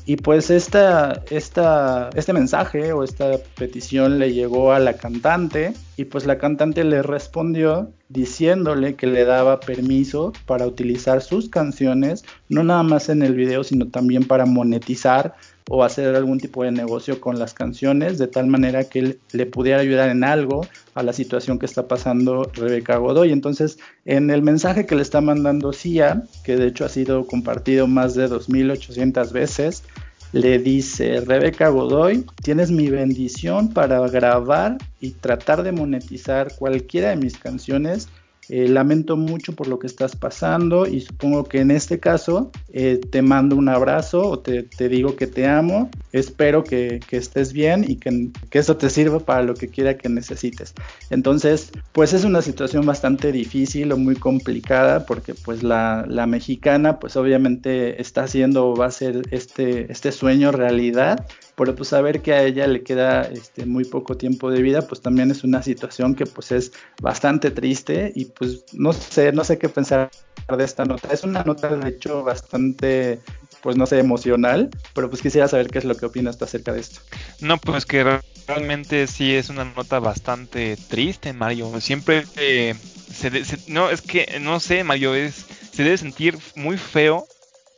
Y 0.07 0.17
pues 0.17 0.51
esta, 0.51 1.23
esta, 1.31 2.11
este 2.15 2.35
mensaje 2.35 2.93
o 2.93 3.05
esta 3.05 3.39
petición 3.57 4.19
le 4.19 4.35
llegó 4.35 4.73
a 4.73 4.79
la 4.79 4.95
cantante 4.95 5.73
y 5.97 6.05
pues 6.05 6.27
la 6.27 6.37
cantante 6.37 6.85
le 6.85 7.03
respondió 7.03 7.91
diciéndole 8.11 8.97
que 8.97 9.07
le 9.07 9.25
daba 9.25 9.61
permiso 9.61 10.35
para 10.45 10.67
utilizar 10.67 11.23
sus 11.23 11.49
canciones, 11.49 12.23
no 12.51 12.63
nada 12.65 12.83
más 12.83 13.09
en 13.09 13.23
el 13.23 13.35
video, 13.35 13.65
sino 13.65 13.89
también 13.89 14.25
para 14.25 14.45
monetizar 14.45 15.37
o 15.71 15.83
hacer 15.83 16.15
algún 16.15 16.39
tipo 16.39 16.63
de 16.63 16.71
negocio 16.71 17.21
con 17.21 17.39
las 17.39 17.55
canciones, 17.55 18.19
de 18.19 18.27
tal 18.27 18.47
manera 18.47 18.85
que 18.85 18.99
él 18.99 19.21
le 19.33 19.47
pudiera 19.47 19.81
ayudar 19.81 20.11
en 20.11 20.23
algo 20.23 20.67
a 20.95 21.03
la 21.03 21.13
situación 21.13 21.59
que 21.59 21.67
está 21.67 21.89
pasando 21.89 22.45
Rebeca 22.53 22.97
Godoy. 22.97 23.33
Entonces, 23.33 23.79
en 24.05 24.31
el 24.31 24.43
mensaje 24.43 24.87
que 24.87 24.95
le 24.95 25.03
está 25.03 25.21
mandando 25.21 25.73
Cia, 25.73 26.25
que 26.45 26.57
de 26.57 26.67
hecho 26.67 26.85
ha 26.85 26.91
sido 26.91 27.27
compartido 27.27 27.87
más 27.87 28.15
de 28.15 28.29
2.800 28.29 29.33
veces, 29.33 29.85
le 30.33 30.59
dice, 30.59 31.21
Rebeca 31.21 31.69
Godoy, 31.69 32.27
tienes 32.43 32.71
mi 32.71 32.89
bendición 32.89 33.73
para 33.73 34.01
grabar 34.09 34.79
y 35.01 35.13
tratar 35.13 35.63
de 35.63 35.73
monetizar 35.73 36.53
cualquiera 36.57 37.11
de 37.11 37.17
mis 37.17 37.39
canciones 37.39 38.09
eh, 38.49 38.69
lamento 38.69 39.17
mucho 39.17 39.55
por 39.55 39.69
lo 39.69 39.79
que 39.79 39.87
estás 39.87 40.17
pasando 40.17 40.87
y 40.87 41.01
supongo 41.01 41.45
que 41.45 41.61
en 41.61 41.71
este 41.71 41.99
caso 41.99 42.51
eh, 42.73 43.01
te 43.11 43.23
mando 43.23 43.57
un 43.57 43.69
abrazo 43.69 44.29
o 44.29 44.39
te, 44.39 44.67
digo 44.89 45.17
que 45.17 45.27
te 45.27 45.47
amo. 45.47 45.91
Espero 46.13 46.63
que, 46.63 47.01
estés 47.11 47.53
bien 47.53 47.85
y 47.89 47.97
que, 47.97 48.31
eso 48.53 48.77
te 48.77 48.91
sirva 48.91 49.21
para 49.21 49.43
lo 49.43 49.55
que 49.55 49.69
quiera 49.69 49.97
que 49.97 50.09
necesites. 50.09 50.75
Entonces, 51.11 51.71
pues 51.93 52.13
es 52.13 52.25
una 52.25 52.43
situación 52.43 52.85
bastante 52.85 53.33
difícil 53.33 53.93
o 53.93 53.97
muy 53.97 54.17
complicada 54.17 55.07
porque 55.07 55.35
pues 55.35 55.63
la, 55.63 56.05
mexicana 56.27 56.99
pues 56.99 57.17
obviamente 57.17 58.01
está 58.01 58.25
haciendo 58.25 58.69
o 58.69 58.77
va 58.77 58.87
a 58.87 58.91
ser 58.91 59.23
este, 59.31 59.93
este 59.93 60.11
sueño 60.11 60.53
realidad 60.53 61.27
pero 61.57 61.75
pues 61.75 61.91
saber 61.91 62.23
que 62.23 62.33
a 62.33 62.43
ella 62.43 62.67
le 62.67 62.83
queda 62.83 63.23
este, 63.23 63.67
muy 63.67 63.85
poco 63.85 64.17
tiempo 64.17 64.51
de 64.51 64.63
vida, 64.63 64.83
pues 64.83 65.01
también 65.01 65.31
es 65.31 65.45
una 65.45 65.63
situación 65.63 66.15
que 66.15 66.27
pues 66.27 66.53
es 66.53 66.73
bastante 67.01 67.51
triste 67.51 68.13
y 68.15 68.27
pues 68.27 68.65
no 68.73 68.93
sé, 68.93 69.33
no 69.33 69.45
sé 69.45 69.59
qué 69.59 69.69
pensar 69.69 70.11
de 70.57 70.65
esta 70.65 70.85
nota. 70.85 71.09
Es 71.13 71.25
una 71.25 71.43
nota 71.45 71.75
de 71.77 71.89
hecho 71.89 72.23
bastante 72.23 73.21
pues 73.63 73.79
no 73.79 73.87
sé, 73.87 73.99
emocional, 73.99 74.69
pero 74.93 75.09
pues 75.09 75.23
quisiera 75.23 75.49
saber 75.49 75.69
qué 75.69 75.79
es 75.79 75.87
lo 75.87 75.97
que 75.97 76.05
opinas 76.05 76.37
tú 76.37 76.45
acerca 76.45 76.71
de 76.75 76.81
esto. 76.81 77.01
No, 77.41 77.57
pues 77.57 77.87
que 77.87 78.21
realmente 78.47 79.07
sí 79.07 79.35
es 79.35 79.49
una 79.49 79.65
nota 79.65 80.01
bastante 80.01 80.77
triste, 80.91 81.33
Mario. 81.33 81.81
Siempre 81.81 82.27
eh, 82.37 82.75
se, 83.11 83.31
no, 83.69 83.89
es 83.89 84.03
que 84.03 84.39
no 84.39 84.61
sé, 84.61 84.85
Mario, 84.85 85.15
es 85.15 85.47
se 85.73 85.83
debe 85.83 85.97
sentir 85.97 86.37
muy 86.55 86.77
feo 86.77 87.27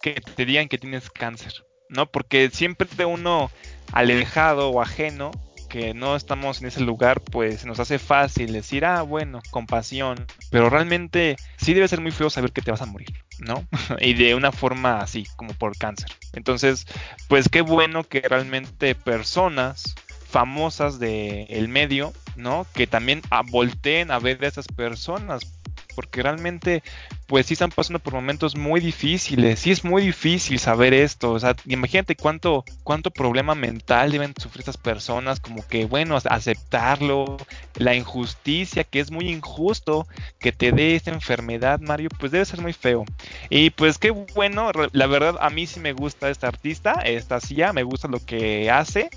que 0.03 0.21
te 0.35 0.45
digan 0.45 0.69
que 0.69 0.77
tienes 0.77 1.09
cáncer. 1.09 1.53
¿No? 1.89 2.07
Porque 2.07 2.51
siempre 2.51 2.89
de 2.97 3.05
uno 3.05 3.51
alejado 3.93 4.71
o 4.71 4.81
ajeno, 4.81 5.31
que 5.69 5.95
no 5.95 6.17
estamos 6.17 6.61
en 6.61 6.69
ese 6.69 6.81
lugar, 6.81 7.21
pues 7.21 7.67
nos 7.67 7.81
hace 7.81 7.99
fácil 7.99 8.53
decir, 8.53 8.85
ah, 8.85 9.03
bueno, 9.03 9.43
compasión, 9.51 10.27
pero 10.51 10.71
realmente 10.71 11.37
sí 11.57 11.75
debe 11.75 11.89
ser 11.89 12.01
muy 12.01 12.13
feo 12.13 12.31
saber 12.31 12.53
que 12.53 12.63
te 12.63 12.71
vas 12.71 12.83
a 12.83 12.87
morir, 12.87 13.13
¿no? 13.39 13.67
y 14.01 14.15
de 14.15 14.35
una 14.35 14.53
forma 14.53 15.01
así, 15.01 15.27
como 15.37 15.55
por 15.55 15.77
cáncer. 15.77 16.11
Entonces, 16.33 16.87
pues 17.29 17.49
qué 17.49 17.61
bueno 17.61 18.05
que 18.05 18.21
realmente 18.21 18.95
personas 18.95 19.95
famosas 20.29 20.99
del 20.99 21.69
medio, 21.69 22.13
¿no? 22.37 22.67
Que 22.75 22.87
también 22.87 23.23
volteen 23.51 24.11
a 24.11 24.19
ver 24.19 24.45
a 24.45 24.49
esas 24.49 24.67
personas, 24.69 25.56
porque 25.97 26.23
realmente 26.23 26.83
pues 27.27 27.47
sí 27.47 27.55
están 27.55 27.71
pasando 27.71 27.99
por 27.99 28.13
momentos 28.13 28.55
muy 28.55 28.79
difíciles, 28.79 29.59
sí 29.61 29.73
es 29.73 29.85
muy 29.85 30.03
difícil 30.03 30.61
saber 30.61 30.95
esto, 30.95 31.33
o 31.33 31.41
sea, 31.41 31.57
imagínate 31.67 32.15
cuánto, 32.15 32.65
cuánto 32.85 33.11
problema 33.11 33.57
mental 33.57 34.13
deben 34.13 34.33
sufrir 34.41 34.61
estas 34.61 34.77
personas, 34.77 35.41
como 35.41 35.67
que, 35.67 35.87
bueno, 35.87 36.17
aceptarlo, 36.17 37.39
la 37.75 37.95
injusticia, 37.97 38.85
que 38.85 39.01
es 39.01 39.11
muy 39.11 39.29
injusto 39.29 40.07
que 40.39 40.53
te 40.53 40.71
dé 40.71 40.95
esta 40.95 41.11
enfermedad, 41.11 41.81
Mario, 41.81 42.11
pues 42.21 42.31
debe 42.31 42.45
ser 42.45 42.61
muy 42.61 42.73
feo. 42.73 43.05
Y 43.51 43.71
pues 43.71 43.99
qué 43.99 44.11
bueno, 44.11 44.71
la 44.93 45.07
verdad, 45.07 45.37
a 45.41 45.51
mí 45.51 45.67
sí 45.67 45.81
me 45.81 45.93
gusta 45.93 46.31
esta 46.31 46.47
artista, 46.47 46.93
esta 47.05 47.41
Cia, 47.41 47.73
me 47.73 47.83
gusta 47.83 48.07
lo 48.07 48.25
que 48.25 48.71
hace, 48.71 49.11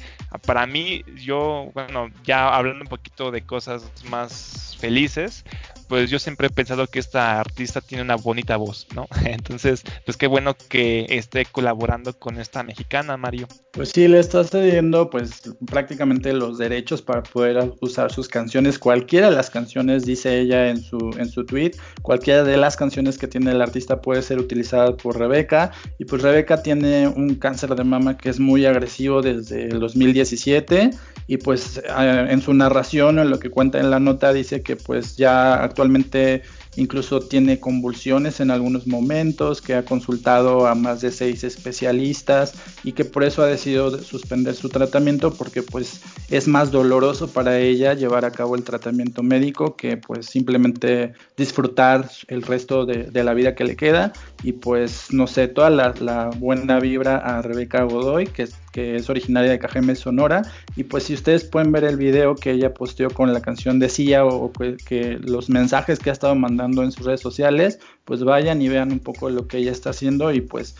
para 0.45 0.65
mí, 0.65 1.03
yo, 1.23 1.69
bueno, 1.73 2.09
ya 2.23 2.55
hablando 2.55 2.83
un 2.83 2.89
poquito 2.89 3.29
de 3.29 3.41
cosas 3.41 3.83
más 4.09 4.77
felices, 4.79 5.43
pues 5.87 6.09
yo 6.09 6.19
siempre 6.19 6.47
he 6.47 6.51
pensado 6.69 6.85
que 6.85 6.99
esta 6.99 7.39
artista 7.39 7.81
tiene 7.81 8.03
una 8.03 8.15
bonita 8.15 8.55
voz, 8.55 8.85
¿no? 8.93 9.07
Entonces, 9.25 9.81
pues 10.05 10.17
qué 10.17 10.27
bueno 10.27 10.55
que 10.69 11.07
esté 11.09 11.45
colaborando 11.45 12.13
con 12.13 12.39
esta 12.39 12.61
mexicana, 12.61 13.17
Mario. 13.17 13.47
Pues 13.71 13.89
sí, 13.89 14.07
le 14.07 14.19
está 14.19 14.43
cediendo 14.43 15.09
pues 15.09 15.41
prácticamente 15.65 16.31
los 16.31 16.59
derechos 16.59 17.01
para 17.01 17.23
poder 17.23 17.73
usar 17.81 18.11
sus 18.11 18.27
canciones, 18.27 18.77
cualquiera 18.77 19.31
de 19.31 19.35
las 19.35 19.49
canciones, 19.49 20.05
dice 20.05 20.39
ella 20.39 20.69
en 20.69 20.79
su, 20.79 21.15
en 21.17 21.27
su 21.27 21.43
tweet, 21.43 21.71
cualquiera 22.03 22.43
de 22.43 22.57
las 22.57 22.77
canciones 22.77 23.17
que 23.17 23.27
tiene 23.27 23.49
el 23.49 23.61
artista 23.63 23.99
puede 23.99 24.21
ser 24.21 24.37
utilizada 24.37 24.95
por 24.95 25.17
Rebeca, 25.17 25.71
y 25.97 26.05
pues 26.05 26.21
Rebeca 26.21 26.61
tiene 26.61 27.07
un 27.07 27.33
cáncer 27.33 27.73
de 27.73 27.83
mama 27.83 28.15
que 28.15 28.29
es 28.29 28.39
muy 28.39 28.67
agresivo 28.67 29.23
desde 29.23 29.69
el 29.69 29.79
2017, 29.79 30.91
y 31.25 31.37
pues 31.37 31.77
eh, 31.77 32.27
en 32.29 32.41
su 32.41 32.53
narración, 32.53 33.17
en 33.17 33.31
lo 33.31 33.39
que 33.39 33.49
cuenta 33.49 33.79
en 33.79 33.89
la 33.89 33.99
nota, 33.99 34.33
dice 34.33 34.61
que 34.61 34.75
pues 34.75 35.15
ya 35.15 35.63
actualmente 35.63 36.43
incluso 36.79 37.19
tiene 37.19 37.59
convulsiones 37.59 38.39
en 38.39 38.51
algunos 38.51 38.87
momentos, 38.87 39.61
que 39.61 39.75
ha 39.75 39.83
consultado 39.83 40.65
a 40.65 40.75
más 40.75 41.01
de 41.01 41.11
seis 41.11 41.43
especialistas 41.43 42.53
y 42.83 42.93
que 42.93 43.05
por 43.05 43.23
eso 43.23 43.43
ha 43.43 43.47
decidido 43.47 44.01
suspender 44.01 44.55
su 44.55 44.69
tratamiento 44.69 45.33
porque 45.33 45.61
pues 45.61 46.01
es 46.29 46.47
más 46.47 46.71
doloroso 46.71 47.27
para 47.27 47.59
ella 47.59 47.93
llevar 47.93 48.23
a 48.25 48.31
cabo 48.31 48.55
el 48.55 48.63
tratamiento 48.63 49.23
médico 49.23 49.75
que 49.75 49.97
pues 49.97 50.27
simplemente 50.27 51.13
disfrutar 51.35 52.09
el 52.27 52.41
resto 52.41 52.85
de, 52.85 53.09
la 53.19 53.33
vida 53.33 53.53
que 53.53 53.65
le 53.65 53.75
queda 53.75 54.13
y 54.43 54.53
pues 54.53 55.11
no 55.11 55.27
sé, 55.27 55.47
toda 55.47 55.69
la, 55.69 56.29
buena 56.37 56.79
vibra 56.79 57.17
a 57.17 57.41
Rebeca 57.41 57.83
Godoy 57.83 58.27
que, 58.27 58.47
que 58.71 58.95
es 58.95 59.09
originaria 59.09 59.51
de 59.51 59.59
Cajeme 59.59 59.95
Sonora. 59.95 60.43
Y 60.75 60.85
pues 60.85 61.03
si 61.03 61.13
ustedes 61.13 61.43
pueden 61.43 61.71
ver 61.71 61.83
el 61.83 61.97
video 61.97 62.35
que 62.35 62.51
ella 62.51 62.73
posteó 62.73 63.09
con 63.09 63.33
la 63.33 63.41
canción 63.41 63.79
de 63.79 63.89
Cia 63.89 64.25
o, 64.25 64.51
que 64.51 65.19
los 65.21 65.49
mensajes 65.49 65.99
que 65.99 66.09
ha 66.09 66.13
estado 66.13 66.35
mandando 66.35 66.83
en 66.83 66.91
sus 66.91 67.05
redes 67.05 67.21
sociales, 67.21 67.79
pues 68.05 68.23
vayan 68.23 68.61
y 68.61 68.69
vean 68.69 68.91
un 68.91 68.99
poco 68.99 69.29
lo 69.29 69.47
que 69.47 69.57
ella 69.57 69.71
está 69.71 69.89
haciendo 69.89 70.31
y 70.31 70.41
pues 70.41 70.75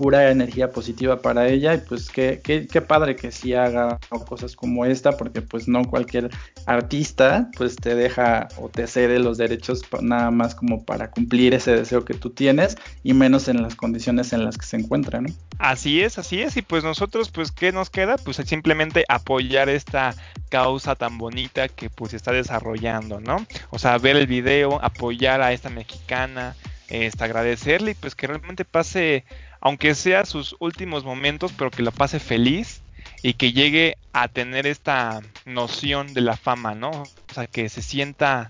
pura 0.00 0.30
energía 0.30 0.72
positiva 0.72 1.20
para 1.20 1.46
ella 1.46 1.74
y 1.74 1.78
pues 1.78 2.08
qué, 2.08 2.40
qué, 2.42 2.66
qué, 2.66 2.80
padre 2.80 3.16
que 3.16 3.30
sí 3.30 3.52
haga 3.52 3.98
cosas 4.26 4.56
como 4.56 4.86
esta 4.86 5.18
porque 5.18 5.42
pues 5.42 5.68
no 5.68 5.84
cualquier 5.84 6.30
artista 6.64 7.50
pues 7.54 7.76
te 7.76 7.94
deja 7.94 8.48
o 8.56 8.70
te 8.70 8.86
cede 8.86 9.18
los 9.18 9.36
derechos 9.36 9.82
nada 10.00 10.30
más 10.30 10.54
como 10.54 10.86
para 10.86 11.10
cumplir 11.10 11.52
ese 11.52 11.76
deseo 11.76 12.06
que 12.06 12.14
tú 12.14 12.30
tienes 12.30 12.78
y 13.02 13.12
menos 13.12 13.48
en 13.48 13.60
las 13.60 13.74
condiciones 13.74 14.32
en 14.32 14.42
las 14.42 14.56
que 14.56 14.64
se 14.64 14.78
encuentra, 14.78 15.20
¿no? 15.20 15.28
Así 15.58 16.00
es, 16.00 16.16
así 16.16 16.40
es 16.40 16.56
y 16.56 16.62
pues 16.62 16.82
nosotros 16.82 17.30
pues 17.30 17.52
qué 17.52 17.70
nos 17.70 17.90
queda 17.90 18.16
pues 18.16 18.38
simplemente 18.38 19.04
apoyar 19.06 19.68
esta 19.68 20.14
causa 20.48 20.94
tan 20.94 21.18
bonita 21.18 21.68
que 21.68 21.90
pues 21.90 22.14
está 22.14 22.32
desarrollando, 22.32 23.20
¿no? 23.20 23.46
O 23.68 23.78
sea, 23.78 23.98
ver 23.98 24.16
el 24.16 24.26
video, 24.26 24.82
apoyar 24.82 25.42
a 25.42 25.52
esta 25.52 25.68
mexicana, 25.68 26.56
este, 26.90 27.24
agradecerle 27.24 27.92
y 27.92 27.94
pues 27.94 28.14
que 28.14 28.26
realmente 28.26 28.64
pase 28.64 29.24
aunque 29.60 29.94
sea 29.94 30.24
sus 30.24 30.56
últimos 30.58 31.04
momentos, 31.04 31.52
pero 31.56 31.70
que 31.70 31.82
lo 31.82 31.92
pase 31.92 32.18
feliz 32.18 32.82
y 33.22 33.34
que 33.34 33.52
llegue 33.52 33.96
a 34.12 34.28
tener 34.28 34.66
esta 34.66 35.20
noción 35.44 36.14
de 36.14 36.22
la 36.22 36.36
fama, 36.36 36.74
¿no? 36.74 36.90
O 36.90 37.34
sea, 37.34 37.46
que 37.46 37.68
se 37.68 37.82
sienta 37.82 38.48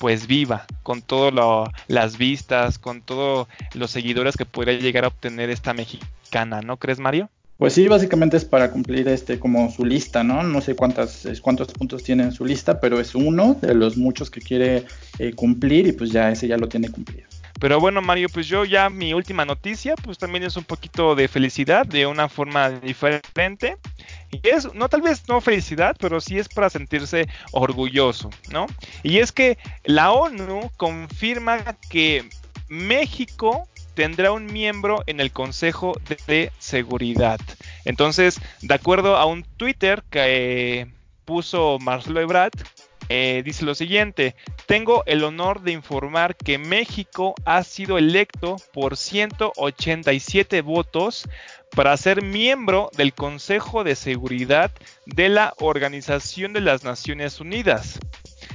pues 0.00 0.26
viva, 0.26 0.66
con 0.82 1.02
todas 1.02 1.70
las 1.88 2.18
vistas, 2.18 2.78
con 2.78 3.02
todos 3.02 3.48
los 3.74 3.90
seguidores 3.90 4.36
que 4.36 4.44
podría 4.44 4.78
llegar 4.78 5.04
a 5.04 5.08
obtener 5.08 5.50
esta 5.50 5.74
mexicana, 5.74 6.60
¿no 6.62 6.76
crees, 6.76 7.00
Mario? 7.00 7.28
Pues 7.56 7.72
sí, 7.72 7.88
básicamente 7.88 8.36
es 8.36 8.44
para 8.44 8.70
cumplir 8.70 9.08
este 9.08 9.40
como 9.40 9.68
su 9.72 9.84
lista, 9.84 10.22
¿no? 10.22 10.44
No 10.44 10.60
sé 10.60 10.76
cuántas, 10.76 11.26
cuántos 11.42 11.68
puntos 11.72 12.04
tiene 12.04 12.22
en 12.22 12.32
su 12.32 12.44
lista, 12.44 12.80
pero 12.80 13.00
es 13.00 13.16
uno 13.16 13.56
de 13.60 13.74
los 13.74 13.96
muchos 13.96 14.30
que 14.30 14.40
quiere 14.40 14.84
eh, 15.18 15.32
cumplir 15.32 15.88
y 15.88 15.92
pues 15.92 16.10
ya 16.10 16.30
ese 16.30 16.46
ya 16.46 16.56
lo 16.56 16.68
tiene 16.68 16.88
cumplido. 16.88 17.27
Pero 17.60 17.80
bueno, 17.80 18.00
Mario, 18.02 18.28
pues 18.28 18.46
yo 18.46 18.64
ya 18.64 18.88
mi 18.88 19.12
última 19.14 19.44
noticia, 19.44 19.94
pues 19.96 20.18
también 20.18 20.44
es 20.44 20.56
un 20.56 20.64
poquito 20.64 21.14
de 21.14 21.28
felicidad, 21.28 21.86
de 21.86 22.06
una 22.06 22.28
forma 22.28 22.70
diferente. 22.70 23.76
Y 24.30 24.40
es, 24.48 24.72
no 24.74 24.88
tal 24.88 25.02
vez 25.02 25.28
no 25.28 25.40
felicidad, 25.40 25.96
pero 25.98 26.20
sí 26.20 26.38
es 26.38 26.48
para 26.48 26.70
sentirse 26.70 27.28
orgulloso, 27.52 28.30
¿no? 28.50 28.66
Y 29.02 29.18
es 29.18 29.32
que 29.32 29.58
la 29.84 30.12
ONU 30.12 30.70
confirma 30.76 31.76
que 31.88 32.28
México 32.68 33.66
tendrá 33.94 34.30
un 34.30 34.46
miembro 34.46 35.02
en 35.06 35.18
el 35.18 35.32
Consejo 35.32 35.94
de 36.28 36.52
Seguridad. 36.58 37.40
Entonces, 37.84 38.40
de 38.62 38.74
acuerdo 38.74 39.16
a 39.16 39.24
un 39.26 39.42
Twitter 39.42 40.04
que 40.10 40.86
puso 41.24 41.78
Marcelo 41.80 42.20
Ebrard, 42.20 42.52
eh, 43.08 43.42
dice 43.44 43.64
lo 43.64 43.74
siguiente, 43.74 44.34
tengo 44.66 45.02
el 45.06 45.24
honor 45.24 45.62
de 45.62 45.72
informar 45.72 46.36
que 46.36 46.58
México 46.58 47.34
ha 47.44 47.64
sido 47.64 47.96
electo 47.96 48.56
por 48.72 48.96
187 48.96 50.60
votos 50.62 51.28
para 51.74 51.96
ser 51.96 52.22
miembro 52.22 52.90
del 52.96 53.14
Consejo 53.14 53.84
de 53.84 53.96
Seguridad 53.96 54.70
de 55.06 55.28
la 55.28 55.54
Organización 55.58 56.52
de 56.52 56.60
las 56.60 56.84
Naciones 56.84 57.40
Unidas. 57.40 57.98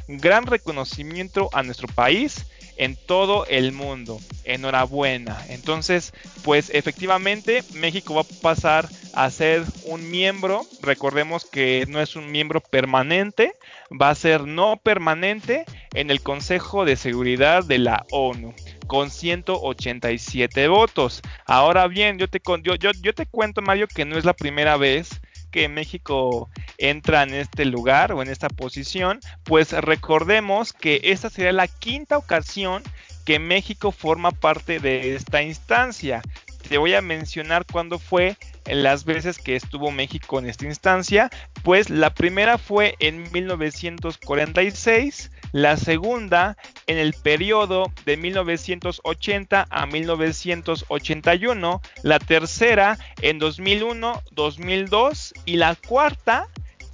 Gran 0.08 0.46
reconocimiento 0.46 1.50
a 1.54 1.64
nuestro 1.64 1.88
país 1.88 2.46
en 2.78 2.96
todo 2.96 3.46
el 3.48 3.72
mundo. 3.72 4.20
Enhorabuena. 4.44 5.38
Entonces, 5.50 6.14
pues 6.44 6.70
efectivamente 6.74 7.64
México 7.74 8.16
va 8.16 8.22
a 8.22 8.42
pasar 8.42 8.90
a 9.14 9.30
ser 9.30 9.64
un 9.86 10.10
miembro. 10.10 10.66
Recordemos 10.82 11.46
que 11.46 11.86
no 11.88 12.02
es 12.02 12.16
un 12.16 12.32
miembro 12.32 12.62
permanente, 12.62 13.56
va 13.90 14.10
a 14.10 14.16
ser 14.16 14.46
no 14.46 14.78
permanente 14.78 15.66
en 15.94 16.10
el 16.12 16.22
Consejo 16.22 16.86
de 16.86 16.96
Seguridad 16.96 17.64
de 17.64 17.78
la 17.78 18.06
ONU 18.12 18.54
con 18.88 19.10
187 19.10 20.68
votos. 20.68 21.22
Ahora 21.46 21.88
bien, 21.88 22.18
yo 22.18 22.28
te, 22.28 22.42
yo, 22.62 22.76
yo, 22.76 22.92
yo 23.02 23.14
te 23.14 23.26
cuento, 23.26 23.62
Mario, 23.62 23.88
que 23.88 24.06
no 24.06 24.18
es 24.18 24.26
la 24.26 24.34
primera 24.34 24.78
vez 24.78 25.22
que 25.54 25.70
México 25.70 26.50
entra 26.80 27.22
en 27.22 27.36
este 27.36 27.64
lugar 27.64 28.12
o 28.12 28.24
en 28.24 28.28
esta 28.28 28.50
posición, 28.50 29.20
pues 29.44 29.72
recordemos 29.72 30.74
que 30.74 31.00
esta 31.04 31.30
sería 31.30 31.54
la 31.54 31.68
quinta 31.68 32.18
ocasión 32.18 32.82
que 33.24 33.38
México 33.38 33.92
forma 33.92 34.32
parte 34.32 34.80
de 34.80 35.16
esta 35.16 35.44
instancia. 35.44 36.24
Te 36.68 36.80
voy 36.80 36.96
a 36.96 37.02
mencionar 37.02 37.66
cuándo 37.72 38.00
fue 38.00 38.36
las 38.66 39.06
veces 39.06 39.38
que 39.38 39.56
estuvo 39.56 39.92
México 39.92 40.40
en 40.40 40.50
esta 40.50 40.66
instancia, 40.66 41.30
pues 41.64 41.90
la 41.90 42.14
primera 42.14 42.58
fue 42.58 42.96
en 43.00 43.32
1946, 43.32 45.32
la 45.52 45.78
segunda 45.78 46.58
en 46.88 46.98
el 46.98 47.14
periodo 47.14 47.92
de 48.06 48.18
1980 48.18 49.68
a 49.70 49.86
1981, 49.86 51.82
la 52.04 52.20
tercera 52.20 52.98
en 53.22 53.40
2001, 53.40 54.22
2002 54.32 55.34
y 55.46 55.56
la 55.58 55.76
cuarta 55.76 56.48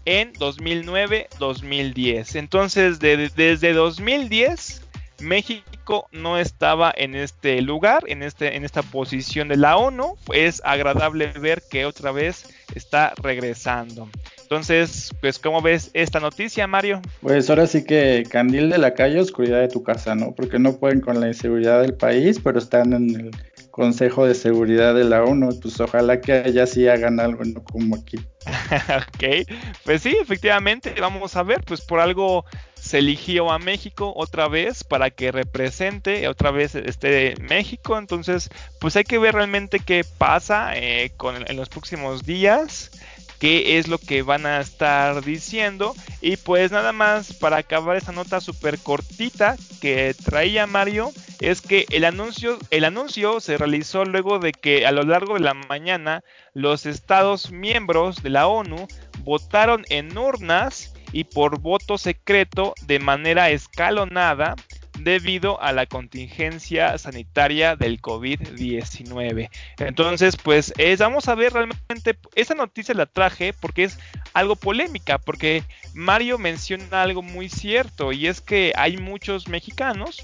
en 0.06 0.34
2009-2010. 0.34 2.36
Entonces, 2.36 3.00
desde 3.00 3.74
2010 3.74 4.89
México 5.22 6.08
no 6.12 6.38
estaba 6.38 6.94
en 6.96 7.16
este 7.16 7.62
lugar, 7.62 8.04
en, 8.08 8.24
este, 8.24 8.56
en 8.56 8.64
esta 8.64 8.82
posición 8.82 9.48
de 9.48 9.58
la 9.58 9.78
ONU. 9.78 10.16
Es 10.34 10.62
agradable 10.64 11.28
ver 11.28 11.64
que 11.70 11.86
otra 11.86 12.12
vez 12.12 12.48
está 12.76 13.14
regresando. 13.22 14.10
Entonces, 14.42 15.14
pues, 15.22 15.38
¿cómo 15.38 15.62
ves 15.62 15.92
esta 15.94 16.20
noticia, 16.20 16.66
Mario? 16.66 17.02
Pues 17.22 17.50
ahora 17.50 17.68
sí 17.68 17.84
que 17.84 18.24
candil 18.30 18.70
de 18.70 18.80
la 18.80 18.94
calle, 18.94 19.20
oscuridad 19.20 19.60
de 19.60 19.68
tu 19.68 19.84
casa, 19.84 20.16
¿no? 20.16 20.34
Porque 20.34 20.58
no 20.58 20.78
pueden 20.78 21.02
con 21.02 21.20
la 21.20 21.28
inseguridad 21.28 21.82
del 21.82 21.94
país, 21.94 22.40
pero 22.44 22.58
están 22.58 22.94
en 22.94 23.10
el 23.10 23.32
Consejo 23.70 24.26
de 24.26 24.34
Seguridad 24.36 24.96
de 24.96 25.04
la 25.04 25.24
ONU. 25.24 25.50
Pues 25.62 25.80
ojalá 25.80 26.20
que 26.20 26.34
allá 26.34 26.66
sí 26.66 26.88
hagan 26.88 27.20
algo, 27.20 27.44
no 27.46 27.64
como 27.64 27.96
aquí. 27.96 28.18
ok, 28.48 29.48
pues 29.86 30.02
sí, 30.02 30.18
efectivamente, 30.20 30.96
vamos 31.00 31.36
a 31.36 31.44
ver, 31.44 31.64
pues 31.64 31.82
por 31.82 32.00
algo 32.00 32.46
se 32.90 32.98
eligió 32.98 33.52
a 33.52 33.60
México 33.60 34.14
otra 34.16 34.48
vez 34.48 34.84
para 34.84 35.12
que 35.12 35.32
represente 35.32 36.28
otra 36.28 36.50
vez 36.50 36.74
este 36.74 37.36
México. 37.40 38.00
Entonces, 38.00 38.50
pues 38.80 38.96
hay 38.96 39.04
que 39.04 39.20
ver 39.20 39.36
realmente 39.36 39.80
qué 39.80 40.04
pasa 40.04 40.76
eh, 40.76 41.12
con, 41.16 41.48
en 41.48 41.56
los 41.56 41.70
próximos 41.70 42.24
días 42.24 42.90
qué 43.38 43.78
es 43.78 43.88
lo 43.88 44.00
que 44.00 44.24
van 44.24 44.48
a 44.48 44.60
estar 44.60 45.24
diciendo. 45.24 45.94
Y 46.20 46.38
pues 46.38 46.72
nada 46.72 46.92
más 46.92 47.32
para 47.32 47.58
acabar 47.58 47.96
esta 47.96 48.12
nota 48.12 48.42
súper 48.42 48.80
cortita 48.80 49.56
que 49.82 50.16
traía 50.26 50.66
Mario, 50.66 51.12
es 51.40 51.62
que 51.62 51.86
el 51.92 52.06
anuncio, 52.06 52.58
el 52.72 52.86
anuncio 52.86 53.40
se 53.40 53.56
realizó 53.58 54.04
luego 54.04 54.40
de 54.40 54.52
que 54.52 54.88
a 54.88 54.92
lo 54.92 55.04
largo 55.04 55.36
de 55.36 55.42
la 55.42 55.54
mañana 55.54 56.24
los 56.56 56.88
estados 56.88 57.52
miembros 57.52 58.24
de 58.24 58.32
la 58.32 58.48
ONU 58.48 58.88
votaron 59.24 59.86
en 59.90 60.18
urnas 60.18 60.92
y 61.12 61.24
por 61.26 61.60
voto 61.60 61.98
secreto 61.98 62.74
de 62.86 63.00
manera 63.00 63.50
escalonada 63.50 64.56
debido 65.00 65.62
a 65.62 65.72
la 65.72 65.86
contingencia 65.86 66.98
sanitaria 66.98 67.76
del 67.76 68.02
COVID-19. 68.02 69.50
Entonces, 69.78 70.36
pues 70.38 70.74
vamos 70.98 71.28
a 71.28 71.36
ver 71.36 71.54
realmente, 71.54 72.18
esa 72.36 72.54
noticia 72.54 72.94
la 72.94 73.06
traje 73.06 73.54
porque 73.54 73.86
es 73.86 73.98
algo 74.34 74.56
polémica, 74.56 75.18
porque 75.18 75.64
Mario 75.94 76.38
menciona 76.38 77.02
algo 77.02 77.22
muy 77.22 77.50
cierto 77.50 78.12
y 78.12 78.28
es 78.28 78.42
que 78.42 78.74
hay 78.76 78.98
muchos 78.98 79.48
mexicanos 79.48 80.22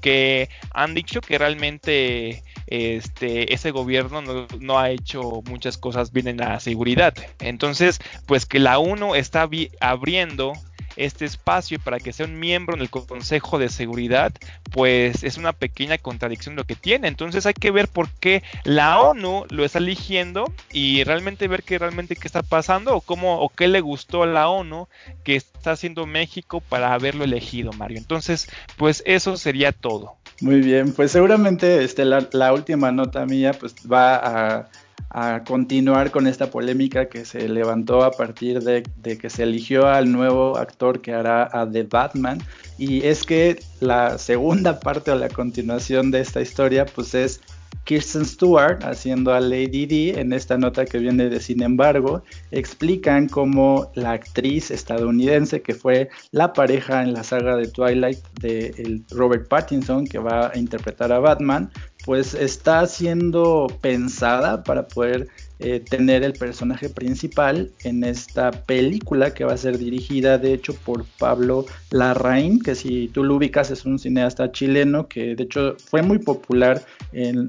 que 0.00 0.48
han 0.72 0.94
dicho 0.94 1.20
que 1.20 1.38
realmente 1.38 2.42
este, 2.66 3.52
ese 3.52 3.70
gobierno 3.70 4.22
no, 4.22 4.46
no 4.60 4.78
ha 4.78 4.90
hecho 4.90 5.42
muchas 5.46 5.76
cosas 5.76 6.12
bien 6.12 6.28
en 6.28 6.38
la 6.38 6.58
seguridad. 6.60 7.14
Entonces, 7.40 8.00
pues 8.26 8.46
que 8.46 8.58
la 8.58 8.78
UNO 8.78 9.14
está 9.14 9.48
abriendo 9.80 10.52
este 10.96 11.24
espacio 11.24 11.78
para 11.78 11.98
que 11.98 12.12
sea 12.12 12.26
un 12.26 12.38
miembro 12.38 12.74
en 12.74 12.82
el 12.82 12.90
Consejo 12.90 13.58
de 13.58 13.68
Seguridad, 13.68 14.32
pues 14.70 15.24
es 15.24 15.36
una 15.36 15.52
pequeña 15.52 15.98
contradicción 15.98 16.56
lo 16.56 16.64
que 16.64 16.74
tiene. 16.74 17.08
Entonces 17.08 17.46
hay 17.46 17.54
que 17.54 17.70
ver 17.70 17.88
por 17.88 18.08
qué 18.08 18.42
la 18.64 19.00
ONU 19.00 19.44
lo 19.50 19.64
está 19.64 19.78
eligiendo 19.78 20.52
y 20.72 21.04
realmente 21.04 21.48
ver 21.48 21.62
qué 21.62 21.78
realmente 21.78 22.16
qué 22.16 22.26
está 22.26 22.42
pasando 22.42 22.96
o 22.96 23.00
cómo 23.00 23.40
o 23.40 23.48
qué 23.48 23.68
le 23.68 23.80
gustó 23.80 24.22
a 24.22 24.26
la 24.26 24.48
ONU 24.48 24.88
que 25.24 25.36
está 25.36 25.72
haciendo 25.72 26.06
México 26.06 26.60
para 26.60 26.92
haberlo 26.92 27.24
elegido, 27.24 27.72
Mario. 27.72 27.98
Entonces, 27.98 28.48
pues 28.76 29.02
eso 29.06 29.36
sería 29.36 29.72
todo. 29.72 30.16
Muy 30.40 30.60
bien, 30.60 30.92
pues 30.92 31.12
seguramente 31.12 31.84
este, 31.84 32.04
la, 32.04 32.28
la 32.32 32.52
última 32.52 32.90
nota 32.90 33.24
mía 33.26 33.52
pues 33.52 33.74
va 33.90 34.16
a 34.16 34.68
a 35.14 35.44
continuar 35.44 36.10
con 36.10 36.26
esta 36.26 36.50
polémica 36.50 37.08
que 37.10 37.26
se 37.26 37.46
levantó 37.46 38.02
a 38.02 38.12
partir 38.12 38.62
de, 38.62 38.82
que 39.18 39.28
se 39.28 39.42
eligió 39.42 39.86
al 39.86 40.10
nuevo 40.10 40.56
actor 40.56 41.02
que 41.02 41.12
hará 41.12 41.48
a 41.52 41.70
The 41.70 41.82
Batman. 41.82 42.38
Y 42.78 43.06
es 43.06 43.22
que 43.22 43.60
la 43.80 44.16
segunda 44.16 44.80
parte 44.80 45.10
o 45.10 45.16
la 45.16 45.28
continuación 45.28 46.10
de 46.10 46.20
esta 46.20 46.40
historia 46.40 46.86
pues 46.86 47.14
es 47.14 47.42
Kirsten 47.84 48.24
Stewart 48.24 48.84
haciendo 48.84 49.34
a 49.34 49.40
Lady 49.40 49.86
D 49.86 50.20
en 50.20 50.32
esta 50.32 50.56
nota 50.56 50.84
que 50.84 50.98
viene 50.98 51.28
de 51.28 51.40
Sin 51.40 51.62
embargo, 51.62 52.22
explican 52.50 53.28
cómo 53.28 53.90
la 53.94 54.12
actriz 54.12 54.70
estadounidense 54.70 55.62
que 55.62 55.74
fue 55.74 56.08
la 56.30 56.52
pareja 56.52 57.02
en 57.02 57.12
la 57.12 57.24
saga 57.24 57.56
de 57.56 57.68
Twilight 57.68 58.18
de 58.40 59.02
Robert 59.10 59.48
Pattinson 59.48 60.06
que 60.06 60.18
va 60.18 60.52
a 60.54 60.58
interpretar 60.58 61.12
a 61.12 61.18
Batman, 61.18 61.70
pues 62.04 62.34
está 62.34 62.86
siendo 62.86 63.66
pensada 63.80 64.62
para 64.64 64.88
poder 64.88 65.28
eh, 65.64 65.78
tener 65.78 66.24
el 66.24 66.32
personaje 66.32 66.88
principal 66.88 67.70
en 67.84 68.02
esta 68.02 68.50
película 68.50 69.32
que 69.32 69.44
va 69.44 69.52
a 69.52 69.56
ser 69.56 69.78
dirigida 69.78 70.36
de 70.36 70.54
hecho 70.54 70.74
por 70.74 71.04
Pablo 71.20 71.66
Larraín, 71.90 72.60
que 72.60 72.74
si 72.74 73.06
tú 73.08 73.22
lo 73.22 73.36
ubicas 73.36 73.70
es 73.70 73.84
un 73.84 74.00
cineasta 74.00 74.50
chileno 74.50 75.06
que 75.06 75.36
de 75.36 75.44
hecho 75.44 75.76
fue 75.78 76.02
muy 76.02 76.18
popular 76.18 76.84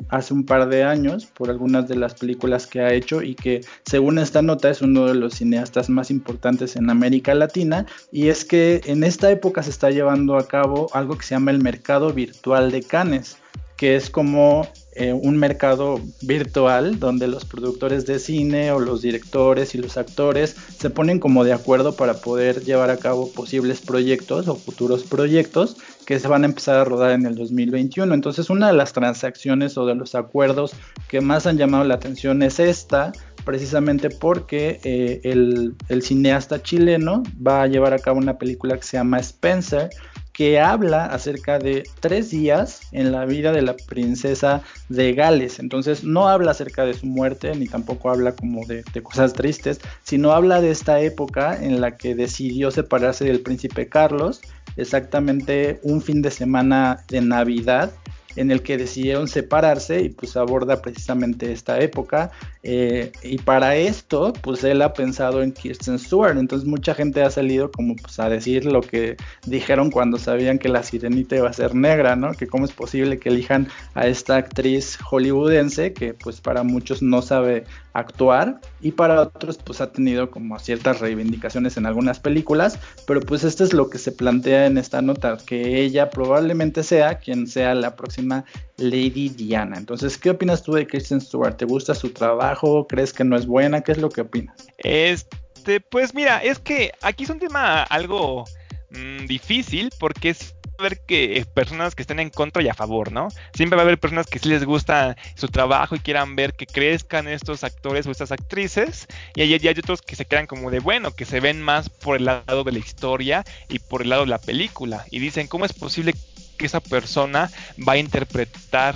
hace 0.10 0.34
un 0.34 0.46
par 0.46 0.70
de 0.70 0.84
años 0.84 1.26
por 1.26 1.50
algunas 1.50 1.88
de 1.88 1.96
las 1.96 2.14
películas 2.14 2.68
que 2.68 2.82
ha 2.82 2.94
hecho 2.94 3.24
y 3.24 3.34
que 3.34 3.62
según 3.84 4.20
esta 4.20 4.44
nota 4.44 4.70
es 4.70 4.84
uno 4.84 5.08
de 5.08 5.16
los 5.16 5.36
cineastas 5.36 5.90
más 5.90 6.12
importantes 6.12 6.76
en 6.76 6.90
América 6.90 7.34
Latina. 7.34 7.86
Y 8.12 8.28
es 8.28 8.46
que 8.46 8.82
en 8.86 9.04
esta 9.04 9.32
época 9.32 9.64
se 9.64 9.70
está 9.70 9.90
llevando 9.90 10.38
a 10.38 10.48
cabo 10.48 10.90
algo 10.94 11.18
que 11.18 11.24
se 11.26 11.36
llama 11.36 11.52
el 11.52 11.60
mercado 11.60 12.14
virtual 12.14 12.72
de 12.72 12.84
Cannes 12.84 13.38
que 13.78 13.96
es 13.96 14.10
como 14.10 14.68
eh, 14.96 15.12
un 15.12 15.38
mercado 15.38 16.00
virtual 16.22 17.00
donde 17.00 17.28
los 17.28 17.46
productores 17.46 18.06
de 18.06 18.20
cine 18.20 18.72
o 18.72 18.80
los 18.80 19.02
directores 19.02 19.74
y 19.74 19.80
los 19.80 19.98
actores 19.98 20.56
se 20.78 20.92
ponen 20.92 21.20
como 21.20 21.44
de 21.44 21.52
acuerdo 21.52 21.96
para 21.96 22.14
poder 22.14 22.64
llevar 22.64 22.92
a 22.92 22.98
cabo 22.98 23.32
posibles 23.32 23.82
proyectos 23.82 24.48
o 24.48 24.56
futuros 24.56 25.04
proyectos 25.04 25.78
que 26.06 26.20
se 26.20 26.28
van 26.28 26.44
a 26.44 26.46
empezar 26.46 26.76
a 26.76 26.84
rodar 26.84 27.12
en 27.12 27.26
el 27.26 27.34
2021. 27.34 28.14
Entonces 28.14 28.52
una 28.52 28.68
de 28.68 28.74
las 28.74 28.94
transacciones 28.94 29.80
o 29.80 29.88
de 29.88 29.96
los 29.96 30.14
acuerdos 30.14 30.74
que 31.08 31.22
más 31.22 31.48
han 31.48 31.58
llamado 31.58 31.84
la 31.86 31.96
atención 31.96 32.44
es 32.44 32.60
esta, 32.60 33.14
precisamente 33.46 34.12
porque 34.12 34.80
eh, 34.84 35.22
el, 35.24 35.76
el 35.90 36.04
cineasta 36.04 36.62
chileno 36.62 37.24
va 37.46 37.64
a 37.64 37.68
llevar 37.68 37.94
a 37.94 38.00
cabo 38.00 38.20
una 38.20 38.38
película 38.38 38.78
que 38.78 38.84
se 38.84 38.98
llama 38.98 39.20
Spencer, 39.20 39.90
que 40.34 40.60
habla 40.60 41.06
acerca 41.06 41.60
de 41.60 41.84
tres 42.00 42.32
días 42.32 42.82
en 42.92 43.12
la 43.12 43.26
vida 43.26 43.52
de 43.52 43.62
la 43.62 43.76
princesa 43.76 44.64
de 44.90 45.14
Gales. 45.14 45.60
Entonces 45.60 46.04
no 46.04 46.28
habla 46.28 46.52
acerca 46.52 46.86
de 46.86 46.96
su 46.96 47.06
muerte 47.06 47.56
ni 47.56 47.68
tampoco 47.68 48.10
habla 48.10 48.34
como 48.34 48.66
de, 48.66 48.84
de 48.94 49.04
cosas 49.04 49.34
tristes, 49.34 49.80
sino 50.04 50.32
habla 50.32 50.60
de 50.60 50.72
esta 50.72 51.00
época 51.00 51.56
en 51.64 51.80
la 51.80 51.98
que 51.98 52.16
decidió 52.16 52.72
separarse 52.72 53.26
del 53.26 53.42
príncipe 53.42 53.88
Carlos, 53.88 54.42
exactamente 54.76 55.80
un 55.84 56.02
fin 56.02 56.22
de 56.22 56.32
semana 56.32 57.04
de 57.08 57.22
Navidad 57.22 57.92
en 58.36 58.52
el 58.52 58.62
que 58.62 58.78
decidieron 58.78 59.28
separarse 59.28 60.02
y 60.02 60.10
pues 60.10 60.36
aborda 60.38 60.82
precisamente 60.82 61.52
esta 61.52 61.80
época. 61.80 62.32
Eh, 62.64 63.12
y 63.24 63.38
para 63.40 63.76
esto, 63.76 64.34
pues 64.42 64.64
él 64.64 64.82
ha 64.82 64.94
pensado 64.94 65.42
en 65.42 65.52
Kirsten 65.52 66.00
Stewart. 66.00 66.38
Entonces 66.38 66.68
mucha 66.68 66.96
gente 66.96 67.22
ha 67.22 67.30
salido 67.30 67.72
como 67.72 67.96
pues 67.96 68.20
a 68.20 68.30
decir 68.30 68.66
lo 68.66 68.82
que 68.82 69.18
dijeron 69.46 69.92
cuando 69.92 70.18
sabían 70.18 70.60
que 70.60 70.70
la 70.70 70.84
sirenita 70.84 71.36
iba 71.36 71.50
a 71.50 71.54
ser 71.54 71.76
negra, 71.76 72.16
¿no? 72.16 72.34
Que 72.34 72.48
cómo 72.48 72.66
es 72.66 72.72
posible 72.72 73.20
que 73.20 73.30
elijan 73.30 73.68
a 73.94 74.08
esta 74.08 74.38
actriz 74.38 74.98
hollywoodense 74.98 75.94
que 75.94 76.14
pues 76.14 76.42
para 76.42 76.64
muchos 76.64 77.02
no 77.02 77.22
sabe 77.22 77.66
actuar 77.94 78.60
y 78.82 78.92
para 78.92 79.22
otros 79.22 79.58
pues 79.58 79.80
ha 79.80 79.92
tenido 79.92 80.30
como 80.30 80.58
ciertas 80.60 81.00
reivindicaciones 81.00 81.78
en 81.78 81.86
algunas 81.86 82.20
películas, 82.20 82.80
pero 83.08 83.22
pues 83.22 83.44
esto 83.44 83.64
es 83.64 83.74
lo 83.74 83.90
que 83.90 84.00
se 84.00 84.12
plantea 84.12 84.66
en 84.66 84.78
esta 84.78 85.02
nota, 85.02 85.38
que 85.46 85.82
ella 85.82 86.10
probablemente 86.10 86.84
sea 86.84 87.20
quien 87.20 87.48
sea 87.48 87.76
la 87.76 87.96
próxima 87.96 88.46
Lady 88.78 89.30
Diana. 89.30 89.78
Entonces, 89.78 90.18
¿qué 90.18 90.32
opinas 90.32 90.64
tú 90.64 90.74
de 90.74 90.88
Kristen 90.88 91.22
Stewart? 91.22 91.56
¿Te 91.56 91.66
gusta 91.66 91.94
su 91.94 92.10
trabajo? 92.10 92.88
¿Crees 92.88 93.14
que 93.14 93.24
no 93.24 93.36
es 93.36 93.46
buena? 93.46 93.82
¿Qué 93.82 93.92
es 93.92 94.00
lo 94.00 94.10
que 94.10 94.22
opinas? 94.22 94.68
Este, 94.78 95.80
pues 95.80 96.14
mira, 96.14 96.40
es 96.40 96.60
que 96.60 96.92
aquí 97.02 97.26
es 97.26 97.30
un 97.30 97.40
tema 97.40 97.84
algo 97.84 98.46
mm, 98.94 99.26
difícil 99.26 99.92
porque 100.00 100.30
es 100.30 100.56
haber 100.80 101.00
que 101.06 101.38
eh, 101.38 101.46
personas 101.46 101.96
que 101.96 102.02
estén 102.02 102.20
en 102.20 102.30
contra 102.30 102.62
y 102.64 102.68
a 102.68 102.74
favor, 102.74 103.12
¿no? 103.12 103.30
Siempre 103.54 103.76
va 103.76 103.84
a 103.84 103.86
haber 103.86 104.00
personas 104.00 104.28
que 104.28 104.40
sí 104.40 104.50
les 104.50 104.66
gusta 104.66 105.16
su 105.36 105.48
trabajo 105.48 105.96
y 105.96 106.00
quieran 106.00 106.36
ver 106.36 106.54
que 106.54 106.66
crezcan 106.66 107.28
estos 107.28 107.64
actores 107.64 108.06
o 108.08 108.12
estas 108.12 108.32
actrices, 108.32 109.08
y 109.36 109.42
hay, 109.42 109.54
hay 109.54 109.68
otros 109.68 110.02
que 110.02 110.16
se 110.16 110.26
quedan 110.26 110.48
como 110.48 110.72
de 110.72 110.80
bueno, 110.80 111.12
que 111.12 111.26
se 111.26 111.40
ven 111.40 111.62
más 111.62 111.90
por 111.90 112.18
el 112.18 112.26
lado 112.26 112.64
de 112.64 112.72
la 112.72 112.80
historia 112.80 113.44
y 113.70 113.80
por 113.80 114.02
el 114.02 114.10
lado 114.10 114.24
de 114.24 114.30
la 114.30 114.40
película, 114.40 115.06
y 115.12 115.20
dicen, 115.20 115.48
¿cómo 115.48 115.66
es 115.66 115.74
posible 115.74 116.14
que 116.58 116.66
esa 116.66 116.80
persona 116.80 117.50
va 117.88 117.94
a 117.94 117.98
interpretar 117.98 118.96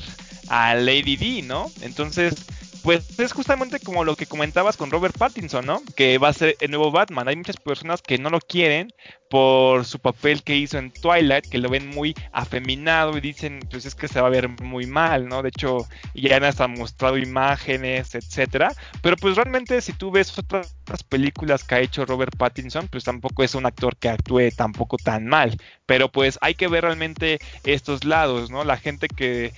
a 0.50 0.76
Lady 0.76 1.18
D, 1.18 1.42
¿no? 1.44 1.72
Entonces, 1.82 2.36
pues 2.84 3.20
es 3.20 3.34
justamente 3.34 3.80
como 3.80 4.04
lo 4.04 4.16
que 4.16 4.26
comentabas 4.26 4.78
con 4.78 4.92
Robert 4.92 5.18
Pattinson, 5.18 5.66
¿no? 5.66 5.82
Que 5.96 6.18
va 6.18 6.30
a 6.30 6.34
ser 6.34 6.56
el 6.60 6.72
nuevo 6.72 6.92
Batman. 6.92 7.28
Hay 7.28 7.36
muchas 7.36 7.58
personas 7.58 8.02
que 8.02 8.18
no 8.18 8.30
lo 8.30 8.40
quieren 8.40 8.94
por 9.30 9.86
su 9.86 10.00
papel 10.00 10.44
que 10.44 10.56
hizo 10.56 10.78
en 10.78 10.92
Twilight, 10.92 11.48
que 11.48 11.58
lo 11.58 11.70
ven 11.70 11.88
muy 11.90 12.16
afeminado 12.32 13.18
y 13.18 13.22
dicen, 13.22 13.60
pues 13.70 13.86
es 13.86 13.96
que 13.96 14.08
se 14.08 14.22
va 14.22 14.28
a 14.28 14.32
ver 14.32 14.50
muy 14.62 14.86
mal, 14.86 15.28
¿no? 15.28 15.44
De 15.44 15.50
hecho, 15.50 15.88
ya 16.14 16.38
han 16.38 16.44
hasta 16.44 16.68
mostrado 16.68 17.18
imágenes, 17.18 18.16
etcétera. 18.16 18.72
Pero 19.02 19.18
pues 19.18 19.36
realmente 19.36 19.82
si 19.82 19.94
tú 19.94 20.12
ves 20.12 20.38
otras 20.38 20.74
películas 21.10 21.64
que 21.64 21.76
ha 21.76 21.80
hecho 21.80 22.06
Robert 22.06 22.36
Pattinson, 22.38 22.88
pues 22.88 23.04
tampoco 23.04 23.44
es 23.44 23.56
un 23.56 23.66
actor 23.66 23.98
que 23.98 24.10
actúe 24.10 24.50
tampoco 24.56 24.98
tan 24.98 25.28
mal. 25.28 25.58
Pero 25.86 26.12
pues 26.12 26.38
hay 26.42 26.56
que 26.56 26.68
ver 26.68 26.84
realmente 26.84 27.40
estos 27.64 28.06
lados, 28.06 28.50
¿no? 28.50 28.64
La 28.64 28.78
gente 28.78 29.08
que 29.08 29.54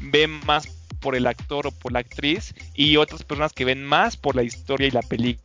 ve 0.00 0.26
más 0.26 0.66
por 1.04 1.14
el 1.14 1.26
actor 1.26 1.66
o 1.66 1.70
por 1.70 1.92
la 1.92 1.98
actriz 1.98 2.54
y 2.74 2.96
otras 2.96 3.24
personas 3.24 3.52
que 3.52 3.66
ven 3.66 3.84
más 3.84 4.16
por 4.16 4.36
la 4.36 4.42
historia 4.42 4.88
y 4.88 4.90
la 4.90 5.02
película. 5.02 5.44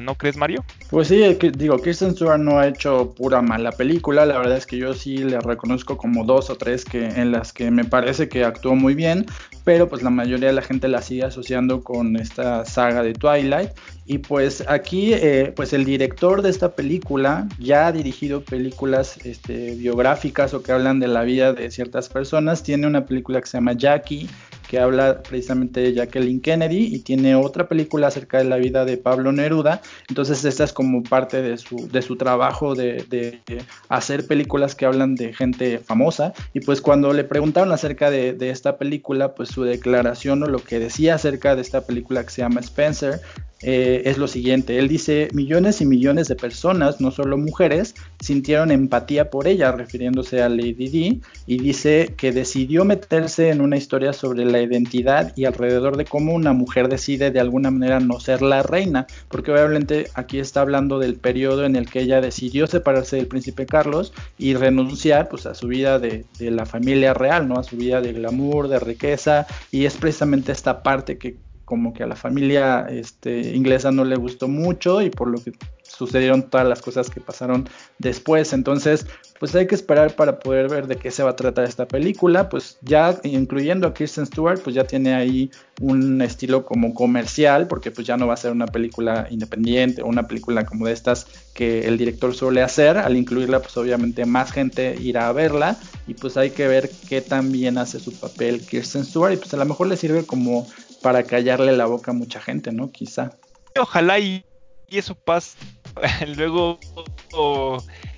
¿no 0.00 0.14
crees, 0.14 0.36
Mario? 0.36 0.64
Pues 0.90 1.08
sí, 1.08 1.22
digo, 1.54 1.78
Kristen 1.78 2.12
Stewart 2.12 2.38
no 2.38 2.58
ha 2.58 2.68
hecho 2.68 3.14
pura 3.14 3.42
mala 3.42 3.72
película, 3.72 4.26
la 4.26 4.38
verdad 4.38 4.56
es 4.56 4.66
que 4.66 4.78
yo 4.78 4.94
sí 4.94 5.18
le 5.18 5.38
reconozco 5.40 5.96
como 5.96 6.24
dos 6.24 6.50
o 6.50 6.56
tres 6.56 6.84
que 6.84 7.06
en 7.06 7.32
las 7.32 7.52
que 7.52 7.70
me 7.70 7.84
parece 7.84 8.28
que 8.28 8.44
actuó 8.44 8.74
muy 8.74 8.94
bien, 8.94 9.26
pero 9.64 9.88
pues 9.88 10.02
la 10.02 10.10
mayoría 10.10 10.48
de 10.48 10.54
la 10.54 10.62
gente 10.62 10.88
la 10.88 11.02
sigue 11.02 11.24
asociando 11.24 11.82
con 11.82 12.16
esta 12.16 12.64
saga 12.64 13.02
de 13.02 13.12
Twilight 13.12 13.70
y 14.06 14.18
pues 14.18 14.64
aquí 14.66 15.12
eh, 15.12 15.52
pues 15.54 15.72
el 15.72 15.84
director 15.84 16.42
de 16.42 16.50
esta 16.50 16.74
película 16.74 17.46
ya 17.58 17.86
ha 17.86 17.92
dirigido 17.92 18.42
películas 18.42 19.18
este, 19.24 19.74
biográficas 19.76 20.52
o 20.54 20.62
que 20.62 20.72
hablan 20.72 20.98
de 21.00 21.08
la 21.08 21.22
vida 21.22 21.52
de 21.52 21.70
ciertas 21.70 22.08
personas, 22.08 22.62
tiene 22.62 22.86
una 22.86 23.06
película 23.06 23.40
que 23.40 23.46
se 23.46 23.58
llama 23.58 23.74
Jackie 23.74 24.28
que 24.70 24.78
habla 24.78 25.20
precisamente 25.24 25.80
de 25.80 25.94
Jacqueline 25.94 26.40
Kennedy 26.40 26.94
y 26.94 27.00
tiene 27.00 27.34
otra 27.34 27.66
película 27.66 28.06
acerca 28.06 28.38
de 28.38 28.44
la 28.44 28.56
vida 28.56 28.84
de 28.84 28.98
Pablo 28.98 29.32
Neruda. 29.32 29.82
Entonces 30.08 30.44
esta 30.44 30.62
es 30.62 30.72
como 30.72 31.02
parte 31.02 31.42
de 31.42 31.58
su, 31.58 31.88
de 31.88 32.02
su 32.02 32.14
trabajo 32.14 32.76
de, 32.76 33.40
hacer 33.88 34.28
películas 34.28 34.76
que 34.76 34.86
hablan 34.86 35.16
de 35.16 35.34
gente 35.34 35.80
famosa. 35.80 36.34
Y 36.54 36.60
pues 36.60 36.80
cuando 36.80 37.12
le 37.12 37.24
preguntaron 37.24 37.72
acerca 37.72 38.12
de, 38.12 38.32
de 38.32 38.50
esta 38.50 38.78
película, 38.78 39.34
pues 39.34 39.48
su 39.48 39.64
declaración 39.64 40.40
o 40.44 40.46
lo 40.46 40.62
que 40.62 40.78
decía 40.78 41.16
acerca 41.16 41.56
de 41.56 41.62
esta 41.62 41.80
película 41.80 42.22
que 42.22 42.30
se 42.30 42.42
llama 42.42 42.60
Spencer 42.60 43.20
eh, 43.62 44.02
es 44.06 44.18
lo 44.18 44.26
siguiente. 44.26 44.78
Él 44.78 44.88
dice, 44.88 45.28
millones 45.32 45.80
y 45.80 45.86
millones 45.86 46.28
de 46.28 46.36
personas, 46.36 47.00
no 47.00 47.10
solo 47.10 47.36
mujeres, 47.36 47.94
sintieron 48.20 48.70
empatía 48.70 49.30
por 49.30 49.46
ella, 49.46 49.72
refiriéndose 49.72 50.42
a 50.42 50.48
Lady 50.48 50.88
Di, 50.88 51.20
y 51.46 51.58
dice 51.58 52.14
que 52.16 52.32
decidió 52.32 52.84
meterse 52.84 53.50
en 53.50 53.60
una 53.60 53.76
historia 53.76 54.12
sobre 54.12 54.44
la 54.44 54.62
identidad 54.62 55.32
y 55.36 55.44
alrededor 55.44 55.96
de 55.96 56.06
cómo 56.06 56.34
una 56.34 56.52
mujer 56.52 56.88
decide 56.88 57.30
de 57.30 57.40
alguna 57.40 57.70
manera 57.70 58.00
no 58.00 58.18
ser 58.20 58.42
la 58.42 58.62
reina, 58.62 59.06
porque 59.28 59.52
obviamente 59.52 60.06
aquí 60.14 60.38
está 60.38 60.62
hablando 60.62 60.98
del 60.98 61.16
periodo 61.16 61.64
en 61.64 61.76
el 61.76 61.90
que 61.90 62.00
ella 62.00 62.20
decidió 62.20 62.66
separarse 62.66 63.16
del 63.16 63.26
príncipe 63.26 63.66
Carlos 63.66 64.12
y 64.38 64.54
renunciar 64.54 65.28
pues 65.28 65.46
a 65.46 65.54
su 65.54 65.68
vida 65.68 65.98
de, 65.98 66.24
de 66.38 66.50
la 66.50 66.64
familia 66.64 67.14
real, 67.14 67.48
¿no? 67.48 67.58
A 67.58 67.62
su 67.62 67.76
vida 67.76 68.00
de 68.00 68.12
glamour, 68.12 68.68
de 68.68 68.78
riqueza, 68.78 69.46
y 69.70 69.84
es 69.84 69.96
precisamente 69.96 70.52
esta 70.52 70.82
parte 70.82 71.18
que 71.18 71.36
como 71.70 71.94
que 71.94 72.02
a 72.02 72.08
la 72.08 72.16
familia 72.16 72.88
este, 72.90 73.54
inglesa 73.54 73.92
no 73.92 74.04
le 74.04 74.16
gustó 74.16 74.48
mucho 74.48 75.00
y 75.02 75.08
por 75.08 75.28
lo 75.28 75.40
que 75.40 75.52
sucedieron 75.84 76.50
todas 76.50 76.66
las 76.66 76.82
cosas 76.82 77.10
que 77.10 77.20
pasaron 77.20 77.68
después. 77.98 78.52
Entonces, 78.52 79.06
pues 79.38 79.54
hay 79.54 79.68
que 79.68 79.76
esperar 79.76 80.16
para 80.16 80.40
poder 80.40 80.68
ver 80.68 80.88
de 80.88 80.96
qué 80.96 81.12
se 81.12 81.22
va 81.22 81.30
a 81.30 81.36
tratar 81.36 81.64
esta 81.64 81.86
película. 81.86 82.48
Pues 82.48 82.78
ya 82.82 83.20
incluyendo 83.22 83.86
a 83.86 83.94
Kirsten 83.94 84.26
Stewart, 84.26 84.60
pues 84.60 84.74
ya 84.74 84.82
tiene 84.84 85.14
ahí 85.14 85.52
un 85.80 86.20
estilo 86.22 86.64
como 86.64 86.92
comercial, 86.92 87.68
porque 87.68 87.92
pues 87.92 88.04
ya 88.04 88.16
no 88.16 88.26
va 88.26 88.34
a 88.34 88.36
ser 88.36 88.50
una 88.50 88.66
película 88.66 89.28
independiente 89.30 90.02
o 90.02 90.06
una 90.06 90.26
película 90.26 90.66
como 90.66 90.86
de 90.86 90.92
estas 90.92 91.28
que 91.54 91.86
el 91.86 91.98
director 91.98 92.34
suele 92.34 92.62
hacer. 92.62 92.98
Al 92.98 93.16
incluirla, 93.16 93.60
pues 93.60 93.76
obviamente 93.76 94.24
más 94.26 94.50
gente 94.50 94.96
irá 95.00 95.28
a 95.28 95.32
verla 95.32 95.76
y 96.08 96.14
pues 96.14 96.36
hay 96.36 96.50
que 96.50 96.66
ver 96.66 96.90
qué 97.08 97.20
tan 97.20 97.52
bien 97.52 97.78
hace 97.78 98.00
su 98.00 98.12
papel 98.12 98.60
Kirsten 98.60 99.04
Stewart 99.04 99.34
y 99.34 99.36
pues 99.36 99.54
a 99.54 99.56
lo 99.56 99.64
mejor 99.64 99.86
le 99.86 99.96
sirve 99.96 100.26
como 100.26 100.66
para 101.02 101.22
callarle 101.22 101.76
la 101.76 101.86
boca 101.86 102.10
a 102.10 102.14
mucha 102.14 102.40
gente, 102.40 102.72
¿no? 102.72 102.90
Quizá. 102.90 103.32
Ojalá 103.78 104.18
y, 104.18 104.44
eso 104.88 105.14
pase. 105.14 105.56
Luego 106.36 106.78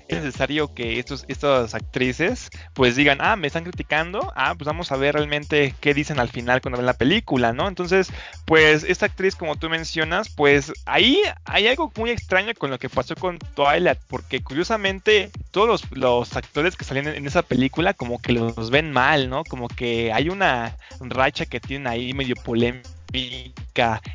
es 0.07 0.23
necesario 0.23 0.73
que 0.73 0.99
estos, 0.99 1.25
estas 1.27 1.73
actrices 1.73 2.49
pues 2.73 2.95
digan, 2.95 3.19
ah, 3.21 3.35
me 3.35 3.47
están 3.47 3.63
criticando, 3.63 4.31
ah, 4.35 4.55
pues 4.55 4.65
vamos 4.65 4.91
a 4.91 4.97
ver 4.97 5.15
realmente 5.15 5.73
qué 5.79 5.93
dicen 5.93 6.19
al 6.19 6.29
final 6.29 6.61
cuando 6.61 6.77
ven 6.77 6.85
la 6.85 6.93
película, 6.93 7.53
¿no? 7.53 7.67
Entonces, 7.67 8.11
pues 8.45 8.83
esta 8.83 9.05
actriz, 9.07 9.35
como 9.35 9.55
tú 9.55 9.69
mencionas, 9.69 10.29
pues 10.29 10.71
ahí 10.85 11.21
hay 11.45 11.67
algo 11.67 11.91
muy 11.97 12.11
extraño 12.11 12.53
con 12.57 12.69
lo 12.69 12.79
que 12.79 12.89
pasó 12.89 13.15
con 13.15 13.37
Twilight, 13.39 13.99
porque 14.07 14.41
curiosamente 14.41 15.31
todos 15.51 15.83
los, 15.91 16.35
actores 16.35 16.75
que 16.75 16.85
salen 16.85 17.07
en 17.07 17.27
esa 17.27 17.43
película 17.43 17.93
como 17.93 18.19
que 18.21 18.33
los 18.33 18.69
ven 18.69 18.91
mal, 18.91 19.29
¿no? 19.29 19.43
Como 19.43 19.67
que 19.67 20.11
hay 20.11 20.29
una 20.29 20.75
racha 20.99 21.45
que 21.45 21.59
tienen 21.59 21.87
ahí 21.87 22.13
medio 22.13 22.35
polémica 22.35 22.89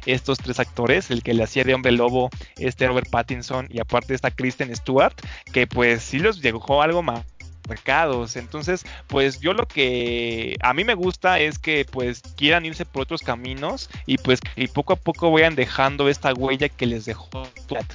estos 0.07 0.38
tres 0.38 0.61
actores, 0.61 1.11
el 1.11 1.22
que 1.22 1.34
le 1.34 1.42
hacía 1.42 1.64
de 1.64 1.74
hombre 1.74 1.92
lobo, 1.92 2.30
este 2.57 2.86
Robert 2.86 3.11
Pattinson 3.11 3.66
y 3.70 3.80
aparte 3.80 4.14
esta 4.14 4.30
Kristen 4.30 4.74
Stewart, 4.74 5.14
que 5.53 5.66
pues 5.66 6.03
sí 6.03 6.18
los 6.18 6.40
dejó 6.40 6.82
algo 6.82 7.03
más 7.03 7.24
mercados. 7.68 8.36
Entonces, 8.36 8.84
pues 9.07 9.40
yo 9.40 9.53
lo 9.53 9.66
que 9.68 10.57
a 10.61 10.74
mí 10.74 10.84
me 10.84 10.94
gusta 10.94 11.38
es 11.38 11.59
que 11.59 11.84
pues 11.84 12.22
quieran 12.36 12.64
irse 12.64 12.84
por 12.84 13.03
otros 13.03 13.22
caminos 13.22 13.88
y 14.07 14.18
pues 14.18 14.40
que 14.40 14.68
poco 14.68 14.94
a 14.94 14.96
poco 14.96 15.30
vayan 15.30 15.55
dejando 15.55 16.09
esta 16.09 16.32
huella 16.32 16.68
que 16.68 16.86
les 16.86 17.05
dejó 17.05 17.28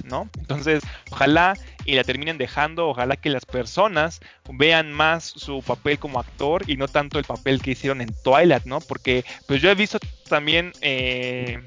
¿no? 0.06 0.30
Entonces, 0.38 0.84
ojalá 1.12 1.58
y 1.86 1.96
la 1.96 2.04
terminen 2.04 2.38
dejando, 2.38 2.88
ojalá 2.88 3.16
que 3.16 3.30
las 3.30 3.46
personas 3.46 4.22
vean 4.50 4.92
más 4.92 5.24
su 5.24 5.62
papel 5.62 6.00
como 6.00 6.20
actor 6.20 6.64
y 6.68 6.78
no 6.78 6.88
tanto 6.88 7.20
el 7.20 7.26
papel 7.26 7.62
que 7.62 7.72
hicieron 7.72 8.02
en 8.02 8.14
Twilight, 8.24 8.66
¿no? 8.66 8.80
Porque 8.82 9.26
pues 9.48 9.62
yo 9.62 9.70
he 9.70 9.76
visto 9.76 10.00
también 10.30 10.72
eh, 10.82 11.62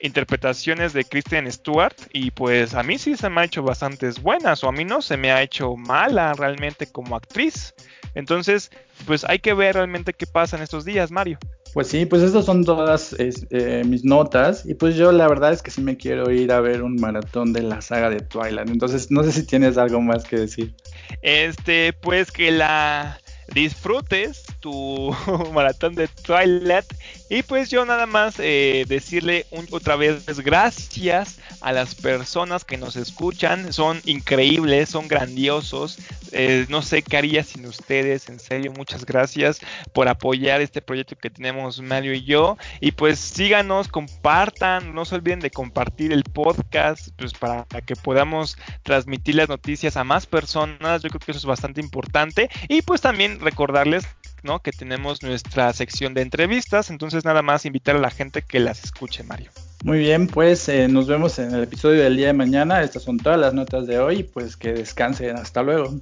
interpretaciones 0.00 0.92
de 0.92 1.04
Kristen 1.04 1.50
Stewart 1.50 1.96
y 2.12 2.30
pues 2.30 2.74
a 2.74 2.82
mí 2.82 2.98
sí 2.98 3.16
se 3.16 3.28
me 3.28 3.40
ha 3.40 3.44
hecho 3.44 3.62
bastantes 3.62 4.22
buenas 4.22 4.62
o 4.64 4.68
a 4.68 4.72
mí 4.72 4.84
no 4.84 5.02
se 5.02 5.16
me 5.16 5.32
ha 5.32 5.42
hecho 5.42 5.76
mala 5.76 6.32
realmente 6.32 6.86
como 6.86 7.16
actriz. 7.16 7.74
Entonces, 8.14 8.70
pues 9.06 9.24
hay 9.24 9.38
que 9.38 9.54
ver 9.54 9.74
realmente 9.74 10.12
qué 10.12 10.26
pasa 10.26 10.56
en 10.56 10.62
estos 10.62 10.84
días, 10.84 11.10
Mario. 11.10 11.38
Pues 11.74 11.88
sí, 11.88 12.06
pues 12.06 12.22
estas 12.22 12.44
son 12.44 12.64
todas 12.64 13.14
eh, 13.18 13.82
mis 13.86 14.04
notas 14.04 14.64
y 14.66 14.74
pues 14.74 14.96
yo 14.96 15.12
la 15.12 15.28
verdad 15.28 15.52
es 15.52 15.62
que 15.62 15.70
sí 15.70 15.80
me 15.80 15.96
quiero 15.96 16.30
ir 16.30 16.50
a 16.50 16.60
ver 16.60 16.82
un 16.82 16.96
maratón 16.96 17.52
de 17.52 17.62
la 17.62 17.80
saga 17.80 18.10
de 18.10 18.20
Twilight. 18.20 18.68
Entonces 18.68 19.10
no 19.10 19.22
sé 19.22 19.32
si 19.32 19.44
tienes 19.44 19.76
algo 19.76 20.00
más 20.00 20.24
que 20.24 20.38
decir. 20.38 20.74
Este, 21.22 21.92
pues 21.92 22.30
que 22.30 22.50
la 22.50 23.20
disfrutes 23.52 24.44
tu 24.60 25.14
maratón 25.52 25.94
de 25.94 26.08
Twilight. 26.08 26.86
Y 27.30 27.42
pues 27.42 27.70
yo 27.70 27.84
nada 27.84 28.06
más 28.06 28.36
eh, 28.38 28.84
decirle 28.88 29.46
otra 29.70 29.96
vez 29.96 30.40
gracias 30.40 31.38
a 31.60 31.72
las 31.72 31.94
personas 31.94 32.64
que 32.64 32.76
nos 32.76 32.96
escuchan. 32.96 33.72
Son 33.72 34.00
increíbles, 34.04 34.88
son 34.88 35.08
grandiosos. 35.08 35.98
Eh, 36.32 36.66
no 36.68 36.82
sé 36.82 37.02
qué 37.02 37.16
haría 37.16 37.42
sin 37.42 37.66
ustedes. 37.66 38.28
En 38.28 38.38
serio, 38.38 38.72
muchas 38.72 39.04
gracias 39.04 39.60
por 39.92 40.08
apoyar 40.08 40.60
este 40.60 40.80
proyecto 40.80 41.16
que 41.16 41.30
tenemos 41.30 41.80
Mario 41.80 42.14
y 42.14 42.24
yo. 42.24 42.56
Y 42.80 42.92
pues 42.92 43.18
síganos, 43.18 43.88
compartan. 43.88 44.94
No 44.94 45.04
se 45.04 45.14
olviden 45.14 45.40
de 45.40 45.50
compartir 45.50 46.12
el 46.12 46.24
podcast 46.24 47.08
pues 47.16 47.32
para 47.32 47.66
que 47.84 47.96
podamos 47.96 48.56
transmitir 48.82 49.34
las 49.34 49.48
noticias 49.48 49.96
a 49.96 50.04
más 50.04 50.26
personas. 50.26 51.02
Yo 51.02 51.10
creo 51.10 51.20
que 51.20 51.32
eso 51.32 51.38
es 51.38 51.44
bastante 51.44 51.80
importante. 51.80 52.48
Y 52.68 52.82
pues 52.82 53.00
también 53.38 53.52
recordarles 53.52 54.06
¿no? 54.42 54.60
que 54.60 54.72
tenemos 54.72 55.22
nuestra 55.22 55.72
sección 55.72 56.14
de 56.14 56.22
entrevistas, 56.22 56.90
entonces 56.90 57.24
nada 57.24 57.42
más 57.42 57.64
invitar 57.64 57.96
a 57.96 57.98
la 57.98 58.10
gente 58.10 58.42
que 58.42 58.60
las 58.60 58.84
escuche, 58.84 59.22
Mario. 59.24 59.50
Muy 59.84 59.98
bien, 59.98 60.26
pues 60.26 60.68
eh, 60.68 60.88
nos 60.88 61.06
vemos 61.06 61.38
en 61.38 61.54
el 61.54 61.62
episodio 61.62 62.02
del 62.02 62.16
día 62.16 62.28
de 62.28 62.32
mañana. 62.32 62.82
Estas 62.82 63.02
son 63.02 63.18
todas 63.18 63.38
las 63.38 63.54
notas 63.54 63.86
de 63.86 63.98
hoy, 63.98 64.24
pues 64.24 64.56
que 64.56 64.72
descansen. 64.72 65.36
Hasta 65.36 65.62
luego. 65.62 66.00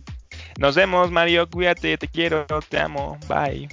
Nos 0.59 0.75
vemos, 0.75 1.11
Mario. 1.11 1.49
Cuídate, 1.49 1.99
te 1.99 2.09
quiero, 2.09 2.47
te 2.69 2.79
amo. 2.79 3.19
Bye. 3.29 3.69